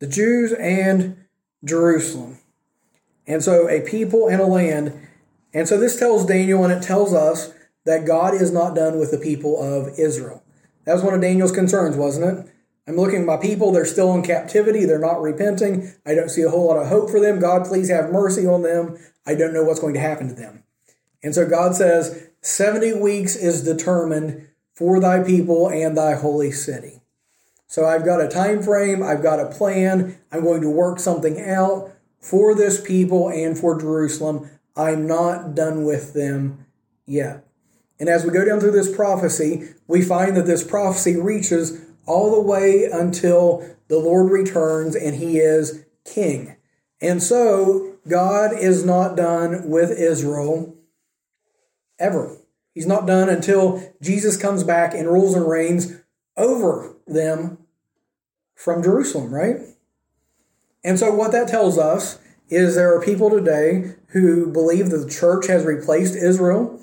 The 0.00 0.06
Jews 0.06 0.52
and 0.52 1.24
Jerusalem. 1.64 2.38
And 3.26 3.42
so 3.42 3.68
a 3.68 3.80
people 3.80 4.28
and 4.28 4.40
a 4.40 4.46
land. 4.46 5.08
And 5.52 5.68
so 5.68 5.78
this 5.78 5.98
tells 5.98 6.26
Daniel 6.26 6.64
and 6.64 6.72
it 6.72 6.82
tells 6.82 7.12
us 7.12 7.52
that 7.88 8.06
God 8.06 8.34
is 8.34 8.52
not 8.52 8.74
done 8.74 8.98
with 8.98 9.10
the 9.10 9.16
people 9.18 9.60
of 9.62 9.98
Israel. 9.98 10.42
That 10.84 10.92
was 10.92 11.02
one 11.02 11.14
of 11.14 11.22
Daniel's 11.22 11.52
concerns, 11.52 11.96
wasn't 11.96 12.38
it? 12.38 12.52
I'm 12.86 12.96
looking 12.96 13.20
at 13.20 13.26
my 13.26 13.38
people, 13.38 13.72
they're 13.72 13.86
still 13.86 14.14
in 14.14 14.22
captivity, 14.22 14.84
they're 14.84 14.98
not 14.98 15.22
repenting. 15.22 15.92
I 16.04 16.14
don't 16.14 16.30
see 16.30 16.42
a 16.42 16.50
whole 16.50 16.68
lot 16.68 16.76
of 16.76 16.88
hope 16.88 17.10
for 17.10 17.18
them. 17.18 17.38
God, 17.38 17.64
please 17.64 17.88
have 17.88 18.12
mercy 18.12 18.46
on 18.46 18.60
them. 18.60 18.98
I 19.26 19.34
don't 19.34 19.54
know 19.54 19.64
what's 19.64 19.80
going 19.80 19.94
to 19.94 20.00
happen 20.00 20.28
to 20.28 20.34
them. 20.34 20.64
And 21.22 21.34
so 21.34 21.48
God 21.48 21.74
says 21.74 22.28
70 22.42 23.00
weeks 23.00 23.36
is 23.36 23.64
determined 23.64 24.48
for 24.74 25.00
thy 25.00 25.22
people 25.22 25.68
and 25.68 25.96
thy 25.96 26.14
holy 26.14 26.50
city. 26.50 27.00
So 27.68 27.86
I've 27.86 28.04
got 28.04 28.20
a 28.20 28.28
time 28.28 28.62
frame, 28.62 29.02
I've 29.02 29.22
got 29.22 29.40
a 29.40 29.46
plan, 29.46 30.18
I'm 30.30 30.42
going 30.42 30.60
to 30.60 30.70
work 30.70 31.00
something 31.00 31.40
out 31.40 31.90
for 32.20 32.54
this 32.54 32.80
people 32.80 33.30
and 33.30 33.58
for 33.58 33.80
Jerusalem. 33.80 34.50
I'm 34.76 35.06
not 35.06 35.54
done 35.54 35.84
with 35.84 36.12
them 36.12 36.66
yet. 37.06 37.47
And 38.00 38.08
as 38.08 38.24
we 38.24 38.30
go 38.30 38.44
down 38.44 38.60
through 38.60 38.72
this 38.72 38.94
prophecy, 38.94 39.70
we 39.86 40.02
find 40.02 40.36
that 40.36 40.46
this 40.46 40.62
prophecy 40.62 41.16
reaches 41.16 41.80
all 42.06 42.30
the 42.34 42.40
way 42.40 42.84
until 42.84 43.68
the 43.88 43.98
Lord 43.98 44.30
returns 44.30 44.94
and 44.94 45.16
he 45.16 45.38
is 45.38 45.84
king. 46.04 46.56
And 47.00 47.22
so 47.22 47.96
God 48.06 48.52
is 48.52 48.84
not 48.84 49.16
done 49.16 49.68
with 49.68 49.90
Israel 49.90 50.76
ever. 51.98 52.36
He's 52.72 52.86
not 52.86 53.06
done 53.06 53.28
until 53.28 53.92
Jesus 54.00 54.36
comes 54.36 54.62
back 54.62 54.94
and 54.94 55.08
rules 55.08 55.34
and 55.34 55.48
reigns 55.48 55.96
over 56.36 56.94
them 57.06 57.58
from 58.54 58.82
Jerusalem, 58.82 59.34
right? 59.34 59.56
And 60.84 60.98
so 60.98 61.12
what 61.12 61.32
that 61.32 61.48
tells 61.48 61.76
us 61.76 62.18
is 62.48 62.74
there 62.74 62.94
are 62.94 63.02
people 63.02 63.30
today 63.30 63.94
who 64.08 64.50
believe 64.50 64.90
that 64.90 64.98
the 64.98 65.10
church 65.10 65.48
has 65.48 65.64
replaced 65.64 66.14
Israel. 66.14 66.80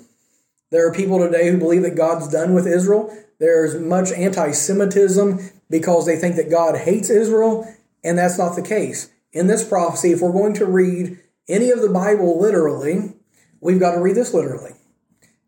There 0.70 0.86
are 0.86 0.92
people 0.92 1.18
today 1.18 1.50
who 1.50 1.58
believe 1.58 1.82
that 1.82 1.96
God's 1.96 2.28
done 2.28 2.52
with 2.52 2.66
Israel. 2.66 3.16
There's 3.38 3.78
much 3.78 4.10
anti 4.12 4.50
Semitism 4.50 5.38
because 5.70 6.06
they 6.06 6.16
think 6.16 6.36
that 6.36 6.50
God 6.50 6.76
hates 6.76 7.10
Israel, 7.10 7.72
and 8.02 8.18
that's 8.18 8.38
not 8.38 8.56
the 8.56 8.62
case. 8.62 9.10
In 9.32 9.46
this 9.46 9.66
prophecy, 9.66 10.12
if 10.12 10.20
we're 10.20 10.32
going 10.32 10.54
to 10.54 10.66
read 10.66 11.18
any 11.48 11.70
of 11.70 11.82
the 11.82 11.88
Bible 11.88 12.40
literally, 12.40 13.14
we've 13.60 13.80
got 13.80 13.92
to 13.92 14.00
read 14.00 14.16
this 14.16 14.34
literally. 14.34 14.72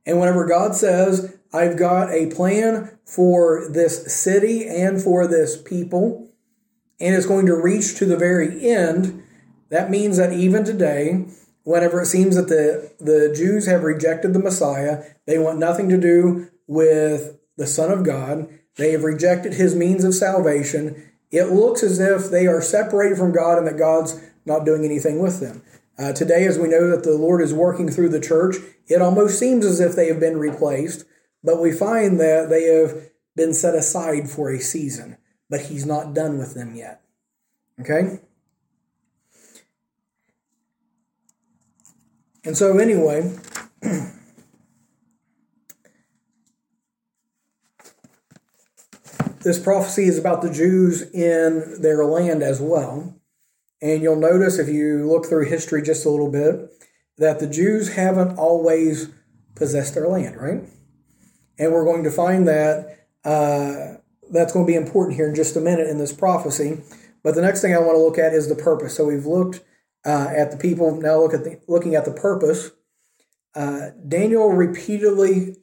And 0.07 0.21
whenever 0.21 0.47
God 0.47 0.75
says, 0.75 1.37
I've 1.53 1.77
got 1.77 2.11
a 2.11 2.27
plan 2.27 2.99
for 3.05 3.69
this 3.71 4.15
city 4.15 4.69
and 4.69 5.03
for 5.03 5.27
this 5.27 5.61
people, 5.61 6.29
and 7.01 7.15
it's 7.15 7.27
going 7.27 7.47
to 7.47 7.55
reach 7.55 7.97
to 7.97 8.05
the 8.05 8.17
very 8.17 8.69
end, 8.69 9.23
that 9.71 9.91
means 9.91 10.17
that 10.17 10.33
even 10.33 10.65
today, 10.65 11.27
whenever 11.69 12.01
it 12.01 12.07
seems 12.07 12.35
that 12.35 12.49
the, 12.49 12.91
the 12.99 13.31
Jews 13.37 13.67
have 13.67 13.83
rejected 13.83 14.33
the 14.33 14.39
Messiah, 14.39 15.05
they 15.27 15.39
want 15.39 15.59
nothing 15.59 15.91
to 15.91 16.01
do 16.01 16.49
with 16.67 17.37
the 17.59 17.67
Son 17.67 17.93
of 17.93 18.05
God, 18.05 18.49
they 18.77 18.93
have 18.93 19.05
rejected 19.05 19.53
his 19.53 19.75
means 19.75 20.03
of 20.03 20.15
salvation, 20.15 21.11
it 21.31 21.53
looks 21.53 21.83
as 21.83 22.01
if 22.01 22.31
they 22.31 22.47
are 22.47 22.63
separated 22.63 23.19
from 23.19 23.33
God 23.33 23.59
and 23.59 23.67
that 23.67 23.77
God's 23.77 24.19
not 24.47 24.65
doing 24.65 24.83
anything 24.83 25.19
with 25.19 25.41
them. 25.41 25.63
Uh, 25.99 26.15
today, 26.15 26.47
as 26.47 26.59
we 26.59 26.69
know 26.69 26.89
that 26.89 27.03
the 27.03 27.19
Lord 27.19 27.43
is 27.43 27.53
working 27.53 27.91
through 27.91 28.09
the 28.09 28.21
church, 28.21 28.57
it 28.87 29.03
almost 29.03 29.39
seems 29.39 29.67
as 29.67 29.79
if 29.79 29.95
they 29.95 30.07
have 30.09 30.21
been 30.21 30.39
replaced, 30.39 31.05
but 31.45 31.61
we 31.61 31.71
find 31.71 32.19
that 32.19 32.49
they 32.49 32.65
have 32.65 33.11
been 33.37 33.53
set 33.53 33.75
aside 33.75 34.31
for 34.31 34.49
a 34.49 34.59
season, 34.59 35.19
but 35.51 35.67
He's 35.67 35.85
not 35.85 36.15
done 36.15 36.39
with 36.39 36.55
them 36.55 36.75
yet. 36.75 37.03
Okay? 37.79 38.21
And 42.45 42.57
so, 42.57 42.79
anyway, 42.79 43.37
this 49.43 49.59
prophecy 49.59 50.05
is 50.05 50.19
about 50.19 50.43
the 50.43 50.53
Jews 50.53 51.03
in 51.11 51.81
their 51.81 52.05
land 52.05 52.43
as 52.43 52.61
well. 52.61 53.15
And 53.81 54.03
you'll 54.03 54.17
notice 54.17 54.59
if 54.59 54.69
you 54.69 55.09
look 55.09 55.27
through 55.27 55.47
history 55.47 55.83
just 55.83 56.05
a 56.05 56.11
little 56.11 56.31
bit 56.31 56.71
that 57.19 57.41
the 57.41 57.47
Jews 57.47 57.95
haven't 57.95 58.39
always 58.39 59.09
possessed 59.55 59.95
their 59.95 60.09
land, 60.09 60.37
right? 60.37 60.63
And 61.59 61.73
we're 61.73 61.85
going 61.85 62.05
to 62.05 62.11
find 62.11 62.47
that 62.47 63.07
uh, 63.25 63.99
that's 64.31 64.53
going 64.53 64.65
to 64.65 64.71
be 64.71 64.77
important 64.77 65.17
here 65.17 65.29
in 65.29 65.35
just 65.35 65.57
a 65.57 65.61
minute 65.61 65.89
in 65.89 65.99
this 65.99 66.13
prophecy. 66.13 66.81
But 67.23 67.35
the 67.35 67.43
next 67.43 67.61
thing 67.61 67.75
I 67.75 67.79
want 67.79 67.95
to 67.95 68.03
look 68.03 68.19
at 68.19 68.33
is 68.33 68.49
the 68.49 68.55
purpose. 68.55 68.97
So 68.97 69.05
we've 69.05 69.27
looked 69.27 69.61
uh, 70.05 70.29
at 70.35 70.51
the 70.51 70.57
people. 70.57 71.01
Now 71.01 71.21
look 71.21 71.35
at 71.35 71.45
the 71.45 71.61
looking 71.69 71.95
at 71.95 72.05
the 72.05 72.13
purpose. 72.13 72.71
Uh, 73.55 73.91
Daniel 74.07 74.51
repeatedly 74.53 75.57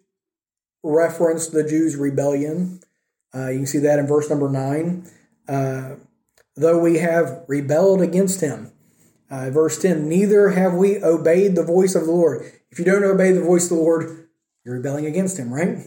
referenced 0.83 1.51
the 1.51 1.63
Jews' 1.63 1.95
rebellion. 1.95 2.81
Uh, 3.33 3.49
you 3.49 3.59
can 3.59 3.67
see 3.67 3.79
that 3.79 3.99
in 3.99 4.07
verse 4.07 4.29
number 4.29 4.49
nine. 4.49 5.09
Uh, 5.47 5.95
though 6.55 6.79
we 6.79 6.97
have 6.97 7.43
rebelled 7.47 8.01
against 8.01 8.41
him. 8.41 8.71
Uh, 9.29 9.49
verse 9.49 9.81
10 9.81 10.07
Neither 10.07 10.49
have 10.49 10.73
we 10.73 11.03
obeyed 11.03 11.55
the 11.55 11.63
voice 11.63 11.95
of 11.95 12.05
the 12.05 12.11
Lord. 12.11 12.51
If 12.71 12.79
you 12.79 12.85
don't 12.85 13.03
obey 13.03 13.31
the 13.31 13.41
voice 13.41 13.65
of 13.65 13.77
the 13.77 13.83
Lord, 13.83 14.27
you're 14.63 14.75
rebelling 14.75 15.05
against 15.05 15.37
him, 15.37 15.53
right? 15.53 15.79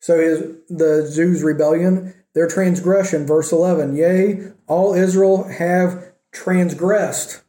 So 0.00 0.14
is 0.14 0.40
the 0.68 1.10
Jews' 1.14 1.42
rebellion, 1.42 2.14
their 2.34 2.48
transgression, 2.48 3.26
verse 3.26 3.50
11 3.50 3.96
Yea, 3.96 4.52
all 4.66 4.94
Israel 4.94 5.44
have 5.44 6.07
transgressed, 6.32 7.42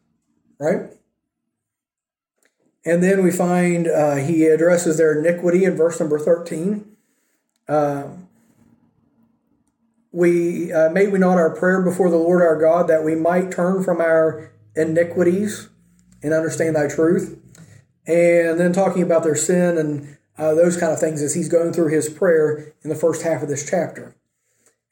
right? 0.59 0.91
And 2.85 3.03
then 3.03 3.23
we 3.23 3.31
find 3.31 3.87
uh, 3.87 4.15
he 4.15 4.45
addresses 4.45 4.97
their 4.97 5.19
iniquity 5.19 5.65
in 5.65 5.75
verse 5.75 5.99
number 5.99 6.17
13. 6.17 6.85
Uh, 7.67 8.03
we 10.11 10.73
uh, 10.73 10.89
made 10.89 11.11
we 11.11 11.19
not 11.19 11.37
our 11.37 11.55
prayer 11.55 11.81
before 11.81 12.09
the 12.09 12.17
Lord 12.17 12.41
our 12.41 12.59
God 12.59 12.87
that 12.87 13.03
we 13.03 13.15
might 13.15 13.51
turn 13.51 13.83
from 13.83 14.01
our 14.01 14.51
iniquities 14.75 15.69
and 16.23 16.33
understand 16.33 16.75
thy 16.75 16.87
truth. 16.87 17.39
And 18.07 18.59
then 18.59 18.73
talking 18.73 19.03
about 19.03 19.23
their 19.23 19.35
sin 19.35 19.77
and 19.77 20.17
uh, 20.37 20.55
those 20.55 20.77
kind 20.77 20.91
of 20.91 20.99
things 20.99 21.21
as 21.21 21.35
he's 21.35 21.49
going 21.49 21.73
through 21.73 21.89
his 21.89 22.09
prayer 22.09 22.73
in 22.81 22.89
the 22.89 22.95
first 22.95 23.21
half 23.21 23.43
of 23.43 23.49
this 23.49 23.69
chapter. 23.69 24.15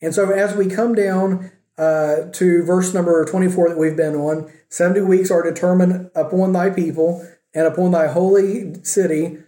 And 0.02 0.13
so 0.13 0.30
as 0.30 0.56
we 0.56 0.67
come 0.67 0.93
down 0.93 1.52
uh, 1.78 2.30
to 2.34 2.63
verse 2.63 2.94
number 2.94 3.24
24 3.26 3.70
that 3.70 3.78
we've 3.78 3.98
been 3.98 4.16
on, 4.16 4.52
70 4.70 5.02
weeks 5.02 5.32
are 5.32 5.44
determined 5.44 6.10
upon 6.16 6.54
thy 6.54 6.70
people 6.70 7.28
and 7.54 7.68
upon 7.68 7.92
thy 7.92 8.08
holy 8.08 8.84
city 8.84 9.40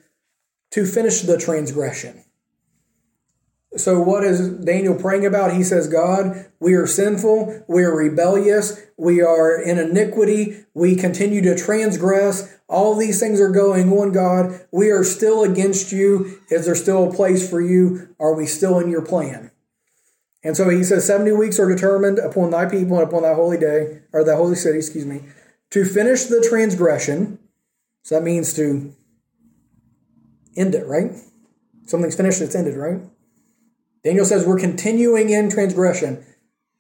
to 0.72 0.86
finish 0.86 1.22
the 1.22 1.38
transgression. 1.38 2.24
So, 3.78 4.02
what 4.02 4.24
is 4.24 4.50
Daniel 4.50 4.96
praying 4.96 5.28
about? 5.28 5.54
He 5.54 5.64
says, 5.64 5.88
God, 5.88 6.48
we 6.60 6.74
are 6.74 6.88
sinful, 6.88 7.66
we 7.68 7.84
are 7.84 7.96
rebellious, 7.96 8.82
we 8.98 9.22
are 9.22 9.62
in 9.62 9.78
iniquity, 9.78 10.66
we 10.74 10.96
continue 10.96 11.42
to 11.44 11.56
transgress. 11.56 12.58
All 12.68 12.96
these 12.96 13.20
things 13.20 13.40
are 13.40 13.52
going 13.52 13.92
on, 13.94 14.12
God. 14.12 14.66
We 14.72 14.90
are 14.90 15.04
still 15.04 15.44
against 15.44 15.92
you. 15.92 16.40
Is 16.50 16.66
there 16.66 16.76
still 16.76 17.10
a 17.10 17.14
place 17.14 17.48
for 17.48 17.62
you? 17.62 18.16
Are 18.20 18.34
we 18.34 18.48
still 18.48 18.80
in 18.80 18.90
your 18.90 19.06
plan? 19.06 19.52
And 20.44 20.56
so 20.56 20.70
he 20.70 20.84
says, 20.84 21.06
70 21.06 21.34
weeks 21.34 21.60
are 21.60 21.68
determined 21.68 22.18
upon 22.18 22.52
thy 22.52 22.66
people 22.66 22.98
and 22.98 23.08
upon 23.08 23.24
thy 23.24 23.34
holy 23.34 23.58
day, 23.58 24.02
or 24.14 24.24
thy 24.24 24.36
holy 24.36 24.56
city, 24.56 24.78
excuse 24.78 25.06
me, 25.06 25.24
to 25.72 25.84
finish 25.84 26.26
the 26.26 26.46
transgression. 26.48 27.40
So 28.04 28.16
that 28.16 28.24
means 28.24 28.54
to 28.54 28.94
end 30.56 30.76
it, 30.76 30.88
right? 30.88 31.12
Something's 31.86 32.16
finished, 32.16 32.42
it's 32.42 32.56
ended, 32.56 32.76
right? 32.76 33.02
Daniel 34.04 34.26
says 34.26 34.46
we're 34.46 34.60
continuing 34.60 35.30
in 35.30 35.50
transgression, 35.50 36.26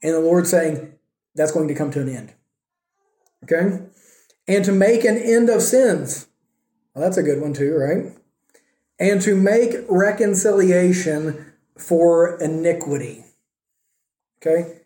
and 0.02 0.14
the 0.14 0.20
Lord 0.20 0.48
saying 0.48 0.94
that's 1.36 1.52
going 1.52 1.68
to 1.68 1.76
come 1.76 1.92
to 1.92 2.02
an 2.02 2.10
end. 2.10 2.34
Okay? 3.44 3.80
And 4.48 4.66
to 4.66 4.72
make 4.72 5.04
an 5.04 5.18
end 5.18 5.50
of 5.50 5.62
sins. 5.62 6.28
Well, 6.94 7.04
that's 7.04 7.18
a 7.18 7.24
good 7.24 7.42
one 7.42 7.54
too, 7.54 7.76
right? 7.76 8.14
And 9.00 9.22
to 9.22 9.36
make 9.36 9.76
reconciliation 9.88 11.54
for 11.78 12.38
iniquity. 12.42 13.26
Okay? 14.42 14.82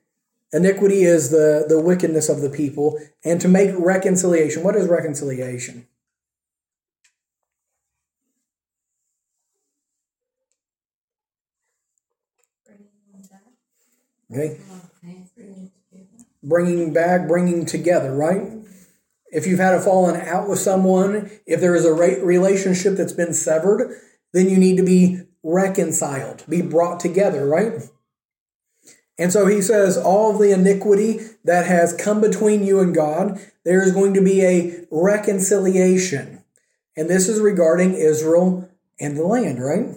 Iniquity 0.52 1.04
is 1.04 1.32
the, 1.32 1.66
the 1.68 1.80
wickedness 1.80 2.30
of 2.30 2.42
the 2.42 2.50
people, 2.50 3.00
and 3.24 3.42
to 3.42 3.48
make 3.48 3.74
reconciliation. 3.78 4.64
What 4.64 4.76
is 4.76 4.88
reconciliation? 4.88 5.88
Okay? 14.32 14.60
Bringing 16.44 16.94
back, 16.94 17.28
bringing 17.28 17.66
together, 17.66 18.14
right? 18.14 18.52
If 19.32 19.48
you've 19.48 19.60
had 19.60 19.74
a 19.74 19.82
fallen 19.82 20.20
out 20.22 20.48
with 20.50 20.60
someone, 20.60 21.32
if 21.46 21.60
there 21.62 21.76
is 21.76 21.86
a 21.86 21.94
relationship 21.94 22.96
that's 22.96 23.14
been 23.14 23.34
severed, 23.34 24.00
then 24.34 24.50
you 24.50 24.58
need 24.58 24.78
to 24.78 24.84
be 24.84 25.22
reconciled, 25.44 26.44
be 26.48 26.62
brought 26.62 27.00
together, 27.00 27.48
right? 27.48 27.90
And 29.18 29.32
so 29.32 29.46
he 29.46 29.62
says, 29.62 29.98
all 29.98 30.38
the 30.38 30.52
iniquity 30.52 31.20
that 31.44 31.68
has 31.68 31.94
come 31.94 32.20
between 32.20 32.64
you 32.64 32.80
and 32.80 32.96
God, 32.96 33.40
there 33.64 33.84
is 33.84 33.92
going 33.92 34.14
to 34.16 34.22
be 34.22 34.44
a 34.44 34.86
reconciliation. 34.90 36.44
And 36.98 37.10
this 37.10 37.30
is 37.30 37.40
regarding 37.40 37.94
Israel 37.94 38.70
and 39.00 39.16
the 39.16 39.24
land, 39.24 39.64
right? 39.64 39.96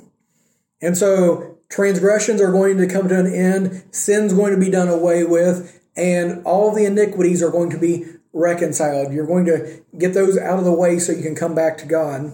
And 0.82 0.96
so 0.96 1.58
transgressions 1.70 2.40
are 2.40 2.52
going 2.52 2.76
to 2.78 2.86
come 2.86 3.08
to 3.08 3.18
an 3.18 3.32
end, 3.32 3.84
sin's 3.90 4.32
going 4.32 4.54
to 4.54 4.60
be 4.60 4.70
done 4.70 4.88
away 4.88 5.24
with, 5.24 5.80
and 5.96 6.44
all 6.44 6.74
the 6.74 6.84
iniquities 6.84 7.42
are 7.42 7.50
going 7.50 7.70
to 7.70 7.78
be 7.78 8.04
reconciled. 8.34 9.12
You're 9.12 9.26
going 9.26 9.46
to 9.46 9.82
get 9.96 10.12
those 10.12 10.36
out 10.36 10.58
of 10.58 10.64
the 10.64 10.72
way 10.72 10.98
so 10.98 11.12
you 11.12 11.22
can 11.22 11.34
come 11.34 11.54
back 11.54 11.78
to 11.78 11.86
God. 11.86 12.32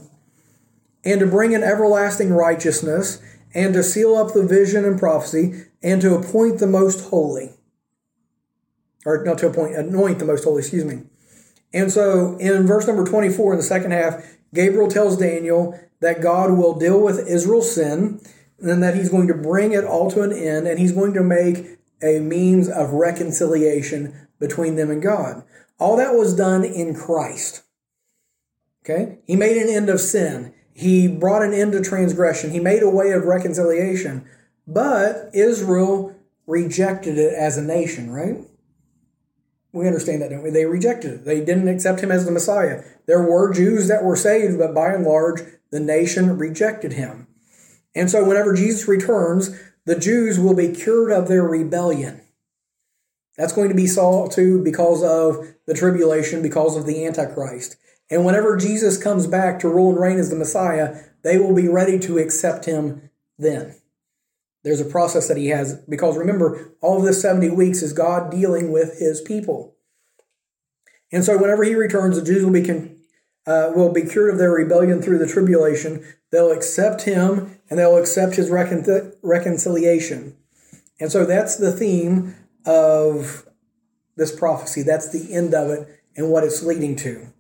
And 1.05 1.21
to 1.21 1.27
bring 1.27 1.55
an 1.55 1.63
everlasting 1.63 2.33
righteousness 2.33 3.23
and 3.55 3.73
to 3.75 3.83
seal 3.83 4.17
up 4.17 4.33
the 4.33 4.45
vision 4.45 4.85
and 4.85 4.99
prophecy, 4.99 5.67
and 5.83 6.01
to 6.03 6.15
appoint 6.15 6.59
the 6.59 6.67
most 6.67 7.11
holy. 7.11 7.51
Or 9.05 9.25
not 9.25 9.39
to 9.39 9.49
appoint, 9.49 9.75
anoint 9.75 10.19
the 10.19 10.25
most 10.25 10.45
holy, 10.45 10.61
excuse 10.61 10.85
me. 10.85 11.03
And 11.73 11.91
so 11.91 12.37
in 12.39 12.67
verse 12.67 12.87
number 12.87 13.05
24, 13.05 13.55
in 13.55 13.57
the 13.59 13.65
second 13.65 13.93
half, 13.93 14.37
Gabriel 14.55 14.89
tells 14.89 15.17
Daniel 15.17 15.79
that 16.01 16.21
God 16.21 16.53
will 16.53 16.79
deal 16.79 17.01
with 17.01 17.27
Israel's 17.27 17.75
sin 17.75 18.21
and 18.61 18.83
that 18.83 18.95
he's 18.95 19.09
going 19.09 19.29
to 19.29 19.35
bring 19.35 19.73
it 19.73 19.85
all 19.85 20.11
to 20.11 20.23
an 20.23 20.33
end 20.33 20.67
and 20.67 20.79
he's 20.79 20.93
going 20.93 21.15
to 21.15 21.23
make 21.23 21.79
a 22.03 22.19
means 22.19 22.69
of 22.69 22.93
reconciliation 22.93 24.15
between 24.39 24.77
them 24.77 24.91
and 24.91 25.03
God. 25.03 25.43
All 25.79 25.97
that 25.97 26.15
was 26.15 26.37
done 26.37 26.65
in 26.65 26.95
Christ. 26.95 27.63
Okay? 28.85 29.19
He 29.27 29.37
made 29.37 29.57
an 29.57 29.69
end 29.69 29.89
of 29.89 30.01
sin. 30.01 30.53
He 30.75 31.09
brought 31.09 31.43
an 31.43 31.53
end 31.53 31.73
to 31.73 31.83
transgression. 31.83 32.51
He 32.51 32.61
made 32.61 32.83
a 32.83 32.91
way 32.91 33.13
of 33.13 33.25
reconciliation. 33.25 34.27
But 34.67 35.31
Israel 35.35 36.15
rejected 36.47 37.19
it 37.19 37.35
as 37.35 37.57
a 37.59 37.63
nation, 37.63 38.11
right? 38.11 38.39
We 39.73 39.87
understand 39.87 40.21
that, 40.23 40.31
don't 40.31 40.43
we? 40.43 40.51
They 40.51 40.67
rejected 40.67 41.13
it. 41.13 41.25
They 41.25 41.41
didn't 41.41 41.69
accept 41.69 42.01
him 42.01 42.13
as 42.13 42.25
the 42.25 42.31
Messiah. 42.31 42.85
There 43.07 43.23
were 43.23 43.53
Jews 43.53 43.89
that 43.89 44.05
were 44.05 44.17
saved, 44.17 44.59
but 44.59 44.75
by 44.75 44.93
and 44.93 45.05
large, 45.05 45.41
the 45.71 45.81
nation 45.81 46.37
rejected 46.37 46.93
him. 46.93 47.27
And 47.95 48.11
so, 48.11 48.25
whenever 48.25 48.55
Jesus 48.55 48.87
returns, 48.87 49.51
the 49.85 49.99
Jews 49.99 50.39
will 50.39 50.55
be 50.55 50.69
cured 50.69 51.11
of 51.11 51.29
their 51.29 51.43
rebellion. 51.43 52.21
That's 53.37 53.53
going 53.53 53.71
to 53.71 53.75
be 53.75 53.87
solved 53.87 54.33
too 54.33 54.63
because 54.63 55.03
of 55.03 55.55
the 55.67 55.75
tribulation, 55.75 56.43
because 56.43 56.77
of 56.77 56.87
the 56.87 57.07
Antichrist. 57.07 57.77
And 58.11 58.27
whenever 58.27 58.57
Jesus 58.57 59.03
comes 59.03 59.27
back 59.27 59.59
to 59.61 59.69
rule 59.69 59.91
and 59.91 60.01
reign 60.01 60.19
as 60.19 60.29
the 60.29 60.37
Messiah, 60.37 60.97
they 61.23 61.39
will 61.39 61.55
be 61.55 61.69
ready 61.69 61.99
to 62.01 62.19
accept 62.19 62.67
him 62.67 63.11
then. 63.39 63.77
There's 64.65 64.81
a 64.81 64.85
process 64.85 65.29
that 65.29 65.37
he 65.37 65.49
has, 65.49 65.75
because 65.89 66.17
remember, 66.17 66.73
all 66.81 66.99
of 66.99 67.05
this 67.05 67.21
70 67.21 67.51
weeks 67.51 67.83
is 67.83 67.93
God 67.93 68.31
dealing 68.31 68.71
with 68.71 68.99
his 68.99 69.21
people. 69.21 69.75
And 71.11 71.25
so 71.25 71.37
whenever 71.37 71.65
he 71.65 71.75
returns, 71.75 72.17
the 72.17 72.25
Jews 72.25 72.45
will 72.45 72.53
be, 72.53 72.97
uh, 73.47 73.73
will 73.75 73.93
be 73.93 74.03
cured 74.03 74.33
of 74.33 74.39
their 74.39 74.53
rebellion 74.53 75.03
through 75.03 75.19
the 75.19 75.27
tribulation. 75.27 76.05
They'll 76.31 76.53
accept 76.53 77.03
him 77.03 77.59
and 77.69 77.79
they'll 77.79 77.99
accept 77.99 78.37
his 78.37 78.51
recon- 78.51 79.13
reconciliation. 79.23 80.37
And 81.01 81.11
so 81.11 81.27
that's 81.27 81.57
the 81.57 81.73
theme 81.73 82.37
of 82.65 83.49
this 84.17 84.35
prophecy. 84.35 84.83
That's 84.83 85.11
the 85.11 85.35
end 85.35 85.55
of 85.55 85.71
it 85.71 85.89
and 86.17 86.31
what 86.31 86.45
it's 86.45 86.63
leading 86.63 86.97
to. 86.97 87.33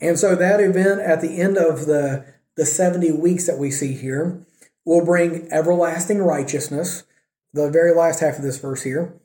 And 0.00 0.18
so 0.18 0.34
that 0.34 0.60
event 0.60 1.00
at 1.00 1.20
the 1.20 1.40
end 1.40 1.56
of 1.56 1.86
the, 1.86 2.26
the 2.56 2.66
70 2.66 3.12
weeks 3.12 3.46
that 3.46 3.58
we 3.58 3.70
see 3.70 3.94
here 3.94 4.44
will 4.88 5.04
bring 5.04 5.46
everlasting 5.52 6.22
righteousness. 6.22 7.04
The 7.52 7.68
very 7.68 7.94
last 7.94 8.20
half 8.20 8.38
of 8.38 8.42
this 8.42 8.58
verse 8.58 8.84
here. 8.84 9.20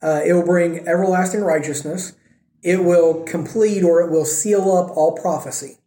Uh, 0.00 0.20
it 0.24 0.32
will 0.32 0.44
bring 0.44 0.86
everlasting 0.86 1.40
righteousness. 1.40 2.12
It 2.62 2.84
will 2.84 3.24
complete 3.24 3.82
or 3.82 4.02
it 4.02 4.12
will 4.12 4.24
seal 4.24 4.70
up 4.70 4.96
all 4.96 5.18
prophecy. 5.20 5.78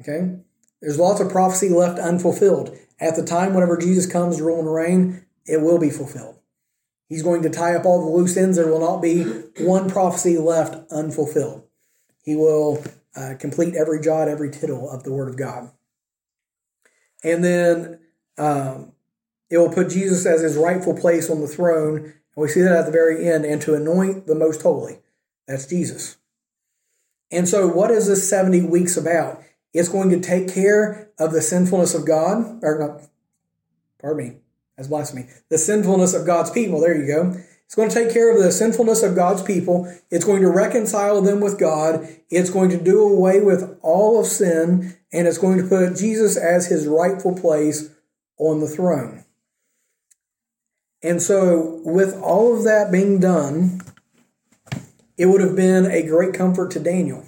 Okay? 0.00 0.38
There's 0.82 0.98
lots 0.98 1.20
of 1.20 1.30
prophecy 1.30 1.68
left 1.68 2.00
unfulfilled. 2.00 2.76
At 2.98 3.14
the 3.14 3.22
time, 3.22 3.54
whenever 3.54 3.76
Jesus 3.76 4.10
comes 4.10 4.38
to 4.38 4.44
rule 4.44 4.58
and 4.58 4.74
reign, 4.74 5.24
it 5.46 5.62
will 5.62 5.78
be 5.78 5.90
fulfilled. 5.90 6.40
He's 7.08 7.22
going 7.22 7.42
to 7.42 7.50
tie 7.50 7.76
up 7.76 7.84
all 7.84 8.04
the 8.04 8.10
loose 8.10 8.36
ends. 8.36 8.56
There 8.56 8.66
will 8.66 8.80
not 8.80 9.00
be 9.00 9.22
one 9.64 9.88
prophecy 9.88 10.36
left 10.36 10.90
unfulfilled. 10.90 11.62
He 12.24 12.34
will 12.34 12.82
uh, 13.14 13.34
complete 13.38 13.76
every 13.76 14.00
jot, 14.00 14.26
every 14.26 14.50
tittle 14.50 14.90
of 14.90 15.04
the 15.04 15.12
Word 15.12 15.28
of 15.28 15.36
God. 15.36 15.70
And 17.22 17.44
then 17.44 18.00
um, 18.38 18.92
it 19.50 19.58
will 19.58 19.72
put 19.72 19.90
Jesus 19.90 20.26
as 20.26 20.40
his 20.40 20.56
rightful 20.56 20.94
place 20.94 21.30
on 21.30 21.40
the 21.40 21.46
throne. 21.46 21.96
And 21.96 22.14
we 22.36 22.48
see 22.48 22.62
that 22.62 22.76
at 22.76 22.86
the 22.86 22.92
very 22.92 23.28
end, 23.28 23.44
and 23.44 23.62
to 23.62 23.74
anoint 23.74 24.26
the 24.26 24.34
most 24.34 24.62
holy. 24.62 24.98
That's 25.46 25.66
Jesus. 25.66 26.16
And 27.30 27.48
so, 27.48 27.66
what 27.66 27.90
is 27.90 28.06
this 28.06 28.28
70 28.28 28.62
weeks 28.62 28.96
about? 28.96 29.42
It's 29.72 29.88
going 29.88 30.10
to 30.10 30.20
take 30.20 30.52
care 30.52 31.10
of 31.18 31.32
the 31.32 31.42
sinfulness 31.42 31.94
of 31.94 32.06
God, 32.06 32.62
or 32.62 32.78
not, 32.78 33.08
pardon 34.00 34.28
me, 34.28 34.36
that's 34.76 34.88
blasphemy. 34.88 35.26
The 35.48 35.58
sinfulness 35.58 36.14
of 36.14 36.26
God's 36.26 36.50
people. 36.50 36.80
There 36.80 36.96
you 36.96 37.06
go. 37.06 37.36
It's 37.64 37.74
going 37.74 37.88
to 37.88 37.94
take 37.94 38.12
care 38.12 38.34
of 38.34 38.40
the 38.40 38.52
sinfulness 38.52 39.02
of 39.02 39.16
God's 39.16 39.42
people. 39.42 39.92
It's 40.08 40.24
going 40.24 40.42
to 40.42 40.48
reconcile 40.48 41.20
them 41.20 41.40
with 41.40 41.58
God. 41.58 42.08
It's 42.30 42.48
going 42.48 42.70
to 42.70 42.82
do 42.82 43.02
away 43.02 43.40
with 43.40 43.76
all 43.82 44.20
of 44.20 44.26
sin, 44.26 44.96
and 45.12 45.26
it's 45.26 45.38
going 45.38 45.58
to 45.58 45.66
put 45.66 45.96
Jesus 45.96 46.36
as 46.36 46.68
his 46.68 46.86
rightful 46.86 47.34
place 47.34 47.90
on 48.38 48.60
the 48.60 48.68
throne. 48.68 49.24
And 51.02 51.22
so, 51.22 51.80
with 51.84 52.18
all 52.20 52.56
of 52.56 52.64
that 52.64 52.90
being 52.90 53.20
done, 53.20 53.80
it 55.16 55.26
would 55.26 55.40
have 55.40 55.56
been 55.56 55.86
a 55.86 56.06
great 56.06 56.34
comfort 56.34 56.70
to 56.72 56.80
Daniel. 56.80 57.24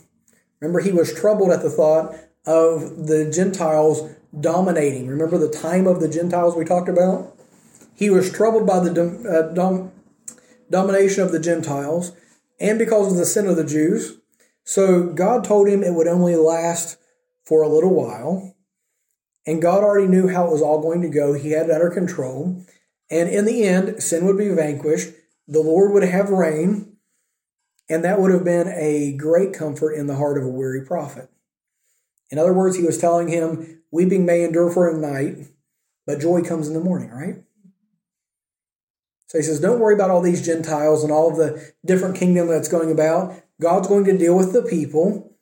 Remember, 0.61 0.81
he 0.81 0.93
was 0.93 1.15
troubled 1.15 1.51
at 1.51 1.63
the 1.63 1.71
thought 1.71 2.15
of 2.45 3.07
the 3.07 3.31
Gentiles 3.31 4.11
dominating. 4.39 5.07
Remember 5.07 5.39
the 5.39 5.51
time 5.51 5.87
of 5.87 6.01
the 6.01 6.09
Gentiles 6.09 6.57
we 6.57 6.65
talked 6.65 6.89
about? 6.89 7.37
He 7.95 8.11
was 8.11 8.33
troubled 8.33 8.67
by 8.67 8.81
the 8.81 8.91
dom- 8.91 9.27
uh, 9.29 9.43
dom- 9.55 9.93
domination 10.71 11.23
of 11.23 11.33
the 11.33 11.41
Gentiles 11.41 12.13
and 12.61 12.79
because 12.79 13.13
of 13.13 13.19
the 13.19 13.27
sin 13.27 13.47
of 13.47 13.57
the 13.57 13.65
Jews. 13.65 14.19
So 14.65 15.05
God 15.05 15.45
told 15.45 15.69
him 15.69 15.83
it 15.83 15.95
would 15.95 16.07
only 16.07 16.37
last 16.37 16.99
for 17.45 17.63
a 17.63 17.69
little 17.69 17.95
while. 17.95 18.55
And 19.49 19.63
God 19.63 19.83
already 19.83 20.09
knew 20.09 20.29
how 20.29 20.47
it 20.47 20.53
was 20.53 20.61
all 20.61 20.83
going 20.83 21.01
to 21.01 21.09
go. 21.09 21.33
He 21.33 21.53
had 21.53 21.71
it 21.71 21.73
under 21.73 21.89
control. 21.89 22.63
And 23.11 23.31
in 23.31 23.47
the 23.47 23.65
end, 23.65 24.03
sin 24.03 24.27
would 24.27 24.37
be 24.37 24.51
vanquished. 24.51 25.15
The 25.47 25.63
Lord 25.63 25.95
would 25.95 26.03
have 26.03 26.29
reign. 26.29 26.99
And 27.89 28.05
that 28.05 28.21
would 28.21 28.31
have 28.31 28.45
been 28.45 28.69
a 28.69 29.17
great 29.17 29.55
comfort 29.55 29.95
in 29.95 30.07
the 30.07 30.17
heart 30.17 30.37
of 30.37 30.45
a 30.45 30.51
weary 30.51 30.85
prophet. 30.85 31.31
In 32.31 32.39
other 32.39 32.53
words, 32.53 32.77
he 32.77 32.85
was 32.85 32.99
telling 32.99 33.29
him, 33.29 33.81
Weeping 33.91 34.27
may 34.27 34.45
endure 34.45 34.71
for 34.71 34.87
a 34.87 35.01
night, 35.01 35.47
but 36.07 36.21
joy 36.21 36.43
comes 36.43 36.69
in 36.69 36.75
the 36.75 36.81
morning, 36.81 37.09
right? 37.09 37.37
So 39.29 39.39
he 39.39 39.45
says, 39.45 39.61
Don't 39.61 39.81
worry 39.81 39.95
about 39.95 40.11
all 40.11 40.21
these 40.21 40.45
Gentiles 40.45 41.03
and 41.03 41.11
all 41.11 41.35
the 41.35 41.73
different 41.87 42.17
kingdom 42.17 42.49
that's 42.49 42.69
going 42.69 42.93
about. 42.93 43.43
God's 43.63 43.89
going 43.89 44.05
to 44.05 44.19
deal 44.19 44.37
with 44.37 44.53
the 44.53 44.61
people 44.61 45.39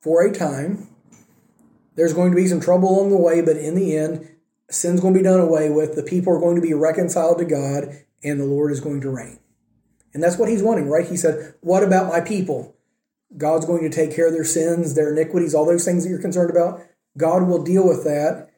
for 0.00 0.24
a 0.24 0.32
time. 0.32 0.88
There's 1.94 2.14
going 2.14 2.30
to 2.30 2.36
be 2.36 2.46
some 2.46 2.60
trouble 2.60 2.90
along 2.90 3.10
the 3.10 3.16
way, 3.16 3.40
but 3.40 3.56
in 3.56 3.74
the 3.74 3.96
end, 3.96 4.28
sin's 4.70 5.00
going 5.00 5.14
to 5.14 5.20
be 5.20 5.24
done 5.24 5.40
away 5.40 5.70
with. 5.70 5.94
The 5.94 6.02
people 6.02 6.32
are 6.34 6.40
going 6.40 6.56
to 6.56 6.62
be 6.62 6.74
reconciled 6.74 7.38
to 7.38 7.44
God, 7.44 8.04
and 8.24 8.40
the 8.40 8.46
Lord 8.46 8.72
is 8.72 8.80
going 8.80 9.00
to 9.02 9.10
reign. 9.10 9.38
And 10.14 10.22
that's 10.22 10.38
what 10.38 10.48
he's 10.48 10.62
wanting, 10.62 10.88
right? 10.88 11.06
He 11.06 11.16
said, 11.16 11.54
What 11.60 11.82
about 11.82 12.08
my 12.08 12.20
people? 12.20 12.76
God's 13.36 13.66
going 13.66 13.82
to 13.82 13.94
take 13.94 14.14
care 14.14 14.26
of 14.26 14.32
their 14.32 14.44
sins, 14.44 14.94
their 14.94 15.12
iniquities, 15.12 15.54
all 15.54 15.64
those 15.64 15.84
things 15.84 16.04
that 16.04 16.10
you're 16.10 16.20
concerned 16.20 16.50
about. 16.50 16.82
God 17.16 17.46
will 17.46 17.62
deal 17.62 17.86
with 17.86 18.04
that, 18.04 18.50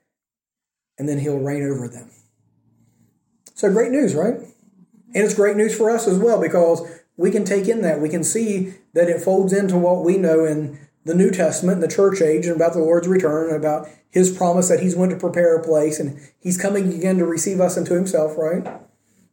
and 0.99 1.09
then 1.09 1.19
he'll 1.21 1.39
reign 1.39 1.63
over 1.63 1.89
them. 1.89 2.11
So 3.55 3.71
great 3.73 3.93
news, 3.93 4.15
right? 4.15 4.35
And 4.35 5.23
it's 5.23 5.35
great 5.35 5.57
news 5.57 5.77
for 5.77 5.91
us 5.91 6.09
as 6.09 6.19
well 6.19 6.41
because 6.41 6.83
we 7.17 7.31
can 7.31 7.45
take 7.45 7.69
in 7.69 7.83
that. 7.83 8.01
We 8.01 8.09
can 8.09 8.25
see 8.25 8.75
that 8.95 9.09
it 9.09 9.23
folds 9.23 9.53
into 9.53 9.77
what 9.77 10.05
we 10.05 10.17
know 10.17 10.45
in 10.45 10.79
the 11.05 11.15
New 11.15 11.31
Testament, 11.31 11.81
the 11.81 11.89
church 11.89 12.21
age, 12.21 12.47
and 12.47 12.57
about 12.57 12.73
the 12.73 12.79
Lord's 12.79 13.09
return, 13.09 13.49
and 13.49 13.57
about 13.57 13.89
his 14.11 14.35
promise 14.35 14.69
that 14.69 14.81
he's 14.81 14.95
going 14.95 15.11
to 15.11 15.17
prepare 15.17 15.57
a 15.57 15.63
place 15.63 15.99
and 15.99 16.21
he's 16.39 16.57
coming 16.57 16.93
again 16.95 17.19
to 17.19 17.27
receive 17.27 17.61
us 17.61 17.77
into 17.77 17.95
himself, 17.95 18.39
right? 18.39 18.67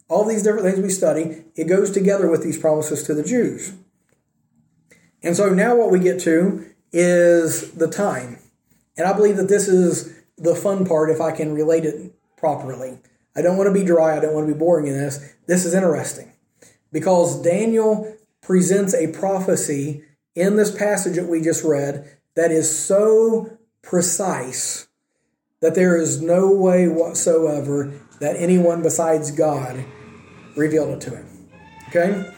All 0.08 0.24
these 0.24 0.42
different 0.42 0.66
things 0.66 0.80
we 0.80 0.90
study, 0.90 1.44
it 1.54 1.64
goes 1.64 1.90
together 1.90 2.28
with 2.28 2.42
these 2.42 2.58
promises 2.58 3.04
to 3.04 3.14
the 3.14 3.22
Jews. 3.22 3.74
And 5.22 5.36
so 5.36 5.50
now 5.50 5.76
what 5.76 5.90
we 5.90 6.00
get 6.00 6.20
to 6.22 6.66
is 6.92 7.70
the 7.72 7.86
time. 7.86 8.38
And 8.96 9.06
I 9.06 9.12
believe 9.12 9.36
that 9.36 9.48
this 9.48 9.68
is 9.68 10.12
the 10.36 10.54
fun 10.54 10.84
part 10.84 11.10
if 11.10 11.20
I 11.20 11.30
can 11.30 11.54
relate 11.54 11.84
it 11.84 12.12
properly. 12.36 12.98
I 13.36 13.40
don't 13.40 13.56
want 13.56 13.68
to 13.68 13.72
be 13.72 13.84
dry, 13.84 14.16
I 14.16 14.20
don't 14.20 14.34
want 14.34 14.46
to 14.48 14.52
be 14.52 14.58
boring 14.58 14.88
in 14.88 14.94
this. 14.94 15.34
This 15.46 15.64
is 15.64 15.74
interesting 15.74 16.32
because 16.90 17.40
Daniel 17.40 18.16
presents 18.42 18.94
a 18.94 19.12
prophecy 19.12 20.02
in 20.34 20.56
this 20.56 20.74
passage 20.74 21.16
that 21.16 21.28
we 21.28 21.40
just 21.40 21.64
read 21.64 22.16
that 22.36 22.50
is 22.50 22.70
so 22.70 23.58
precise 23.82 24.88
that 25.60 25.74
there 25.74 25.96
is 25.96 26.20
no 26.20 26.50
way 26.50 26.88
whatsoever 26.88 27.92
that 28.20 28.36
anyone 28.36 28.82
besides 28.82 29.30
God 29.30 29.84
revealed 30.56 30.90
it 30.90 31.00
to 31.02 31.16
him. 31.16 31.48
Okay? 31.88 32.32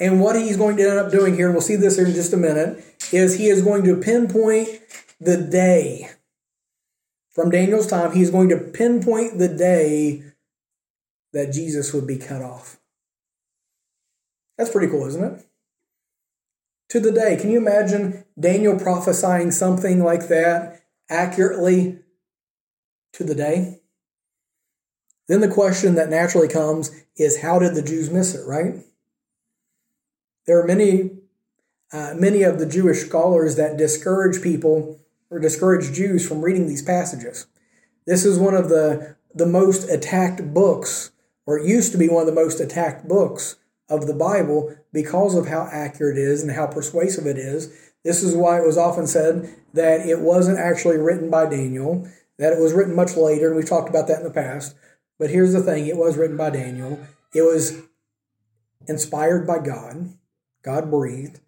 And 0.00 0.20
what 0.20 0.36
he's 0.36 0.56
going 0.56 0.76
to 0.78 0.88
end 0.88 0.98
up 0.98 1.12
doing 1.12 1.34
here, 1.34 1.46
and 1.46 1.54
we'll 1.54 1.62
see 1.62 1.76
this 1.76 1.96
here 1.96 2.06
in 2.06 2.14
just 2.14 2.32
a 2.32 2.36
minute, 2.36 2.84
is 3.12 3.38
he 3.38 3.48
is 3.48 3.62
going 3.62 3.84
to 3.84 3.96
pinpoint 3.96 4.68
the 5.20 5.36
day. 5.36 6.10
From 7.30 7.50
Daniel's 7.50 7.86
time, 7.86 8.12
he's 8.12 8.30
going 8.30 8.48
to 8.48 8.58
pinpoint 8.58 9.38
the 9.38 9.48
day 9.48 10.24
that 11.32 11.52
Jesus 11.52 11.94
would 11.94 12.06
be 12.06 12.16
cut 12.16 12.42
off. 12.42 12.78
That's 14.58 14.70
pretty 14.70 14.88
cool, 14.88 15.06
isn't 15.06 15.24
it? 15.24 15.46
To 16.92 17.00
the 17.00 17.10
day. 17.10 17.38
Can 17.40 17.50
you 17.50 17.56
imagine 17.56 18.22
Daniel 18.38 18.78
prophesying 18.78 19.50
something 19.50 20.04
like 20.04 20.28
that 20.28 20.82
accurately 21.08 22.00
to 23.14 23.24
the 23.24 23.34
day? 23.34 23.80
then 25.26 25.40
the 25.40 25.48
question 25.48 25.94
that 25.94 26.10
naturally 26.10 26.48
comes 26.48 26.90
is 27.16 27.40
how 27.40 27.58
did 27.58 27.74
the 27.74 27.80
Jews 27.80 28.10
miss 28.10 28.34
it, 28.34 28.46
right? 28.46 28.74
There 30.46 30.60
are 30.60 30.66
many, 30.66 31.12
uh, 31.94 32.12
many 32.18 32.42
of 32.42 32.58
the 32.58 32.66
Jewish 32.66 32.98
scholars 32.98 33.56
that 33.56 33.78
discourage 33.78 34.42
people 34.42 35.00
or 35.30 35.38
discourage 35.38 35.94
Jews 35.94 36.28
from 36.28 36.42
reading 36.42 36.66
these 36.66 36.82
passages. 36.82 37.46
This 38.06 38.26
is 38.26 38.38
one 38.38 38.54
of 38.54 38.68
the, 38.68 39.16
the 39.34 39.46
most 39.46 39.88
attacked 39.88 40.52
books, 40.52 41.12
or 41.46 41.58
it 41.58 41.66
used 41.66 41.92
to 41.92 41.98
be 41.98 42.10
one 42.10 42.20
of 42.20 42.26
the 42.26 42.38
most 42.38 42.60
attacked 42.60 43.08
books 43.08 43.56
of 43.88 44.06
the 44.06 44.12
Bible 44.12 44.76
because 44.92 45.34
of 45.34 45.48
how 45.48 45.68
accurate 45.72 46.18
it 46.18 46.22
is 46.22 46.42
and 46.42 46.52
how 46.52 46.66
persuasive 46.66 47.26
it 47.26 47.38
is. 47.38 47.72
This 48.04 48.22
is 48.22 48.34
why 48.34 48.58
it 48.58 48.66
was 48.66 48.76
often 48.76 49.06
said 49.06 49.54
that 49.74 50.06
it 50.06 50.20
wasn't 50.20 50.58
actually 50.58 50.98
written 50.98 51.30
by 51.30 51.48
Daniel, 51.48 52.08
that 52.38 52.52
it 52.52 52.58
was 52.58 52.72
written 52.72 52.94
much 52.94 53.16
later, 53.16 53.48
and 53.48 53.56
we've 53.56 53.68
talked 53.68 53.88
about 53.88 54.08
that 54.08 54.18
in 54.18 54.24
the 54.24 54.30
past. 54.30 54.74
But 55.18 55.30
here's 55.30 55.52
the 55.52 55.62
thing 55.62 55.86
it 55.86 55.96
was 55.96 56.16
written 56.16 56.36
by 56.36 56.50
Daniel, 56.50 56.98
it 57.34 57.42
was 57.42 57.82
inspired 58.88 59.46
by 59.46 59.58
God, 59.58 60.14
God 60.62 60.90
breathed, 60.90 61.40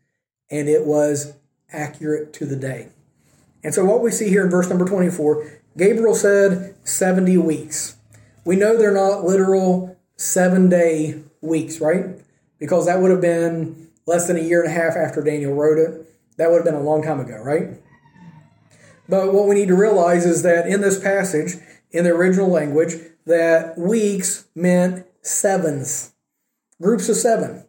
and 0.50 0.68
it 0.68 0.86
was 0.86 1.34
accurate 1.72 2.32
to 2.34 2.46
the 2.46 2.56
day. 2.56 2.88
And 3.62 3.74
so, 3.74 3.84
what 3.84 4.02
we 4.02 4.10
see 4.10 4.28
here 4.28 4.44
in 4.44 4.50
verse 4.50 4.68
number 4.68 4.84
24, 4.84 5.60
Gabriel 5.76 6.14
said 6.14 6.76
70 6.84 7.38
weeks. 7.38 7.96
We 8.44 8.56
know 8.56 8.76
they're 8.76 8.92
not 8.92 9.24
literal 9.24 9.98
seven 10.16 10.68
day 10.68 11.22
weeks, 11.40 11.80
right? 11.80 12.06
Because 12.64 12.86
that 12.86 12.98
would 13.02 13.10
have 13.10 13.20
been 13.20 13.90
less 14.06 14.26
than 14.26 14.38
a 14.38 14.40
year 14.40 14.62
and 14.62 14.70
a 14.70 14.74
half 14.74 14.96
after 14.96 15.22
Daniel 15.22 15.52
wrote 15.52 15.76
it. 15.76 16.06
That 16.38 16.50
would 16.50 16.56
have 16.56 16.64
been 16.64 16.74
a 16.74 16.80
long 16.80 17.02
time 17.02 17.20
ago, 17.20 17.36
right? 17.42 17.78
But 19.06 19.34
what 19.34 19.46
we 19.46 19.54
need 19.54 19.68
to 19.68 19.76
realize 19.76 20.24
is 20.24 20.42
that 20.44 20.66
in 20.66 20.80
this 20.80 20.98
passage, 20.98 21.56
in 21.90 22.04
the 22.04 22.10
original 22.10 22.48
language, 22.48 22.94
that 23.26 23.76
weeks 23.76 24.46
meant 24.54 25.06
sevens, 25.20 26.14
groups 26.80 27.10
of 27.10 27.16
seven. 27.16 27.66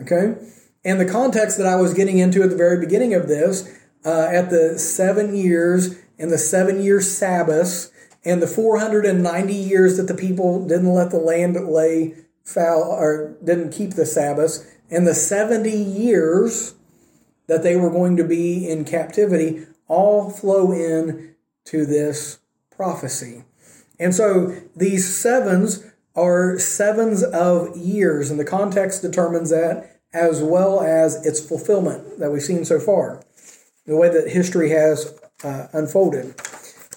Okay? 0.00 0.36
And 0.84 1.00
the 1.00 1.10
context 1.10 1.58
that 1.58 1.66
I 1.66 1.74
was 1.74 1.92
getting 1.92 2.18
into 2.18 2.44
at 2.44 2.50
the 2.50 2.56
very 2.56 2.78
beginning 2.78 3.14
of 3.14 3.26
this, 3.26 3.68
uh, 4.04 4.28
at 4.30 4.50
the 4.50 4.78
seven 4.78 5.34
years 5.34 5.98
and 6.20 6.30
the 6.30 6.38
seven 6.38 6.80
year 6.80 7.00
Sabbaths 7.00 7.90
and 8.24 8.40
the 8.40 8.46
490 8.46 9.52
years 9.52 9.96
that 9.96 10.04
the 10.04 10.14
people 10.14 10.64
didn't 10.68 10.94
let 10.94 11.10
the 11.10 11.18
land 11.18 11.56
lay 11.68 12.14
foul 12.46 12.82
or 12.82 13.36
didn't 13.44 13.72
keep 13.72 13.90
the 13.90 14.06
Sabbath, 14.06 14.78
and 14.90 15.06
the 15.06 15.14
70 15.14 15.70
years 15.70 16.74
that 17.48 17.62
they 17.62 17.76
were 17.76 17.90
going 17.90 18.16
to 18.16 18.24
be 18.24 18.68
in 18.68 18.84
captivity 18.84 19.66
all 19.88 20.30
flow 20.30 20.72
in 20.72 21.34
to 21.66 21.84
this 21.84 22.38
prophecy. 22.70 23.44
And 23.98 24.14
so 24.14 24.56
these 24.74 25.14
sevens 25.14 25.84
are 26.14 26.58
sevens 26.58 27.22
of 27.22 27.76
years, 27.76 28.30
and 28.30 28.40
the 28.40 28.44
context 28.44 29.02
determines 29.02 29.50
that 29.50 30.00
as 30.12 30.42
well 30.42 30.80
as 30.80 31.26
its 31.26 31.46
fulfillment 31.46 32.18
that 32.18 32.30
we've 32.30 32.42
seen 32.42 32.64
so 32.64 32.80
far, 32.80 33.22
the 33.84 33.96
way 33.96 34.08
that 34.08 34.28
history 34.28 34.70
has 34.70 35.18
uh, 35.44 35.66
unfolded. 35.72 36.34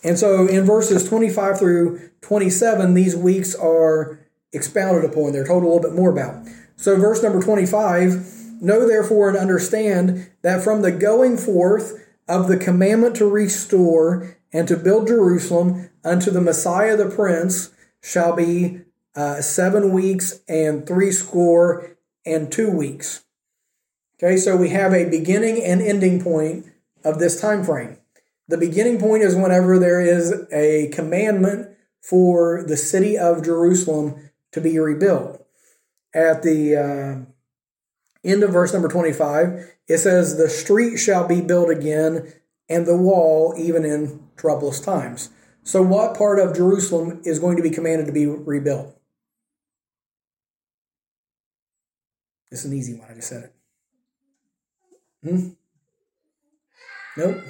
And 0.04 0.18
so 0.18 0.48
in 0.48 0.64
verses 0.64 1.08
25 1.08 1.60
through 1.60 2.10
27, 2.22 2.94
these 2.94 3.16
weeks 3.16 3.56
are 3.56 4.20
expounded 4.54 5.10
upon. 5.10 5.32
They're 5.32 5.46
told 5.46 5.64
a 5.64 5.68
little 5.68 5.82
bit 5.82 5.94
more 5.94 6.12
about. 6.12 6.48
So, 6.76 6.96
verse 6.96 7.22
number 7.22 7.42
25 7.42 8.38
Know 8.62 8.86
therefore 8.86 9.30
and 9.30 9.38
understand 9.38 10.30
that 10.42 10.64
from 10.64 10.82
the 10.82 10.92
going 10.92 11.38
forth 11.38 12.06
of 12.28 12.48
the 12.50 12.58
commandment 12.58 13.16
to 13.16 13.26
restore 13.26 14.38
and 14.52 14.68
to 14.68 14.76
build 14.76 15.08
Jerusalem 15.08 15.90
unto 16.04 16.30
the 16.30 16.42
Messiah 16.42 16.98
the 16.98 17.10
Prince 17.10 17.72
shall 18.02 18.36
be 18.36 18.82
uh, 19.16 19.42
seven 19.42 19.94
weeks 19.94 20.42
and 20.48 20.86
three 20.86 21.12
score 21.12 21.98
and 22.26 22.52
two 22.52 22.70
weeks. 22.70 23.24
Okay, 24.22 24.36
so 24.36 24.58
we 24.58 24.70
have 24.70 24.94
a 24.94 25.10
beginning 25.10 25.64
and 25.64 25.82
ending 25.82 26.22
point 26.22 26.66
of 27.04 27.20
this 27.20 27.40
time 27.40 27.64
frame. 27.64 27.98
The 28.50 28.58
beginning 28.58 29.00
point 29.00 29.24
is 29.24 29.36
whenever 29.36 29.80
there 29.80 30.02
is 30.02 30.34
a 30.52 30.90
commandment 30.90 31.70
for 32.02 32.64
the 32.64 32.78
city 32.78 33.18
of 33.18 33.44
Jerusalem 33.44 34.29
to 34.52 34.62
be 34.62 34.80
rebuilt. 34.80 35.46
At 36.14 36.42
the 36.44 36.76
uh, 36.76 38.28
end 38.28 38.44
of 38.44 38.52
verse 38.52 38.74
number 38.74 38.88
25, 38.88 39.74
it 39.88 39.98
says, 40.00 40.38
The 40.38 40.50
street 40.50 40.98
shall 40.98 41.28
be 41.28 41.42
built 41.42 41.70
again, 41.70 42.34
and 42.68 42.86
the 42.86 42.98
wall 42.98 43.54
even 43.58 43.86
in 43.86 44.28
troublous 44.38 44.80
times. 44.80 45.30
So, 45.64 45.82
what 45.82 46.18
part 46.18 46.40
of 46.40 46.56
Jerusalem 46.56 47.22
is 47.26 47.40
going 47.40 47.58
to 47.58 47.64
be 47.64 47.70
commanded 47.70 48.08
to 48.08 48.12
be 48.12 48.26
rebuilt? 48.26 48.96
Is 52.52 52.66
an 52.66 52.74
easy 52.74 52.96
one. 52.96 53.08
I 53.12 53.14
just 53.14 53.30
said 53.30 53.44
it. 53.44 55.30
Hmm? 55.30 55.50
Nope. 57.18 57.44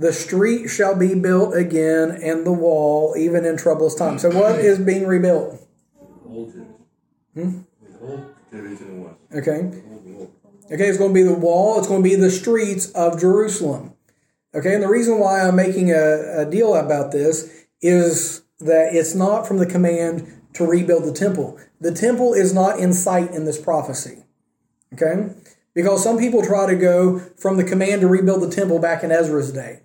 The 0.00 0.14
street 0.14 0.68
shall 0.68 0.96
be 0.96 1.14
built 1.14 1.54
again, 1.54 2.10
and 2.22 2.46
the 2.46 2.52
wall, 2.52 3.14
even 3.18 3.44
in 3.44 3.58
troublous 3.58 3.94
times. 3.94 4.22
So, 4.22 4.30
what 4.30 4.58
is 4.58 4.78
being 4.78 5.06
rebuilt? 5.06 5.60
Old 6.26 6.54
hmm? 7.34 7.58
Okay. 9.34 9.70
Okay, 10.72 10.88
it's 10.88 10.96
going 10.96 11.10
to 11.10 11.14
be 11.14 11.22
the 11.22 11.34
wall, 11.34 11.78
it's 11.78 11.86
going 11.86 12.02
to 12.02 12.08
be 12.08 12.14
the 12.14 12.30
streets 12.30 12.90
of 12.92 13.20
Jerusalem. 13.20 13.92
Okay, 14.54 14.72
and 14.72 14.82
the 14.82 14.88
reason 14.88 15.18
why 15.18 15.42
I'm 15.42 15.56
making 15.56 15.90
a, 15.90 16.44
a 16.44 16.46
deal 16.50 16.74
about 16.74 17.12
this 17.12 17.66
is 17.82 18.40
that 18.58 18.94
it's 18.94 19.14
not 19.14 19.46
from 19.46 19.58
the 19.58 19.66
command 19.66 20.26
to 20.54 20.64
rebuild 20.64 21.04
the 21.04 21.12
temple. 21.12 21.60
The 21.78 21.92
temple 21.92 22.32
is 22.32 22.54
not 22.54 22.78
in 22.78 22.94
sight 22.94 23.32
in 23.32 23.44
this 23.44 23.60
prophecy. 23.60 24.24
Okay? 24.94 25.34
Because 25.74 26.02
some 26.02 26.18
people 26.18 26.42
try 26.42 26.66
to 26.66 26.74
go 26.74 27.18
from 27.36 27.58
the 27.58 27.64
command 27.64 28.00
to 28.00 28.08
rebuild 28.08 28.40
the 28.40 28.50
temple 28.50 28.78
back 28.78 29.04
in 29.04 29.12
Ezra's 29.12 29.52
day 29.52 29.82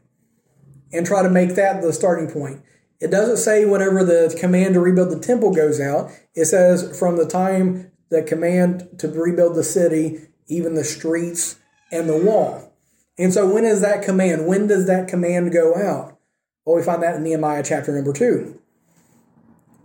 and 0.95 1.05
try 1.05 1.21
to 1.23 1.29
make 1.29 1.55
that 1.55 1.81
the 1.81 1.93
starting 1.93 2.29
point. 2.29 2.61
It 2.99 3.11
doesn't 3.11 3.37
say 3.37 3.65
whenever 3.65 4.03
the 4.03 4.35
command 4.39 4.73
to 4.75 4.79
rebuild 4.79 5.11
the 5.11 5.19
temple 5.19 5.53
goes 5.53 5.81
out. 5.81 6.11
It 6.33 6.45
says 6.45 6.97
from 6.97 7.17
the 7.17 7.27
time 7.27 7.91
the 8.09 8.23
command 8.23 8.87
to 8.99 9.07
rebuild 9.07 9.55
the 9.55 9.63
city, 9.63 10.27
even 10.47 10.75
the 10.75 10.83
streets 10.83 11.59
and 11.91 12.07
the 12.07 12.17
wall. 12.17 12.73
And 13.17 13.33
so 13.33 13.51
when 13.51 13.65
is 13.65 13.81
that 13.81 14.03
command? 14.03 14.47
When 14.47 14.67
does 14.67 14.87
that 14.87 15.07
command 15.07 15.51
go 15.51 15.75
out? 15.75 16.17
Well, 16.65 16.75
we 16.75 16.83
find 16.83 17.03
that 17.03 17.15
in 17.15 17.23
Nehemiah 17.23 17.63
chapter 17.63 17.93
number 17.93 18.13
two. 18.13 18.59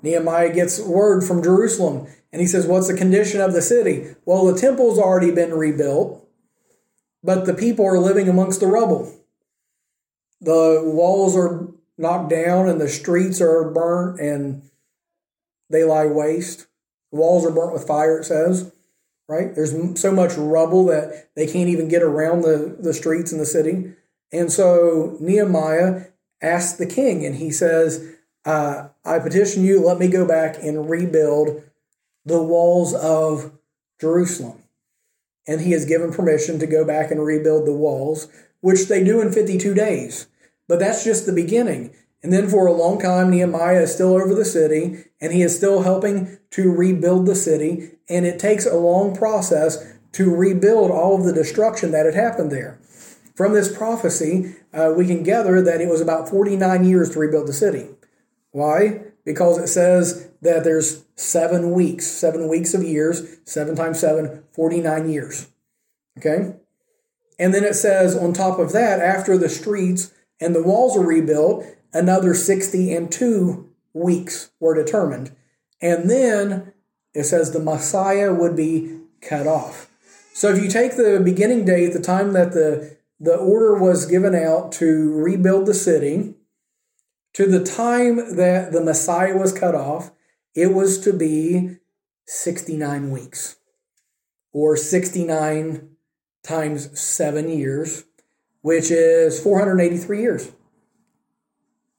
Nehemiah 0.03 0.53
gets 0.53 0.81
word 0.81 1.23
from 1.23 1.43
Jerusalem 1.43 2.07
and 2.33 2.41
he 2.41 2.47
says, 2.47 2.67
What's 2.67 2.89
the 2.89 2.97
condition 2.97 3.41
of 3.41 3.53
the 3.53 3.63
city? 3.63 4.15
Well, 4.25 4.47
the 4.47 4.59
temple's 4.59 4.99
already 4.99 5.31
been 5.31 5.53
rebuilt, 5.53 6.27
but 7.23 7.45
the 7.45 7.55
people 7.55 7.85
are 7.85 7.99
living 7.99 8.29
amongst 8.29 8.61
the 8.61 8.67
rubble. 8.67 9.20
The 10.41 10.83
walls 10.85 11.37
are 11.37 11.69
knocked 11.99 12.31
down 12.31 12.69
and 12.69 12.81
the 12.81 12.89
streets 12.89 13.41
are 13.41 13.71
burnt 13.71 14.21
and 14.21 14.63
they 15.69 15.85
lie 15.85 16.07
waste. 16.07 16.67
The 17.13 17.19
walls 17.19 17.45
are 17.45 17.51
burnt 17.51 17.73
with 17.73 17.87
fire, 17.87 18.19
it 18.19 18.25
says, 18.25 18.73
right? 19.29 19.55
There's 19.55 20.01
so 20.01 20.13
much 20.13 20.33
rubble 20.37 20.87
that 20.87 21.31
they 21.37 21.47
can't 21.47 21.69
even 21.69 21.89
get 21.89 22.03
around 22.03 22.43
the, 22.43 22.77
the 22.79 22.95
streets 22.95 23.33
in 23.33 23.39
the 23.39 23.47
city. 23.47 23.93
And 24.33 24.51
so 24.51 25.17
Nehemiah 25.21 26.07
asks 26.41 26.79
the 26.79 26.87
king, 26.87 27.27
and 27.27 27.37
he 27.37 27.51
says, 27.51 28.15
uh, 28.45 28.89
I 29.05 29.19
petition 29.19 29.65
you, 29.65 29.85
let 29.85 29.99
me 29.99 30.09
go 30.09 30.27
back 30.27 30.57
and 30.63 30.89
rebuild 30.89 31.63
the 32.25 32.43
walls 32.43 32.95
of 32.95 33.53
Jerusalem. 34.01 34.63
And 35.47 35.61
he 35.61 35.73
has 35.73 35.85
given 35.85 36.13
permission 36.13 36.59
to 36.59 36.67
go 36.67 36.85
back 36.85 37.11
and 37.11 37.25
rebuild 37.25 37.67
the 37.67 37.75
walls, 37.75 38.29
which 38.61 38.87
they 38.87 39.03
do 39.03 39.21
in 39.21 39.33
52 39.33 39.75
days. 39.75 40.27
But 40.71 40.79
that's 40.79 41.03
just 41.03 41.27
the 41.27 41.33
beginning. 41.33 41.91
And 42.23 42.33
then 42.33 42.49
for 42.49 42.69
a 42.69 42.73
long 42.73 43.01
time, 43.01 43.29
Nehemiah 43.29 43.83
is 43.83 43.93
still 43.93 44.15
over 44.15 44.37
the 44.37 44.45
city 44.45 45.03
and 45.21 45.33
he 45.33 45.43
is 45.43 45.57
still 45.57 45.83
helping 45.83 46.39
to 46.51 46.71
rebuild 46.71 47.27
the 47.27 47.35
city. 47.35 47.91
And 48.09 48.25
it 48.25 48.39
takes 48.39 48.67
a 48.67 48.77
long 48.77 49.17
process 49.17 49.85
to 50.13 50.33
rebuild 50.33 50.93
all 50.93 51.19
of 51.19 51.25
the 51.25 51.33
destruction 51.33 51.91
that 51.91 52.07
had 52.07 52.15
happened 52.15 52.53
there. 52.53 52.79
From 53.35 53.53
this 53.53 53.77
prophecy, 53.77 54.55
uh, 54.73 54.95
we 54.97 55.09
can 55.09 55.25
gather 55.25 55.61
that 55.61 55.81
it 55.81 55.89
was 55.89 56.01
about 56.01 56.29
49 56.29 56.85
years 56.85 57.11
to 57.11 57.19
rebuild 57.19 57.49
the 57.49 57.53
city. 57.53 57.89
Why? 58.53 59.07
Because 59.25 59.59
it 59.59 59.67
says 59.67 60.31
that 60.41 60.63
there's 60.63 61.03
seven 61.17 61.73
weeks, 61.73 62.07
seven 62.07 62.47
weeks 62.47 62.75
of 62.75 62.85
years, 62.85 63.39
seven 63.45 63.75
times 63.75 63.99
seven, 63.99 64.45
49 64.53 65.11
years. 65.11 65.49
Okay? 66.17 66.55
And 67.41 67.53
then 67.53 67.65
it 67.65 67.75
says 67.75 68.17
on 68.17 68.33
top 68.33 68.61
of 68.61 68.71
that, 68.71 69.01
after 69.01 69.37
the 69.37 69.49
streets 69.49 70.13
and 70.41 70.55
the 70.55 70.63
walls 70.63 70.97
are 70.97 71.05
rebuilt, 71.05 71.65
another 71.93 72.35
60 72.35 72.95
and 72.95 73.11
two 73.11 73.69
weeks 73.93 74.51
were 74.61 74.75
determined. 74.75 75.35
And 75.83 76.09
then 76.09 76.73
it 77.15 77.25
says 77.25 77.53
the 77.53 77.61
Messiah 77.61 78.33
would 78.33 78.57
be 78.57 79.01
cut 79.21 79.47
off. 79.47 79.89
So 80.33 80.49
if 80.49 80.63
you 80.63 80.69
take 80.69 80.97
the 80.97 81.21
beginning 81.23 81.65
date, 81.65 81.93
the 81.93 82.01
time 82.01 82.33
that 82.33 82.53
the, 82.53 82.97
the 83.19 83.37
order 83.37 83.75
was 83.75 84.07
given 84.07 84.35
out 84.35 84.73
to 84.73 85.13
rebuild 85.13 85.67
the 85.67 85.75
city, 85.75 86.35
to 87.35 87.47
the 87.47 87.65
time 87.65 88.37
that 88.37 88.73
the 88.73 88.83
Messiah 88.83 89.37
was 89.37 89.53
cut 89.53 89.75
off, 89.75 90.13
it 90.55 90.73
was 90.73 90.99
to 91.01 91.13
be 91.13 91.77
69 92.27 93.11
weeks 93.11 93.57
or 94.53 94.77
69 94.77 95.91
times 96.43 96.99
seven 96.99 97.49
years, 97.49 98.05
which 98.63 98.91
is 98.91 99.43
483 99.43 100.21
years. 100.21 100.53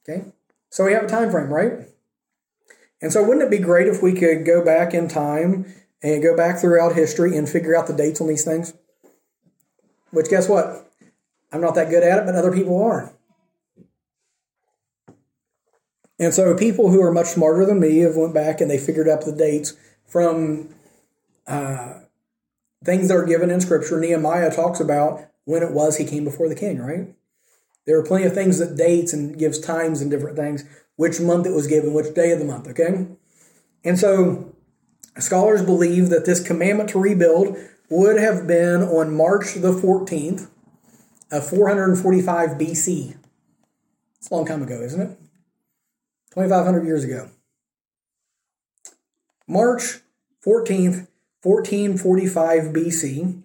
Okay, 0.08 0.24
so 0.70 0.84
we 0.84 0.92
have 0.92 1.04
a 1.04 1.08
time 1.08 1.30
frame, 1.30 1.52
right? 1.52 1.88
And 3.02 3.12
so, 3.12 3.22
wouldn't 3.22 3.44
it 3.44 3.50
be 3.50 3.58
great 3.58 3.88
if 3.88 4.00
we 4.00 4.12
could 4.12 4.46
go 4.46 4.64
back 4.64 4.94
in 4.94 5.08
time 5.08 5.66
and 6.02 6.22
go 6.22 6.36
back 6.36 6.60
throughout 6.60 6.94
history 6.94 7.36
and 7.36 7.48
figure 7.48 7.76
out 7.76 7.88
the 7.88 7.92
dates 7.92 8.20
on 8.20 8.28
these 8.28 8.44
things? 8.44 8.74
Which, 10.10 10.30
guess 10.30 10.48
what? 10.48 10.88
I'm 11.52 11.60
not 11.60 11.74
that 11.74 11.90
good 11.90 12.04
at 12.04 12.18
it, 12.18 12.26
but 12.26 12.34
other 12.36 12.52
people 12.52 12.80
are. 12.82 13.12
And 16.18 16.32
so, 16.32 16.54
people 16.56 16.90
who 16.90 17.02
are 17.02 17.12
much 17.12 17.26
smarter 17.26 17.66
than 17.66 17.80
me 17.80 17.98
have 17.98 18.16
went 18.16 18.34
back 18.34 18.60
and 18.60 18.70
they 18.70 18.78
figured 18.78 19.08
out 19.08 19.24
the 19.24 19.32
dates 19.32 19.74
from 20.06 20.68
uh, 21.48 21.94
things 22.84 23.08
that 23.08 23.16
are 23.16 23.26
given 23.26 23.50
in 23.50 23.60
Scripture. 23.60 23.98
Nehemiah 23.98 24.54
talks 24.54 24.78
about 24.78 25.28
when 25.44 25.62
it 25.62 25.72
was 25.72 25.96
he 25.96 26.04
came 26.04 26.24
before 26.24 26.48
the 26.48 26.54
king, 26.54 26.78
right? 26.78 27.14
There 27.86 27.98
are 27.98 28.04
plenty 28.04 28.24
of 28.24 28.34
things 28.34 28.58
that 28.58 28.76
dates 28.76 29.12
and 29.12 29.38
gives 29.38 29.58
times 29.58 30.00
and 30.00 30.10
different 30.10 30.36
things, 30.36 30.64
which 30.96 31.20
month 31.20 31.46
it 31.46 31.52
was 31.52 31.66
given, 31.66 31.92
which 31.92 32.14
day 32.14 32.30
of 32.30 32.38
the 32.38 32.44
month, 32.44 32.68
okay? 32.68 33.06
And 33.84 33.98
so 33.98 34.54
scholars 35.18 35.62
believe 35.62 36.10
that 36.10 36.24
this 36.24 36.40
commandment 36.40 36.90
to 36.90 37.00
rebuild 37.00 37.56
would 37.90 38.18
have 38.18 38.46
been 38.46 38.82
on 38.82 39.16
March 39.16 39.54
the 39.54 39.72
14th 39.72 40.48
of 41.30 41.48
445 41.48 42.50
BC. 42.50 43.16
It's 44.18 44.30
a 44.30 44.34
long 44.34 44.46
time 44.46 44.62
ago, 44.62 44.80
isn't 44.80 45.00
it? 45.00 45.18
2,500 46.34 46.86
years 46.86 47.04
ago. 47.04 47.28
March 49.48 50.00
14th, 50.46 51.08
1445 51.42 52.72
BC. 52.72 53.42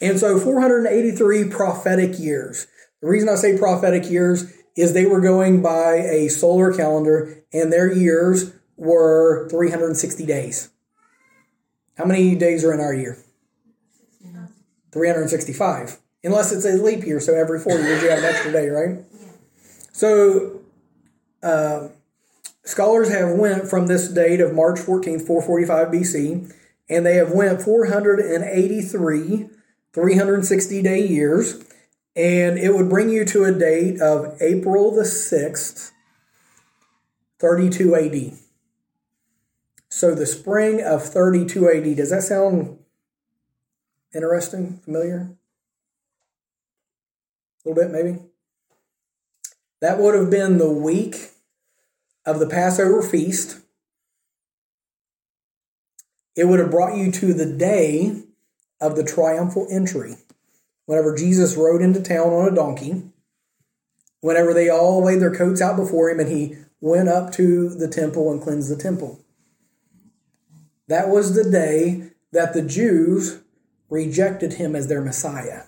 And 0.00 0.18
so 0.18 0.38
483 0.38 1.48
prophetic 1.48 2.18
years. 2.18 2.66
The 3.00 3.08
reason 3.08 3.28
I 3.28 3.34
say 3.34 3.58
prophetic 3.58 4.10
years 4.10 4.52
is 4.76 4.92
they 4.92 5.06
were 5.06 5.20
going 5.20 5.60
by 5.60 5.94
a 5.94 6.28
solar 6.28 6.72
calendar 6.72 7.42
and 7.52 7.72
their 7.72 7.92
years 7.92 8.52
were 8.76 9.48
360 9.50 10.24
days. 10.24 10.70
How 11.96 12.04
many 12.04 12.36
days 12.36 12.64
are 12.64 12.72
in 12.72 12.80
our 12.80 12.94
year? 12.94 13.18
365. 14.92 15.98
Unless 16.24 16.52
it's 16.52 16.64
a 16.64 16.82
leap 16.82 17.04
year, 17.04 17.20
so 17.20 17.34
every 17.34 17.58
four 17.60 17.78
years 17.78 18.02
you 18.02 18.10
have 18.10 18.18
an 18.20 18.24
extra 18.24 18.52
day, 18.52 18.68
right? 18.68 18.98
So 19.92 20.60
uh, 21.42 21.88
scholars 22.64 23.10
have 23.10 23.36
went 23.36 23.68
from 23.68 23.86
this 23.86 24.08
date 24.08 24.40
of 24.40 24.54
March 24.54 24.78
14th, 24.78 25.26
445 25.26 25.88
BC, 25.88 26.54
and 26.88 27.04
they 27.04 27.16
have 27.16 27.32
went 27.32 27.62
483 27.62 29.50
360 29.98 30.80
day 30.80 31.04
years 31.04 31.64
and 32.14 32.56
it 32.56 32.72
would 32.72 32.88
bring 32.88 33.10
you 33.10 33.24
to 33.24 33.42
a 33.44 33.52
date 33.52 34.00
of 34.00 34.40
April 34.40 34.94
the 34.94 35.02
6th, 35.02 35.90
32 37.40 37.96
AD. 37.96 38.38
So 39.88 40.14
the 40.14 40.24
spring 40.24 40.80
of 40.80 41.02
32 41.02 41.68
AD. 41.68 41.96
Does 41.96 42.10
that 42.10 42.22
sound 42.22 42.78
interesting, 44.14 44.78
familiar? 44.84 45.36
A 47.64 47.68
little 47.68 47.82
bit, 47.82 47.90
maybe? 47.90 48.20
That 49.80 49.98
would 49.98 50.14
have 50.14 50.30
been 50.30 50.58
the 50.58 50.70
week 50.70 51.32
of 52.24 52.38
the 52.38 52.46
Passover 52.46 53.02
feast. 53.02 53.58
It 56.36 56.44
would 56.44 56.60
have 56.60 56.70
brought 56.70 56.96
you 56.96 57.10
to 57.10 57.34
the 57.34 57.46
day 57.46 58.27
of 58.80 58.96
the 58.96 59.04
triumphal 59.04 59.66
entry 59.70 60.16
whenever 60.86 61.14
Jesus 61.14 61.56
rode 61.56 61.82
into 61.82 62.00
town 62.00 62.32
on 62.32 62.48
a 62.48 62.54
donkey, 62.54 63.02
whenever 64.20 64.54
they 64.54 64.68
all 64.68 65.04
laid 65.04 65.20
their 65.20 65.34
coats 65.34 65.60
out 65.60 65.76
before 65.76 66.08
him 66.10 66.18
and 66.18 66.30
he 66.30 66.56
went 66.80 67.08
up 67.08 67.30
to 67.32 67.68
the 67.68 67.88
temple 67.88 68.32
and 68.32 68.40
cleansed 68.40 68.70
the 68.70 68.82
temple. 68.82 69.20
That 70.86 71.08
was 71.08 71.34
the 71.34 71.48
day 71.50 72.10
that 72.32 72.54
the 72.54 72.62
Jews 72.62 73.40
rejected 73.90 74.54
him 74.54 74.74
as 74.74 74.88
their 74.88 75.02
Messiah. 75.02 75.64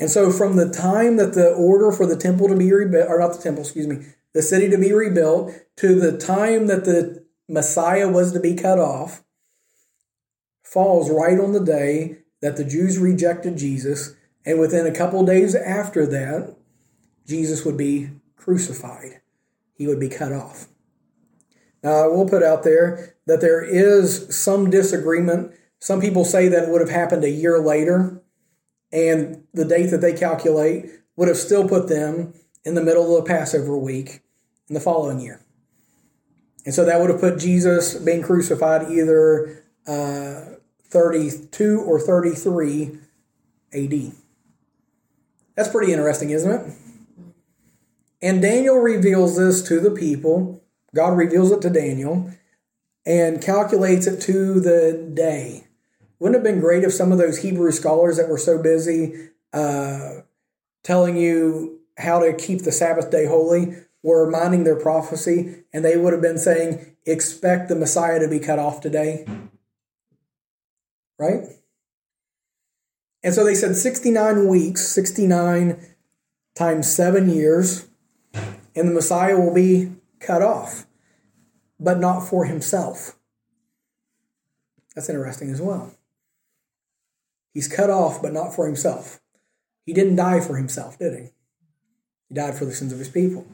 And 0.00 0.10
so, 0.10 0.30
from 0.30 0.56
the 0.56 0.70
time 0.70 1.16
that 1.16 1.34
the 1.34 1.52
order 1.52 1.90
for 1.90 2.06
the 2.06 2.16
temple 2.16 2.48
to 2.48 2.56
be 2.56 2.72
rebuilt, 2.72 3.08
or 3.08 3.18
not 3.18 3.34
the 3.34 3.42
temple, 3.42 3.64
excuse 3.64 3.86
me, 3.86 4.06
the 4.32 4.42
city 4.42 4.70
to 4.70 4.78
be 4.78 4.92
rebuilt, 4.92 5.52
to 5.76 5.98
the 5.98 6.16
time 6.16 6.68
that 6.68 6.84
the 6.84 7.26
Messiah 7.48 8.08
was 8.08 8.32
to 8.32 8.40
be 8.40 8.54
cut 8.54 8.78
off, 8.78 9.24
falls 10.72 11.10
right 11.10 11.38
on 11.38 11.52
the 11.52 11.64
day 11.64 12.18
that 12.40 12.56
the 12.56 12.64
Jews 12.64 12.98
rejected 12.98 13.56
Jesus, 13.56 14.14
and 14.44 14.60
within 14.60 14.86
a 14.86 14.94
couple 14.94 15.24
days 15.24 15.54
after 15.54 16.06
that, 16.06 16.56
Jesus 17.26 17.64
would 17.64 17.76
be 17.76 18.10
crucified. 18.36 19.20
He 19.74 19.86
would 19.86 20.00
be 20.00 20.08
cut 20.08 20.32
off. 20.32 20.68
Now, 21.82 22.04
I 22.04 22.06
will 22.08 22.28
put 22.28 22.42
out 22.42 22.64
there 22.64 23.16
that 23.26 23.40
there 23.40 23.62
is 23.62 24.34
some 24.36 24.70
disagreement. 24.70 25.52
Some 25.78 26.00
people 26.00 26.24
say 26.24 26.48
that 26.48 26.64
it 26.64 26.70
would 26.70 26.80
have 26.80 26.90
happened 26.90 27.24
a 27.24 27.30
year 27.30 27.58
later, 27.58 28.22
and 28.92 29.44
the 29.54 29.64
date 29.64 29.86
that 29.86 30.00
they 30.00 30.12
calculate 30.12 30.86
would 31.16 31.28
have 31.28 31.36
still 31.36 31.68
put 31.68 31.88
them 31.88 32.34
in 32.64 32.74
the 32.74 32.84
middle 32.84 33.16
of 33.16 33.24
the 33.24 33.28
Passover 33.28 33.76
week 33.76 34.20
in 34.68 34.74
the 34.74 34.80
following 34.80 35.20
year. 35.20 35.40
And 36.66 36.74
so 36.74 36.84
that 36.84 37.00
would 37.00 37.10
have 37.10 37.20
put 37.20 37.38
Jesus 37.38 37.94
being 37.94 38.22
crucified 38.22 38.90
either 38.90 39.64
uh, 39.86 40.57
32 40.90 41.80
or 41.80 42.00
33 42.00 42.98
AD. 43.72 44.12
That's 45.54 45.68
pretty 45.68 45.92
interesting, 45.92 46.30
isn't 46.30 46.50
it? 46.50 46.74
And 48.22 48.42
Daniel 48.42 48.76
reveals 48.76 49.36
this 49.36 49.62
to 49.68 49.80
the 49.80 49.90
people. 49.90 50.62
God 50.94 51.16
reveals 51.16 51.50
it 51.50 51.60
to 51.62 51.70
Daniel 51.70 52.30
and 53.06 53.42
calculates 53.42 54.06
it 54.06 54.20
to 54.22 54.60
the 54.60 55.10
day. 55.14 55.66
Wouldn't 56.18 56.34
it 56.34 56.46
have 56.46 56.54
been 56.54 56.60
great 56.60 56.84
if 56.84 56.92
some 56.92 57.12
of 57.12 57.18
those 57.18 57.42
Hebrew 57.42 57.70
scholars 57.70 58.16
that 58.16 58.28
were 58.28 58.38
so 58.38 58.60
busy 58.60 59.30
uh, 59.52 60.22
telling 60.82 61.16
you 61.16 61.80
how 61.96 62.20
to 62.20 62.32
keep 62.32 62.62
the 62.62 62.72
Sabbath 62.72 63.10
day 63.10 63.26
holy 63.26 63.76
were 64.02 64.30
minding 64.30 64.64
their 64.64 64.78
prophecy 64.78 65.64
and 65.72 65.84
they 65.84 65.96
would 65.96 66.12
have 66.12 66.22
been 66.22 66.38
saying, 66.38 66.96
expect 67.06 67.68
the 67.68 67.76
Messiah 67.76 68.18
to 68.18 68.28
be 68.28 68.38
cut 68.38 68.58
off 68.58 68.80
today? 68.80 69.26
Right? 71.18 71.44
And 73.22 73.34
so 73.34 73.44
they 73.44 73.54
said 73.54 73.76
69 73.76 74.46
weeks, 74.46 74.86
69 74.88 75.84
times 76.54 76.92
seven 76.92 77.28
years, 77.28 77.88
and 78.32 78.88
the 78.88 78.92
Messiah 78.92 79.38
will 79.38 79.54
be 79.54 79.92
cut 80.20 80.42
off, 80.42 80.86
but 81.80 81.98
not 81.98 82.20
for 82.20 82.44
himself. 82.44 83.16
That's 84.94 85.08
interesting 85.08 85.50
as 85.50 85.60
well. 85.60 85.94
He's 87.52 87.68
cut 87.68 87.90
off, 87.90 88.22
but 88.22 88.32
not 88.32 88.54
for 88.54 88.66
himself. 88.66 89.20
He 89.84 89.92
didn't 89.92 90.16
die 90.16 90.40
for 90.40 90.56
himself, 90.56 90.98
did 90.98 91.14
he? 91.14 91.30
He 92.28 92.34
died 92.34 92.56
for 92.56 92.64
the 92.64 92.72
sins 92.72 92.92
of 92.92 92.98
his 92.98 93.08
people. 93.08 93.46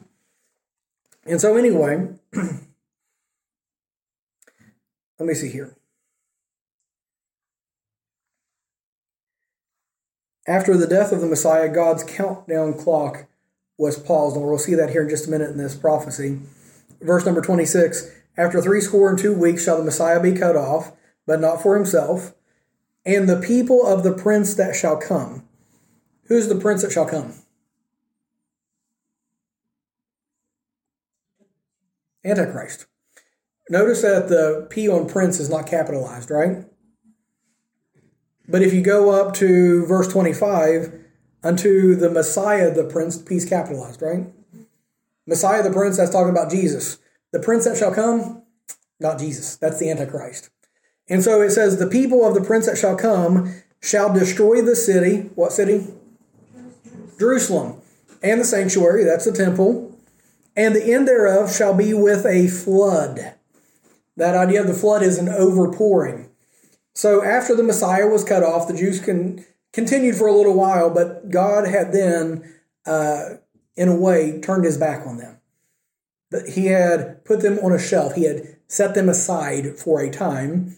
And 1.25 1.41
so, 1.41 1.55
anyway, 1.57 2.09
let 2.33 2.61
me 5.19 5.33
see 5.33 5.49
here. 5.49 5.75
After 10.47 10.77
the 10.77 10.87
death 10.87 11.11
of 11.11 11.21
the 11.21 11.27
Messiah, 11.27 11.69
God's 11.69 12.03
countdown 12.03 12.75
clock 12.75 13.25
was 13.77 13.97
paused, 13.97 14.35
and 14.35 14.45
we'll 14.45 14.57
see 14.57 14.75
that 14.75 14.91
here 14.91 15.01
in 15.01 15.09
just 15.09 15.27
a 15.27 15.31
minute 15.31 15.49
in 15.49 15.57
this 15.57 15.75
prophecy. 15.75 16.39
Verse 17.01 17.25
number 17.25 17.41
26 17.41 18.11
After 18.37 18.61
three 18.61 18.81
score 18.81 19.09
and 19.09 19.17
two 19.17 19.33
weeks 19.33 19.63
shall 19.63 19.77
the 19.77 19.83
Messiah 19.83 20.21
be 20.21 20.33
cut 20.33 20.55
off, 20.55 20.91
but 21.25 21.41
not 21.41 21.61
for 21.61 21.75
himself, 21.75 22.33
and 23.05 23.27
the 23.27 23.41
people 23.41 23.85
of 23.85 24.03
the 24.03 24.13
prince 24.13 24.53
that 24.55 24.75
shall 24.75 24.97
come. 24.97 25.47
Who's 26.27 26.47
the 26.47 26.55
prince 26.55 26.83
that 26.83 26.91
shall 26.91 27.07
come? 27.07 27.33
Antichrist. 32.23 32.85
Notice 33.69 34.01
that 34.03 34.29
the 34.29 34.67
P 34.69 34.87
on 34.87 35.07
prince 35.07 35.39
is 35.39 35.49
not 35.49 35.67
capitalized, 35.67 36.29
right? 36.29 36.65
But 38.47 38.61
if 38.61 38.73
you 38.73 38.81
go 38.81 39.11
up 39.11 39.33
to 39.35 39.85
verse 39.85 40.07
25, 40.07 40.93
unto 41.43 41.95
the 41.95 42.09
Messiah, 42.09 42.73
the 42.73 42.83
Prince, 42.83 43.17
peace 43.21 43.47
capitalized, 43.47 44.01
right? 44.01 44.25
Messiah, 45.27 45.63
the 45.63 45.71
Prince, 45.71 45.97
that's 45.97 46.11
talking 46.11 46.31
about 46.31 46.51
Jesus. 46.51 46.97
The 47.31 47.39
Prince 47.39 47.65
that 47.65 47.77
shall 47.77 47.93
come, 47.93 48.43
not 48.99 49.19
Jesus. 49.19 49.55
That's 49.55 49.79
the 49.79 49.89
Antichrist. 49.89 50.49
And 51.07 51.23
so 51.23 51.41
it 51.41 51.51
says, 51.51 51.77
the 51.77 51.87
people 51.87 52.25
of 52.25 52.33
the 52.33 52.41
Prince 52.41 52.65
that 52.65 52.77
shall 52.77 52.95
come 52.95 53.53
shall 53.81 54.13
destroy 54.13 54.61
the 54.61 54.75
city. 54.75 55.29
What 55.35 55.51
city? 55.51 55.87
Jerusalem. 57.19 57.81
and 58.23 58.41
the 58.41 58.45
sanctuary, 58.45 59.03
that's 59.03 59.25
the 59.25 59.31
temple, 59.31 59.95
and 60.55 60.75
the 60.75 60.91
end 60.91 61.07
thereof 61.07 61.53
shall 61.53 61.75
be 61.75 61.93
with 61.93 62.25
a 62.25 62.47
flood. 62.47 63.35
That 64.17 64.35
idea 64.35 64.61
of 64.61 64.67
the 64.67 64.73
flood 64.73 65.03
is 65.03 65.17
an 65.19 65.27
overpouring. 65.27 66.29
So 66.95 67.23
after 67.23 67.55
the 67.55 67.63
Messiah 67.63 68.07
was 68.07 68.23
cut 68.23 68.41
off, 68.41 68.67
the 68.67 68.75
Jews 68.75 68.99
continued 69.73 70.15
for 70.15 70.27
a 70.27 70.33
little 70.33 70.55
while, 70.55 70.89
but 70.89 71.29
God 71.29 71.67
had 71.67 71.91
then, 71.91 72.49
uh, 72.85 73.35
in 73.75 73.89
a 73.89 73.95
way, 73.95 74.39
turned 74.39 74.63
his 74.63 74.77
back 74.77 75.05
on 75.05 75.17
them. 75.17 75.37
He 76.47 76.67
had 76.67 77.23
put 77.25 77.41
them 77.41 77.59
on 77.59 77.71
a 77.71 77.79
shelf. 77.79 78.15
He 78.15 78.23
had 78.23 78.57
set 78.67 78.95
them 78.95 79.09
aside 79.09 79.77
for 79.77 80.01
a 80.01 80.09
time. 80.09 80.75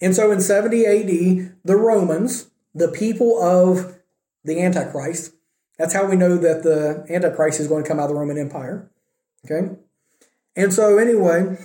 And 0.00 0.14
so 0.14 0.30
in 0.30 0.40
70 0.40 0.86
AD, 0.86 1.52
the 1.64 1.76
Romans, 1.76 2.50
the 2.74 2.88
people 2.88 3.40
of 3.40 3.96
the 4.44 4.60
Antichrist, 4.60 5.34
that's 5.78 5.94
how 5.94 6.06
we 6.06 6.16
know 6.16 6.36
that 6.36 6.62
the 6.62 7.06
Antichrist 7.08 7.60
is 7.60 7.68
going 7.68 7.84
to 7.84 7.88
come 7.88 7.98
out 7.98 8.04
of 8.04 8.10
the 8.10 8.14
Roman 8.16 8.38
Empire. 8.38 8.90
Okay? 9.44 9.74
And 10.56 10.74
so, 10.74 10.98
anyway, 10.98 11.56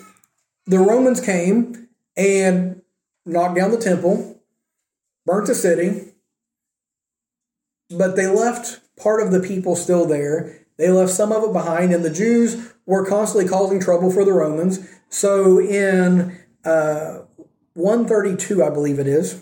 the 0.66 0.80
Romans 0.80 1.20
came 1.20 1.90
and 2.16 2.82
knocked 3.26 3.56
down 3.56 3.72
the 3.72 3.78
temple, 3.78 4.42
burnt 5.26 5.48
the 5.48 5.56
city, 5.56 6.14
but 7.90 8.16
they 8.16 8.28
left 8.28 8.82
part 8.98 9.22
of 9.22 9.32
the 9.32 9.40
people 9.40 9.76
still 9.76 10.06
there. 10.06 10.60
They 10.78 10.90
left 10.90 11.12
some 11.12 11.32
of 11.32 11.44
it 11.44 11.54
behind, 11.54 11.94
and 11.94 12.04
the 12.04 12.10
Jews 12.10 12.74
were 12.86 13.06
constantly 13.06 13.50
causing 13.50 13.80
trouble 13.80 14.12
for 14.12 14.26
the 14.26 14.34
Romans. 14.34 14.88
So 15.10 15.60
in 15.60 16.38
uh, 16.66 17.20
132, 17.76 18.64
I 18.64 18.70
believe 18.70 19.00
it 19.00 19.08
is. 19.08 19.42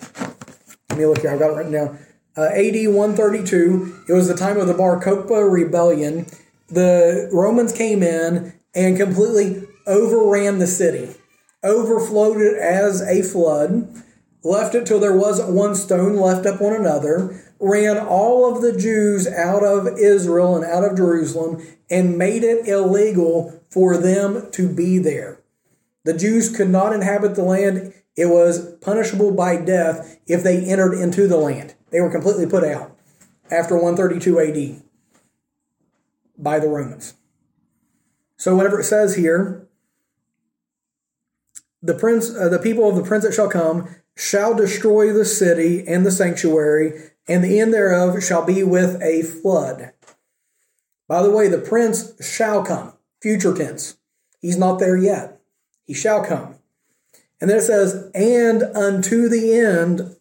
Let 0.89 0.99
me 0.99 1.05
look 1.05 1.19
here. 1.19 1.31
I've 1.31 1.39
got 1.39 1.51
it 1.51 1.55
written 1.55 1.71
down. 1.71 1.99
Uh, 2.35 2.49
AD 2.53 2.87
132, 2.87 4.05
it 4.09 4.13
was 4.13 4.27
the 4.27 4.35
time 4.35 4.57
of 4.57 4.67
the 4.67 4.73
Bar 4.73 5.01
Kokhba 5.01 5.51
rebellion. 5.51 6.25
The 6.67 7.29
Romans 7.31 7.71
came 7.71 8.01
in 8.01 8.53
and 8.73 8.97
completely 8.97 9.67
overran 9.85 10.57
the 10.57 10.67
city, 10.67 11.15
overflowed 11.63 12.41
it 12.41 12.57
as 12.57 13.01
a 13.01 13.21
flood, 13.21 14.03
left 14.43 14.75
it 14.75 14.85
till 14.85 14.99
there 14.99 15.15
wasn't 15.15 15.49
one 15.49 15.75
stone 15.75 16.15
left 16.15 16.45
up 16.45 16.61
on 16.61 16.73
another, 16.73 17.41
ran 17.59 17.97
all 17.97 18.53
of 18.53 18.61
the 18.61 18.77
Jews 18.77 19.27
out 19.27 19.63
of 19.63 19.87
Israel 19.97 20.55
and 20.55 20.65
out 20.65 20.83
of 20.83 20.97
Jerusalem, 20.97 21.65
and 21.89 22.17
made 22.17 22.43
it 22.43 22.67
illegal 22.67 23.63
for 23.69 23.97
them 23.97 24.51
to 24.51 24.67
be 24.67 24.97
there. 24.97 25.39
The 26.03 26.13
Jews 26.13 26.55
could 26.55 26.69
not 26.69 26.93
inhabit 26.93 27.35
the 27.35 27.43
land. 27.43 27.93
It 28.15 28.25
was 28.25 28.75
punishable 28.81 29.31
by 29.31 29.57
death 29.57 30.19
if 30.27 30.43
they 30.43 30.65
entered 30.65 30.93
into 30.93 31.27
the 31.27 31.37
land. 31.37 31.75
They 31.91 32.01
were 32.01 32.11
completely 32.11 32.45
put 32.45 32.63
out 32.63 32.97
after 33.49 33.75
132 33.75 34.39
AD 34.39 34.83
by 36.37 36.59
the 36.59 36.67
Romans. 36.67 37.13
So, 38.35 38.55
whenever 38.55 38.81
it 38.81 38.85
says 38.85 39.15
here, 39.15 39.67
the 41.83 41.93
prince, 41.93 42.33
uh, 42.33 42.47
the 42.47 42.57
people 42.57 42.89
of 42.89 42.95
the 42.95 43.03
prince 43.03 43.25
that 43.25 43.33
shall 43.33 43.49
come, 43.49 43.93
shall 44.15 44.55
destroy 44.55 45.11
the 45.11 45.25
city 45.25 45.85
and 45.85 46.05
the 46.05 46.11
sanctuary, 46.11 47.11
and 47.27 47.43
the 47.43 47.59
end 47.59 47.73
thereof 47.73 48.23
shall 48.23 48.45
be 48.45 48.63
with 48.63 49.01
a 49.01 49.21
flood. 49.21 49.91
By 51.07 51.21
the 51.21 51.31
way, 51.31 51.49
the 51.49 51.59
prince 51.59 52.13
shall 52.25 52.63
come, 52.63 52.93
future 53.21 53.53
tense. 53.53 53.97
He's 54.39 54.57
not 54.57 54.79
there 54.79 54.97
yet. 54.97 55.41
He 55.85 55.93
shall 55.93 56.23
come. 56.23 56.55
And 57.41 57.49
then 57.49 57.57
it 57.57 57.63
says, 57.63 58.09
and 58.15 58.63
unto 58.63 59.27
the 59.27 59.53
end 59.53 60.15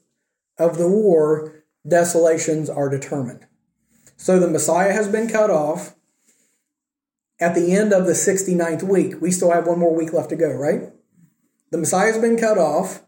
of 0.59 0.77
the 0.77 0.89
war, 0.89 1.65
desolations 1.87 2.69
are 2.69 2.89
determined. 2.89 3.47
So 4.17 4.41
the 4.41 4.49
Messiah 4.49 4.93
has 4.93 5.09
been 5.09 5.29
cut 5.29 5.51
off 5.51 5.95
at 7.41 7.55
the 7.55 7.75
end 7.75 7.93
of 7.93 8.07
the 8.07 8.13
69th 8.13 8.83
week. 8.83 9.21
We 9.21 9.31
still 9.31 9.53
have 9.53 9.67
one 9.67 9.79
more 9.79 9.95
week 9.95 10.13
left 10.13 10.31
to 10.31 10.37
go, 10.37 10.51
right? 10.53 10.92
The 11.73 11.79
Messiah 11.79 12.13
has 12.13 12.19
been 12.19 12.37
cut 12.37 12.59
off. 12.59 13.03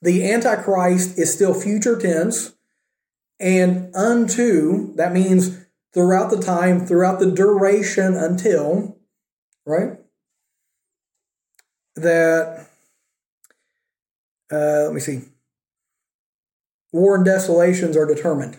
The 0.00 0.30
Antichrist 0.32 1.18
is 1.18 1.32
still 1.32 1.52
future 1.52 1.98
tense. 1.98 2.54
And 3.38 3.94
unto, 3.94 4.94
that 4.96 5.12
means 5.12 5.58
throughout 5.92 6.30
the 6.30 6.40
time, 6.40 6.86
throughout 6.86 7.20
the 7.20 7.30
duration 7.30 8.16
until, 8.16 8.96
right? 9.66 9.98
That, 11.96 12.66
uh, 14.50 14.84
let 14.84 14.94
me 14.94 15.00
see. 15.00 15.20
War 16.92 17.16
and 17.16 17.24
desolations 17.24 17.98
are 17.98 18.06
determined. 18.06 18.58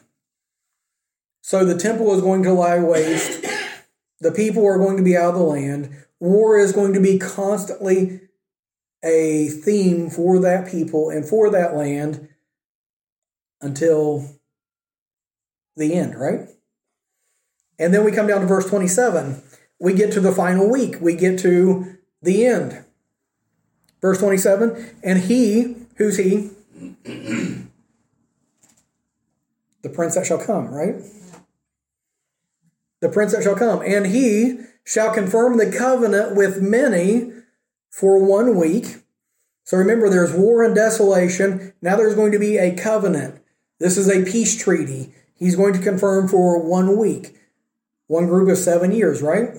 So 1.42 1.66
the 1.66 1.78
temple 1.78 2.14
is 2.14 2.22
going 2.22 2.44
to 2.44 2.54
lie 2.54 2.80
waste. 2.80 3.46
The 4.20 4.32
people 4.32 4.66
are 4.66 4.80
going 4.80 4.98
to 4.98 5.04
be 5.04 5.16
out 5.16 5.36
of 5.36 5.40
the 5.40 5.44
land. 5.44 5.96
War 6.20 6.58
is 6.58 6.72
going 6.72 6.94
to 6.94 7.00
be 7.00 7.20
constantly 7.20 8.27
a 9.08 9.48
theme 9.48 10.10
for 10.10 10.40
that 10.40 10.70
people 10.70 11.10
and 11.10 11.26
for 11.26 11.50
that 11.50 11.76
land 11.76 12.28
until 13.62 14.30
the 15.76 15.94
end, 15.94 16.20
right? 16.20 16.50
And 17.80 17.94
then 17.94 18.04
we 18.04 18.12
come 18.12 18.28
down 18.28 18.42
to 18.42 18.48
verse 18.48 18.70
27. 18.70 19.42
We 19.80 19.94
get 19.94 20.12
to 20.14 20.20
the 20.20 20.32
final 20.32 20.70
week. 20.70 20.96
We 21.00 21.16
get 21.16 21.40
to 21.40 21.98
the 22.22 22.46
end. 22.46 22.84
Verse 24.02 24.20
27 24.20 24.96
And 25.04 25.20
he, 25.20 25.76
who's 25.96 26.18
he? 26.18 26.52
the 27.04 27.68
prince 29.94 30.16
that 30.16 30.26
shall 30.26 30.44
come, 30.44 30.68
right? 30.68 30.96
The 33.02 33.10
prince 33.10 33.34
that 33.34 33.44
shall 33.44 33.56
come. 33.56 33.82
And 33.82 34.08
he 34.08 34.60
shall 34.84 35.14
confirm 35.14 35.58
the 35.58 35.72
covenant 35.72 36.36
with 36.36 36.62
many 36.62 37.32
for 37.98 38.24
one 38.24 38.56
week. 38.56 38.98
So 39.64 39.76
remember, 39.76 40.08
there's 40.08 40.32
war 40.32 40.64
and 40.64 40.76
desolation. 40.76 41.74
Now 41.82 41.96
there's 41.96 42.14
going 42.14 42.32
to 42.32 42.38
be 42.38 42.58
a 42.58 42.76
covenant. 42.76 43.42
This 43.80 43.98
is 43.98 44.08
a 44.08 44.24
peace 44.24 44.56
treaty. 44.56 45.16
He's 45.34 45.56
going 45.56 45.74
to 45.74 45.80
confirm 45.80 46.28
for 46.28 46.62
one 46.62 46.96
week. 46.96 47.36
One 48.06 48.28
group 48.28 48.50
of 48.50 48.60
seven 48.60 48.92
years, 48.92 49.24
right? 49.24 49.50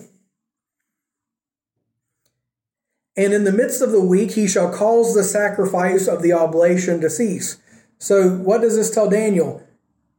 And 3.16 3.32
in 3.32 3.42
the 3.42 3.52
midst 3.52 3.82
of 3.82 3.90
the 3.90 4.00
week, 4.00 4.32
he 4.32 4.46
shall 4.46 4.72
cause 4.72 5.14
the 5.14 5.24
sacrifice 5.24 6.06
of 6.06 6.22
the 6.22 6.32
oblation 6.32 7.00
to 7.00 7.10
cease. 7.10 7.60
So, 7.98 8.28
what 8.30 8.60
does 8.60 8.76
this 8.76 8.92
tell 8.92 9.10
Daniel? 9.10 9.66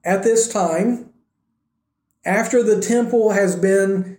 At 0.04 0.24
this 0.24 0.52
time, 0.52 1.14
after 2.26 2.62
the 2.62 2.82
temple 2.82 3.32
has 3.32 3.56
been 3.56 4.18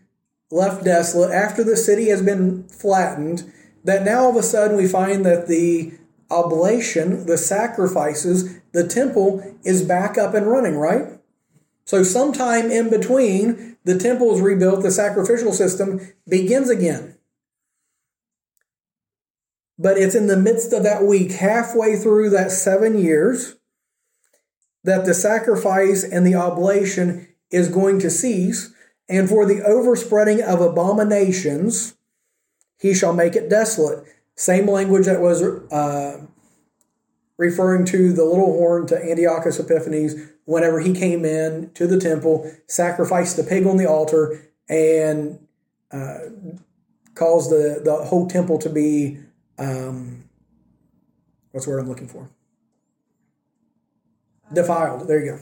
left 0.51 0.85
desolate, 0.85 1.33
after 1.33 1.63
the 1.63 1.77
city 1.77 2.09
has 2.09 2.23
been 2.23 2.67
flattened, 2.69 3.53
that 3.85 4.05
now 4.05 4.25
all 4.25 4.31
of 4.31 4.37
a 4.37 4.43
sudden 4.43 4.77
we 4.77 4.87
find 4.87 5.25
that 5.25 5.49
the 5.49 5.93
oblation, 6.31 7.27
the 7.27 7.39
sacrifices, 7.39 8.61
the 8.73 8.87
temple 8.87 9.57
is 9.65 9.83
back 9.83 10.17
up 10.17 10.35
and 10.35 10.47
running, 10.47 10.77
right? 10.77 11.19
So, 11.85 12.03
sometime 12.03 12.71
in 12.71 12.89
between, 12.89 13.77
the 13.85 13.99
temple 13.99 14.35
is 14.35 14.41
rebuilt, 14.41 14.83
the 14.83 14.91
sacrificial 14.91 15.53
system 15.53 16.01
begins 16.29 16.71
again. 16.71 17.17
But 19.79 19.97
it's 19.97 20.15
in 20.15 20.27
the 20.27 20.37
midst 20.37 20.73
of 20.73 20.83
that 20.83 21.03
week, 21.05 21.33
halfway 21.33 21.97
through 21.97 22.31
that 22.31 22.53
seven 22.53 22.99
years, 22.99 23.57
that 24.85 25.05
the 25.05 25.15
sacrifice 25.15 26.05
and 26.05 26.27
the 26.27 26.35
oblation 26.35 27.29
is 27.51 27.69
going 27.69 27.99
to 28.01 28.11
cease. 28.11 28.73
And 29.09 29.29
for 29.29 29.45
the 29.45 29.63
overspreading 29.63 30.43
of 30.43 30.61
abominations, 30.61 31.97
he 32.81 32.95
shall 32.95 33.13
make 33.13 33.37
it 33.37 33.49
desolate. 33.51 34.05
Same 34.37 34.67
language 34.67 35.07
that 35.07 35.21
was 35.21 35.43
uh, 35.43 36.25
referring 37.37 37.85
to 37.87 38.13
the 38.13 38.25
little 38.25 38.53
horn 38.53 38.87
to 38.87 38.97
Antiochus 38.97 39.61
Epiphanes 39.61 40.15
whenever 40.47 40.81
he 40.81 40.93
came 40.93 41.25
in 41.25 41.71
to 41.75 41.87
the 41.87 42.01
temple, 42.01 42.51
sacrificed 42.67 43.37
the 43.37 43.45
pig 43.45 43.67
on 43.67 43.77
the 43.77 43.89
altar, 43.89 44.51
and 44.69 45.39
uh, 45.93 46.19
caused 47.15 47.51
the, 47.51 47.81
the 47.85 47.95
whole 48.07 48.27
temple 48.27 48.59
to 48.59 48.69
be 48.69 49.19
um, 49.59 50.25
what's 51.53 51.67
the 51.67 51.73
word 51.73 51.81
I'm 51.81 51.89
looking 51.89 52.09
for? 52.09 52.31
Defiled. 54.53 55.07
There 55.07 55.25
you 55.25 55.33
go. 55.33 55.41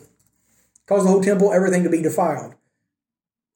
Caused 0.87 1.07
the 1.07 1.11
whole 1.11 1.23
temple, 1.23 1.53
everything 1.53 1.85
to 1.85 1.91
be 1.91 2.03
defiled. 2.03 2.55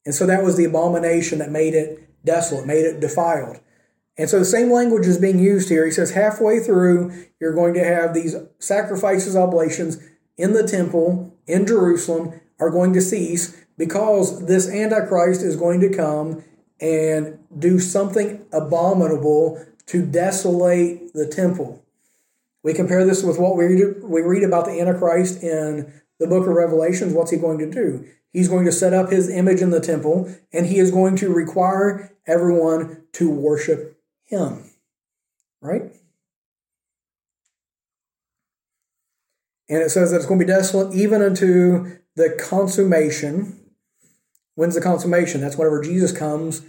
And 0.05 0.15
so 0.15 0.25
that 0.25 0.43
was 0.43 0.57
the 0.57 0.65
abomination 0.65 1.39
that 1.39 1.51
made 1.51 1.73
it 1.73 2.09
desolate, 2.23 2.65
made 2.65 2.85
it 2.85 2.99
defiled. 2.99 3.59
And 4.17 4.29
so 4.29 4.39
the 4.39 4.45
same 4.45 4.71
language 4.71 5.07
is 5.07 5.17
being 5.17 5.39
used 5.39 5.69
here. 5.69 5.85
He 5.85 5.91
says, 5.91 6.11
halfway 6.11 6.59
through, 6.59 7.11
you're 7.39 7.53
going 7.53 7.73
to 7.73 7.83
have 7.83 8.13
these 8.13 8.35
sacrifices, 8.59 9.35
oblations 9.35 9.97
in 10.37 10.53
the 10.53 10.67
temple 10.67 11.35
in 11.47 11.65
Jerusalem 11.65 12.39
are 12.59 12.69
going 12.69 12.93
to 12.93 13.01
cease 13.01 13.57
because 13.77 14.45
this 14.45 14.69
Antichrist 14.69 15.41
is 15.41 15.55
going 15.55 15.79
to 15.81 15.89
come 15.89 16.43
and 16.79 17.39
do 17.57 17.79
something 17.79 18.45
abominable 18.51 19.63
to 19.87 20.05
desolate 20.05 21.13
the 21.13 21.27
temple. 21.27 21.83
We 22.63 22.73
compare 22.73 23.05
this 23.05 23.23
with 23.23 23.39
what 23.39 23.57
we 23.57 23.65
read, 23.65 24.03
we 24.03 24.21
read 24.21 24.43
about 24.43 24.65
the 24.65 24.79
Antichrist 24.79 25.43
in 25.43 25.91
the 26.19 26.27
book 26.27 26.47
of 26.47 26.53
Revelations. 26.53 27.13
What's 27.13 27.31
he 27.31 27.37
going 27.37 27.59
to 27.59 27.69
do? 27.69 28.07
He's 28.31 28.47
going 28.47 28.65
to 28.65 28.71
set 28.71 28.93
up 28.93 29.11
his 29.11 29.29
image 29.29 29.61
in 29.61 29.69
the 29.69 29.79
temple, 29.79 30.33
and 30.51 30.65
he 30.65 30.79
is 30.79 30.89
going 30.89 31.15
to 31.17 31.33
require 31.33 32.11
everyone 32.25 33.03
to 33.13 33.29
worship 33.29 33.92
him. 34.33 34.63
Right? 35.61 35.93
And 39.69 39.81
it 39.81 39.89
says 39.89 40.11
that 40.11 40.17
it's 40.17 40.25
going 40.25 40.39
to 40.39 40.45
be 40.45 40.51
desolate 40.51 40.93
even 40.93 41.21
unto 41.21 41.97
the 42.15 42.37
consummation. 42.39 43.59
When's 44.55 44.75
the 44.75 44.81
consummation? 44.81 45.41
That's 45.41 45.57
whenever 45.57 45.81
Jesus 45.81 46.11
comes 46.11 46.61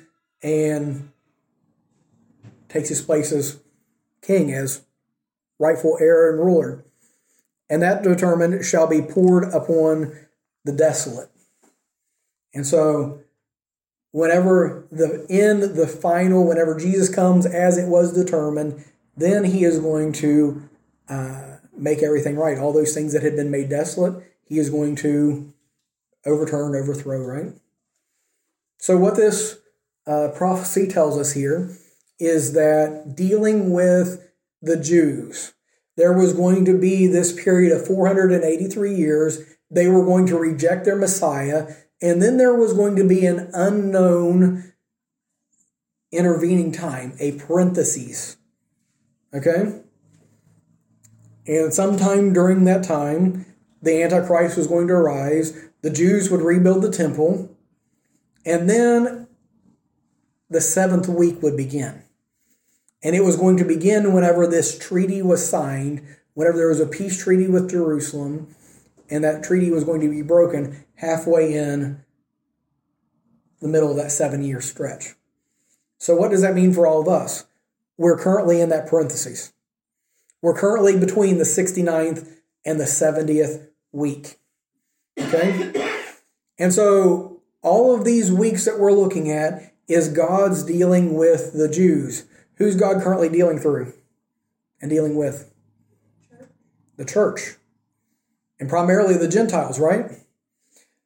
and 0.42 1.10
takes 2.68 2.88
his 2.88 3.02
place 3.02 3.32
as 3.32 3.60
king, 4.22 4.52
as 4.52 4.82
rightful 5.58 5.98
heir 6.00 6.30
and 6.30 6.44
ruler. 6.44 6.84
And 7.68 7.82
that 7.82 8.02
determined 8.02 8.64
shall 8.64 8.86
be 8.86 9.02
poured 9.02 9.52
upon 9.52 10.12
the 10.64 10.72
desolate. 10.72 11.30
And 12.54 12.66
so, 12.66 13.23
whenever 14.14 14.86
the 14.92 15.26
end, 15.28 15.60
the 15.74 15.88
final, 15.88 16.46
whenever 16.46 16.78
Jesus 16.78 17.12
comes 17.12 17.46
as 17.46 17.76
it 17.76 17.88
was 17.88 18.14
determined, 18.14 18.84
then 19.16 19.42
he 19.42 19.64
is 19.64 19.80
going 19.80 20.12
to 20.12 20.68
uh, 21.08 21.56
make 21.76 22.00
everything 22.00 22.36
right. 22.36 22.56
All 22.56 22.72
those 22.72 22.94
things 22.94 23.12
that 23.12 23.24
had 23.24 23.34
been 23.34 23.50
made 23.50 23.70
desolate, 23.70 24.24
he 24.44 24.60
is 24.60 24.70
going 24.70 24.94
to 24.96 25.52
overturn, 26.24 26.76
overthrow, 26.76 27.18
right? 27.26 27.54
So, 28.78 28.96
what 28.96 29.16
this 29.16 29.58
uh, 30.06 30.28
prophecy 30.28 30.86
tells 30.86 31.18
us 31.18 31.32
here 31.32 31.76
is 32.20 32.52
that 32.52 33.16
dealing 33.16 33.72
with 33.72 34.30
the 34.62 34.76
Jews, 34.76 35.54
there 35.96 36.12
was 36.12 36.32
going 36.32 36.64
to 36.66 36.78
be 36.78 37.08
this 37.08 37.32
period 37.32 37.72
of 37.72 37.84
483 37.84 38.94
years. 38.94 39.40
They 39.72 39.88
were 39.88 40.04
going 40.04 40.26
to 40.26 40.38
reject 40.38 40.84
their 40.84 40.94
Messiah, 40.94 41.74
and 42.04 42.20
then 42.20 42.36
there 42.36 42.54
was 42.54 42.74
going 42.74 42.96
to 42.96 43.08
be 43.08 43.24
an 43.24 43.48
unknown 43.54 44.74
intervening 46.12 46.70
time, 46.70 47.14
a 47.18 47.32
parenthesis. 47.32 48.36
Okay? 49.32 49.80
And 51.46 51.72
sometime 51.72 52.34
during 52.34 52.64
that 52.64 52.84
time, 52.84 53.46
the 53.80 54.02
Antichrist 54.02 54.58
was 54.58 54.66
going 54.66 54.88
to 54.88 54.92
arise. 54.92 55.58
The 55.80 55.88
Jews 55.88 56.30
would 56.30 56.42
rebuild 56.42 56.82
the 56.82 56.90
temple. 56.90 57.56
And 58.44 58.68
then 58.68 59.26
the 60.50 60.60
seventh 60.60 61.08
week 61.08 61.42
would 61.42 61.56
begin. 61.56 62.02
And 63.02 63.16
it 63.16 63.24
was 63.24 63.36
going 63.36 63.56
to 63.56 63.64
begin 63.64 64.12
whenever 64.12 64.46
this 64.46 64.78
treaty 64.78 65.22
was 65.22 65.48
signed, 65.48 66.02
whenever 66.34 66.58
there 66.58 66.68
was 66.68 66.80
a 66.80 66.86
peace 66.86 67.22
treaty 67.24 67.48
with 67.48 67.70
Jerusalem, 67.70 68.54
and 69.08 69.24
that 69.24 69.42
treaty 69.42 69.70
was 69.70 69.84
going 69.84 70.02
to 70.02 70.10
be 70.10 70.20
broken 70.20 70.83
halfway 70.96 71.54
in 71.54 72.02
the 73.60 73.68
middle 73.68 73.90
of 73.90 73.96
that 73.96 74.12
seven 74.12 74.42
year 74.42 74.60
stretch. 74.60 75.14
So, 75.98 76.14
what 76.14 76.30
does 76.30 76.42
that 76.42 76.54
mean 76.54 76.72
for 76.72 76.86
all 76.86 77.00
of 77.00 77.08
us? 77.08 77.46
We're 77.96 78.18
currently 78.18 78.60
in 78.60 78.68
that 78.70 78.88
parenthesis. 78.88 79.52
We're 80.42 80.54
currently 80.58 80.98
between 80.98 81.38
the 81.38 81.44
69th 81.44 82.28
and 82.64 82.78
the 82.78 82.84
70th 82.84 83.68
week. 83.92 84.38
Okay? 85.18 85.72
And 86.58 86.72
so 86.72 87.40
all 87.62 87.94
of 87.94 88.04
these 88.04 88.30
weeks 88.30 88.64
that 88.64 88.78
we're 88.78 88.92
looking 88.92 89.30
at 89.30 89.72
is 89.88 90.08
God's 90.08 90.62
dealing 90.62 91.14
with 91.14 91.52
the 91.54 91.68
Jews. 91.68 92.26
Who's 92.56 92.74
God 92.74 93.02
currently 93.02 93.28
dealing 93.28 93.58
through 93.58 93.92
and 94.80 94.90
dealing 94.90 95.16
with? 95.16 95.50
The 96.96 97.04
church. 97.04 97.56
And 98.60 98.68
primarily 98.68 99.16
the 99.16 99.28
Gentiles, 99.28 99.80
right? 99.80 100.10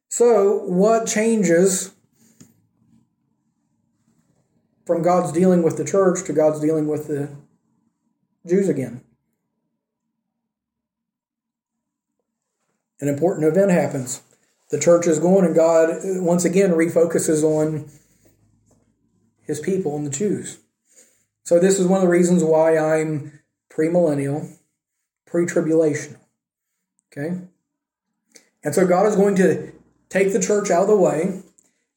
So, 0.09 0.63
what 0.65 1.07
changes 1.07 1.93
from 4.85 5.01
God's 5.01 5.31
dealing 5.31 5.63
with 5.63 5.77
the 5.77 5.85
church 5.85 6.25
to 6.25 6.33
God's 6.33 6.59
dealing 6.59 6.87
with 6.87 7.07
the 7.07 7.29
Jews 8.45 8.67
again? 8.67 9.01
an 13.01 13.07
important 13.07 13.47
event 13.47 13.71
happens. 13.71 14.21
The 14.71 14.79
church 14.79 15.07
is 15.07 15.19
going, 15.19 15.45
and 15.45 15.55
God 15.55 15.89
once 16.03 16.45
again 16.45 16.71
refocuses 16.71 17.43
on 17.43 17.89
his 19.41 19.59
people 19.59 19.95
and 19.95 20.05
the 20.05 20.11
Jews. 20.11 20.59
So, 21.43 21.59
this 21.59 21.79
is 21.79 21.87
one 21.87 21.97
of 21.97 22.03
the 22.03 22.09
reasons 22.09 22.43
why 22.43 22.77
I'm 22.77 23.39
premillennial, 23.71 24.57
pre 25.25 25.45
tribulation. 25.45 26.17
Okay? 27.11 27.39
And 28.63 28.75
so, 28.75 28.85
God 28.85 29.07
is 29.07 29.15
going 29.15 29.35
to 29.37 29.71
take 30.09 30.33
the 30.33 30.41
church 30.41 30.69
out 30.71 30.83
of 30.83 30.87
the 30.87 30.95
way, 30.95 31.41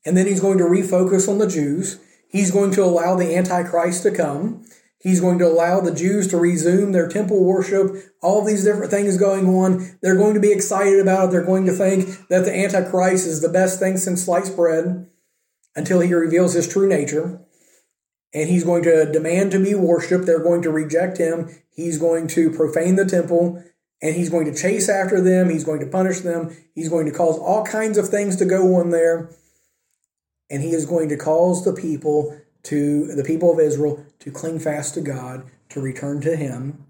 and 0.04 0.16
then 0.16 0.26
he's 0.26 0.40
going 0.40 0.58
to 0.58 0.64
refocus 0.64 1.28
on 1.28 1.38
the 1.38 1.48
Jews. 1.48 1.98
He's 2.28 2.50
going 2.50 2.72
to 2.72 2.84
allow 2.84 3.14
the 3.14 3.36
Antichrist 3.36 4.02
to 4.04 4.10
come. 4.10 4.64
He's 4.98 5.20
going 5.20 5.38
to 5.40 5.46
allow 5.46 5.80
the 5.80 5.94
Jews 5.94 6.28
to 6.28 6.36
resume 6.36 6.92
their 6.92 7.08
temple 7.08 7.42
worship, 7.42 7.96
all 8.22 8.44
these 8.44 8.64
different 8.64 8.90
things 8.90 9.16
going 9.16 9.48
on. 9.48 9.98
They're 10.00 10.16
going 10.16 10.34
to 10.34 10.40
be 10.40 10.52
excited 10.52 11.00
about 11.00 11.28
it. 11.28 11.30
They're 11.32 11.44
going 11.44 11.66
to 11.66 11.72
think 11.72 12.28
that 12.28 12.44
the 12.44 12.56
Antichrist 12.56 13.26
is 13.26 13.40
the 13.40 13.48
best 13.48 13.80
thing 13.80 13.96
since 13.96 14.24
sliced 14.24 14.54
bread 14.54 15.08
until 15.74 16.00
he 16.00 16.14
reveals 16.14 16.54
his 16.54 16.68
true 16.68 16.88
nature. 16.88 17.40
And 18.32 18.48
he's 18.48 18.64
going 18.64 18.84
to 18.84 19.10
demand 19.10 19.50
to 19.52 19.62
be 19.62 19.74
worshiped. 19.74 20.24
They're 20.24 20.42
going 20.42 20.62
to 20.62 20.70
reject 20.70 21.18
him. 21.18 21.50
He's 21.68 21.98
going 21.98 22.28
to 22.28 22.50
profane 22.50 22.96
the 22.96 23.04
temple 23.04 23.62
and 24.02 24.16
he's 24.16 24.28
going 24.28 24.44
to 24.46 24.54
chase 24.54 24.88
after 24.88 25.20
them. 25.20 25.48
He's 25.48 25.64
going 25.64 25.80
to 25.80 25.86
punish 25.86 26.20
them. 26.20 26.54
He's 26.74 26.88
going 26.88 27.06
to 27.06 27.12
cause 27.12 27.38
all 27.38 27.64
kinds 27.64 27.96
of 27.96 28.08
things 28.08 28.36
to 28.36 28.44
go 28.44 28.74
on 28.74 28.90
there. 28.90 29.30
And 30.50 30.62
he 30.62 30.70
is 30.70 30.84
going 30.84 31.08
to 31.08 31.16
cause 31.16 31.64
the 31.64 31.72
people 31.72 32.38
to 32.64 33.06
the 33.14 33.24
people 33.24 33.52
of 33.52 33.60
Israel 33.60 34.04
to 34.20 34.30
cling 34.30 34.58
fast 34.58 34.94
to 34.94 35.00
God, 35.00 35.44
to 35.70 35.80
return 35.80 36.20
to 36.22 36.36
Him. 36.36 36.86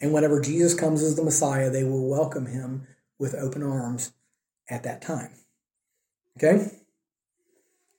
And 0.00 0.12
whenever 0.12 0.40
Jesus 0.40 0.74
comes 0.74 1.02
as 1.02 1.16
the 1.16 1.24
Messiah, 1.24 1.70
they 1.70 1.84
will 1.84 2.08
welcome 2.08 2.46
Him 2.46 2.86
with 3.18 3.34
open 3.34 3.62
arms 3.62 4.12
at 4.68 4.82
that 4.84 5.02
time. 5.02 5.30
Okay? 6.36 6.70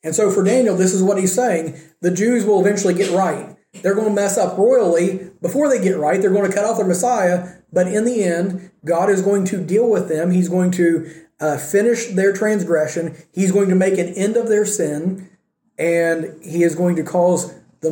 And 0.04 0.16
so 0.16 0.32
for 0.32 0.44
Daniel, 0.44 0.78
this 0.78 0.94
is 0.94 1.04
what 1.04 1.20
he's 1.20 1.34
saying. 1.34 1.78
The 2.02 2.12
Jews 2.12 2.46
will 2.46 2.62
eventually 2.62 2.94
get 2.94 3.12
right. 3.12 3.58
They're 3.74 3.96
going 3.96 4.08
to 4.08 4.14
mess 4.14 4.38
up 4.38 4.58
royally 4.58 5.30
before 5.42 5.70
they 5.70 5.82
get 5.82 5.98
right. 5.98 6.20
They're 6.20 6.32
going 6.32 6.50
to 6.50 6.56
cut 6.56 6.66
off 6.66 6.78
their 6.78 6.88
Messiah. 6.88 7.56
But 7.72 7.88
in 7.88 8.04
the 8.04 8.24
end, 8.24 8.72
God 8.84 9.10
is 9.10 9.22
going 9.22 9.46
to 9.46 9.64
deal 9.64 9.90
with 9.90 10.10
them. 10.10 10.32
He's 10.32 10.50
going 10.50 10.72
to 10.72 11.10
uh, 11.40 11.58
finish 11.58 12.08
their 12.08 12.34
transgression. 12.34 13.16
He's 13.32 13.52
going 13.52 13.70
to 13.70 13.76
make 13.76 13.98
an 13.98 14.08
end 14.10 14.38
of 14.38 14.48
their 14.48 14.66
sin 14.66 15.30
and 15.78 16.44
he 16.44 16.64
is 16.64 16.76
going 16.76 16.98
to 16.98 17.04
cause 17.04 17.54
the, 17.80 17.90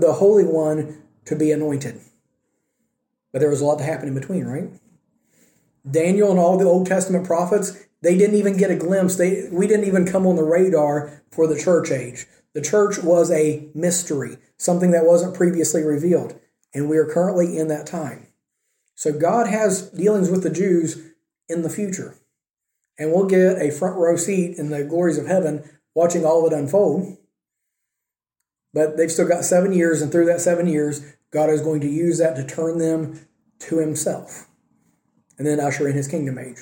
the 0.00 0.14
Holy 0.14 0.44
One 0.44 1.00
to 1.26 1.36
be 1.36 1.52
anointed. 1.52 2.00
But 3.32 3.38
there 3.38 3.50
was 3.50 3.60
a 3.60 3.64
lot 3.64 3.78
to 3.78 3.84
happen 3.84 4.08
in 4.08 4.14
between, 4.14 4.44
right? 4.44 4.68
Daniel 5.88 6.30
and 6.30 6.38
all 6.38 6.58
the 6.58 6.64
Old 6.64 6.86
Testament 6.86 7.26
prophets, 7.26 7.86
they 8.02 8.18
didn't 8.18 8.36
even 8.36 8.56
get 8.56 8.70
a 8.70 8.76
glimpse. 8.76 9.16
They, 9.16 9.48
we 9.52 9.66
didn't 9.66 9.86
even 9.86 10.04
come 10.04 10.26
on 10.26 10.36
the 10.36 10.42
radar 10.42 11.22
for 11.30 11.46
the 11.46 11.58
church 11.58 11.90
age. 11.90 12.26
The 12.54 12.62
church 12.62 12.98
was 12.98 13.30
a 13.30 13.68
mystery, 13.74 14.38
something 14.56 14.90
that 14.92 15.04
wasn't 15.04 15.34
previously 15.34 15.82
revealed. 15.82 16.38
And 16.74 16.88
we 16.88 16.98
are 16.98 17.06
currently 17.06 17.56
in 17.58 17.68
that 17.68 17.86
time. 17.86 18.28
So 18.94 19.12
God 19.12 19.46
has 19.46 19.90
dealings 19.90 20.30
with 20.30 20.42
the 20.42 20.50
Jews 20.50 21.12
in 21.48 21.62
the 21.62 21.70
future. 21.70 22.16
And 22.98 23.12
we'll 23.12 23.26
get 23.26 23.62
a 23.62 23.70
front 23.70 23.96
row 23.96 24.16
seat 24.16 24.58
in 24.58 24.70
the 24.70 24.84
glories 24.84 25.18
of 25.18 25.26
heaven 25.26 25.68
watching 25.94 26.24
all 26.24 26.44
of 26.44 26.52
it 26.52 26.58
unfold. 26.58 27.16
But 28.74 28.96
they've 28.96 29.10
still 29.10 29.28
got 29.28 29.44
seven 29.44 29.72
years, 29.72 30.02
and 30.02 30.12
through 30.12 30.26
that 30.26 30.40
seven 30.40 30.66
years, 30.66 31.16
God 31.30 31.50
is 31.50 31.60
going 31.60 31.80
to 31.82 31.88
use 31.88 32.18
that 32.18 32.36
to 32.36 32.44
turn 32.44 32.78
them 32.78 33.26
to 33.60 33.78
Himself 33.78 34.46
and 35.36 35.46
then 35.46 35.60
usher 35.60 35.88
in 35.88 35.94
His 35.94 36.08
kingdom 36.08 36.38
age. 36.38 36.58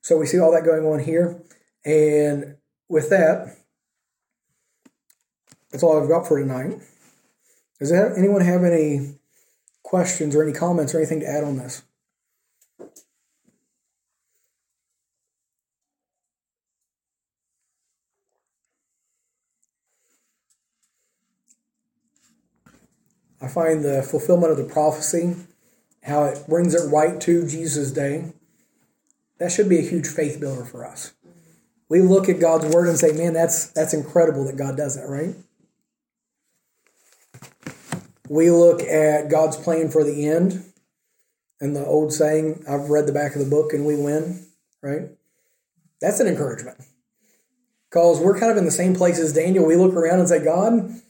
So 0.00 0.16
we 0.18 0.26
see 0.26 0.38
all 0.38 0.52
that 0.52 0.64
going 0.64 0.84
on 0.84 0.98
here. 0.98 1.42
And 1.84 2.56
with 2.88 3.10
that, 3.10 3.56
that's 5.74 5.82
all 5.82 6.00
I've 6.00 6.08
got 6.08 6.28
for 6.28 6.38
tonight. 6.38 6.78
Does 7.80 7.90
anyone 7.90 8.42
have 8.42 8.62
any 8.62 9.16
questions 9.82 10.36
or 10.36 10.44
any 10.44 10.52
comments 10.52 10.94
or 10.94 10.98
anything 10.98 11.18
to 11.18 11.28
add 11.28 11.42
on 11.42 11.56
this? 11.56 11.82
I 23.42 23.48
find 23.48 23.84
the 23.84 24.04
fulfillment 24.04 24.52
of 24.52 24.58
the 24.58 24.72
prophecy, 24.72 25.34
how 26.04 26.22
it 26.26 26.46
brings 26.48 26.76
it 26.76 26.88
right 26.88 27.20
to 27.22 27.48
Jesus' 27.48 27.90
day, 27.90 28.32
that 29.38 29.50
should 29.50 29.68
be 29.68 29.80
a 29.80 29.82
huge 29.82 30.06
faith 30.06 30.38
builder 30.38 30.64
for 30.64 30.86
us. 30.86 31.14
We 31.88 32.00
look 32.00 32.28
at 32.28 32.38
God's 32.38 32.72
word 32.72 32.86
and 32.86 32.96
say, 32.96 33.10
man, 33.10 33.32
that's 33.32 33.66
that's 33.72 33.92
incredible 33.92 34.44
that 34.44 34.56
God 34.56 34.76
does 34.76 34.94
that, 34.94 35.08
right? 35.08 35.34
We 38.34 38.50
look 38.50 38.82
at 38.82 39.30
God's 39.30 39.56
plan 39.56 39.90
for 39.90 40.02
the 40.02 40.26
end 40.26 40.64
and 41.60 41.76
the 41.76 41.86
old 41.86 42.12
saying, 42.12 42.64
I've 42.68 42.90
read 42.90 43.06
the 43.06 43.12
back 43.12 43.36
of 43.36 43.38
the 43.38 43.48
book 43.48 43.72
and 43.72 43.86
we 43.86 43.94
win, 43.94 44.44
right? 44.82 45.02
That's 46.00 46.18
an 46.18 46.26
encouragement. 46.26 46.78
Because 47.88 48.18
we're 48.18 48.36
kind 48.36 48.50
of 48.50 48.58
in 48.58 48.64
the 48.64 48.72
same 48.72 48.92
place 48.92 49.20
as 49.20 49.32
Daniel. 49.32 49.64
We 49.64 49.76
look 49.76 49.94
around 49.94 50.18
and 50.18 50.28
say, 50.28 50.42
God, 50.42 51.00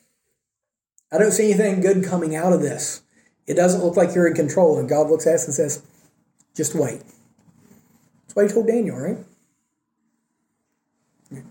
I 1.10 1.16
don't 1.16 1.32
see 1.32 1.50
anything 1.50 1.80
good 1.80 2.04
coming 2.04 2.36
out 2.36 2.52
of 2.52 2.60
this. 2.60 3.00
It 3.46 3.54
doesn't 3.54 3.82
look 3.82 3.96
like 3.96 4.14
you're 4.14 4.28
in 4.28 4.34
control. 4.34 4.78
And 4.78 4.86
God 4.86 5.08
looks 5.08 5.26
at 5.26 5.36
us 5.36 5.46
and 5.46 5.54
says, 5.54 5.82
just 6.54 6.74
wait. 6.74 7.00
That's 8.26 8.34
what 8.34 8.46
he 8.46 8.52
told 8.52 8.66
Daniel, 8.66 8.98
right? 8.98 9.16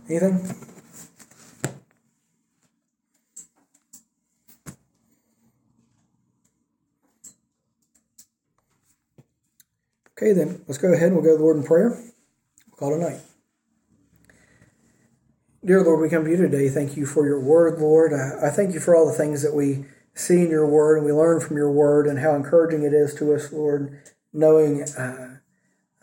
Anything? 0.07 0.72
Okay, 10.24 10.32
then 10.32 10.63
let's 10.69 10.78
go 10.78 10.93
ahead 10.93 11.07
and 11.07 11.15
we'll 11.15 11.26
go 11.26 11.32
to 11.32 11.38
the 11.38 11.43
Lord 11.43 11.57
in 11.57 11.63
prayer. 11.63 11.89
We'll 11.89 12.78
call 12.78 12.93
it 12.93 13.05
a 13.05 13.11
night. 13.11 13.19
Dear 15.65 15.84
Lord, 15.84 15.99
we 15.99 16.07
come 16.07 16.24
to 16.24 16.30
you 16.30 16.38
today. 16.38 16.69
Thank 16.69 16.95
you 16.95 17.05
for 17.05 17.26
your 17.26 17.41
word, 17.41 17.78
Lord. 17.82 18.13
I, 18.13 18.47
I 18.47 18.49
thank 18.49 18.74
you 18.74 18.80
for 18.80 18.95
all 18.95 19.05
the 19.05 19.17
things 19.17 19.41
that 19.41 19.53
we 19.53 19.84
see 20.13 20.43
in 20.43 20.49
your 20.49 20.65
word 20.65 20.95
and 20.95 21.05
we 21.05 21.11
learn 21.11 21.41
from 21.41 21.57
your 21.57 21.69
word 21.69 22.07
and 22.07 22.19
how 22.19 22.36
encouraging 22.36 22.84
it 22.84 22.93
is 22.93 23.13
to 23.15 23.34
us, 23.34 23.51
Lord, 23.51 24.01
knowing 24.32 24.84
uh, 24.97 25.39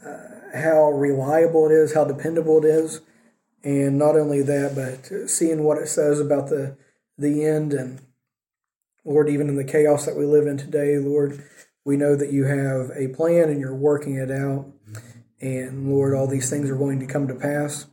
uh, 0.07 0.59
how 0.59 0.91
reliable 0.91 1.65
it 1.71 1.73
is, 1.73 1.95
how 1.95 2.05
dependable 2.05 2.63
it 2.63 2.67
is. 2.67 3.01
And 3.65 3.97
not 3.97 4.17
only 4.17 4.43
that, 4.43 4.75
but 4.75 5.31
seeing 5.31 5.65
what 5.65 5.79
it 5.79 5.89
says 5.89 6.21
about 6.21 6.51
the, 6.51 6.77
the 7.17 7.47
end 7.47 7.73
and, 7.73 8.03
Lord, 9.03 9.31
even 9.31 9.49
in 9.49 9.57
the 9.57 9.65
chaos 9.65 10.05
that 10.05 10.17
we 10.19 10.27
live 10.27 10.47
in 10.47 10.59
today, 10.59 10.99
Lord, 10.99 11.43
we 11.85 11.97
know 11.97 12.17
that 12.17 12.33
you 12.33 12.45
have 12.45 12.91
a 12.97 13.09
plan 13.09 13.49
and 13.49 13.61
you're 13.61 13.75
working 13.75 14.17
it 14.17 14.31
out. 14.31 14.67
And 15.41 15.89
Lord, 15.89 16.15
all 16.15 16.27
these 16.27 16.51
things 16.51 16.69
are 16.69 16.77
going 16.77 17.01
to 17.01 17.07
come 17.07 17.27
to 17.29 17.35
pass. 17.35 17.87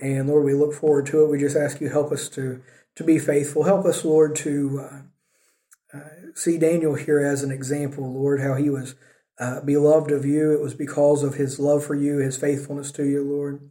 And 0.00 0.28
Lord, 0.28 0.44
we 0.44 0.54
look 0.54 0.74
forward 0.74 1.06
to 1.06 1.22
it. 1.22 1.30
We 1.30 1.38
just 1.38 1.56
ask 1.56 1.80
you 1.80 1.88
help 1.88 2.10
us 2.10 2.28
to 2.30 2.62
to 2.96 3.04
be 3.04 3.18
faithful. 3.18 3.62
Help 3.62 3.86
us, 3.86 4.04
Lord, 4.04 4.34
to 4.36 4.80
uh, 4.80 5.96
uh, 5.96 6.08
see 6.34 6.58
Daniel 6.58 6.94
here 6.94 7.20
as 7.20 7.42
an 7.42 7.52
example, 7.52 8.12
Lord, 8.12 8.40
how 8.40 8.54
he 8.54 8.68
was 8.68 8.94
uh, 9.38 9.60
beloved 9.60 10.10
of 10.10 10.26
you. 10.26 10.52
It 10.52 10.60
was 10.60 10.74
because 10.74 11.22
of 11.22 11.34
his 11.34 11.58
love 11.58 11.84
for 11.84 11.94
you, 11.94 12.18
his 12.18 12.36
faithfulness 12.36 12.90
to 12.92 13.04
you, 13.04 13.22
Lord. 13.22 13.70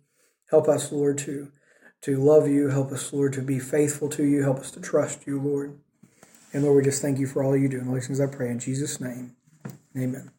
Help 0.49 0.67
us, 0.67 0.91
Lord, 0.91 1.17
to 1.19 1.51
to 2.01 2.17
love 2.17 2.47
you. 2.47 2.69
Help 2.69 2.91
us, 2.91 3.11
Lord, 3.11 3.33
to 3.33 3.41
be 3.41 3.59
faithful 3.59 4.07
to 4.09 4.23
you. 4.23 4.41
Help 4.43 4.59
us 4.59 4.71
to 4.71 4.79
trust 4.79 5.27
you, 5.27 5.39
Lord. 5.39 5.77
And 6.53 6.63
Lord, 6.63 6.77
we 6.77 6.83
just 6.83 7.01
thank 7.01 7.19
you 7.19 7.27
for 7.27 7.43
all 7.43 7.57
you 7.57 7.67
do. 7.67 7.79
And 7.79 7.93
these 7.93 8.07
things 8.07 8.21
I 8.21 8.27
pray 8.27 8.49
in 8.49 8.59
Jesus' 8.59 9.01
name. 9.01 9.35
Amen. 9.97 10.31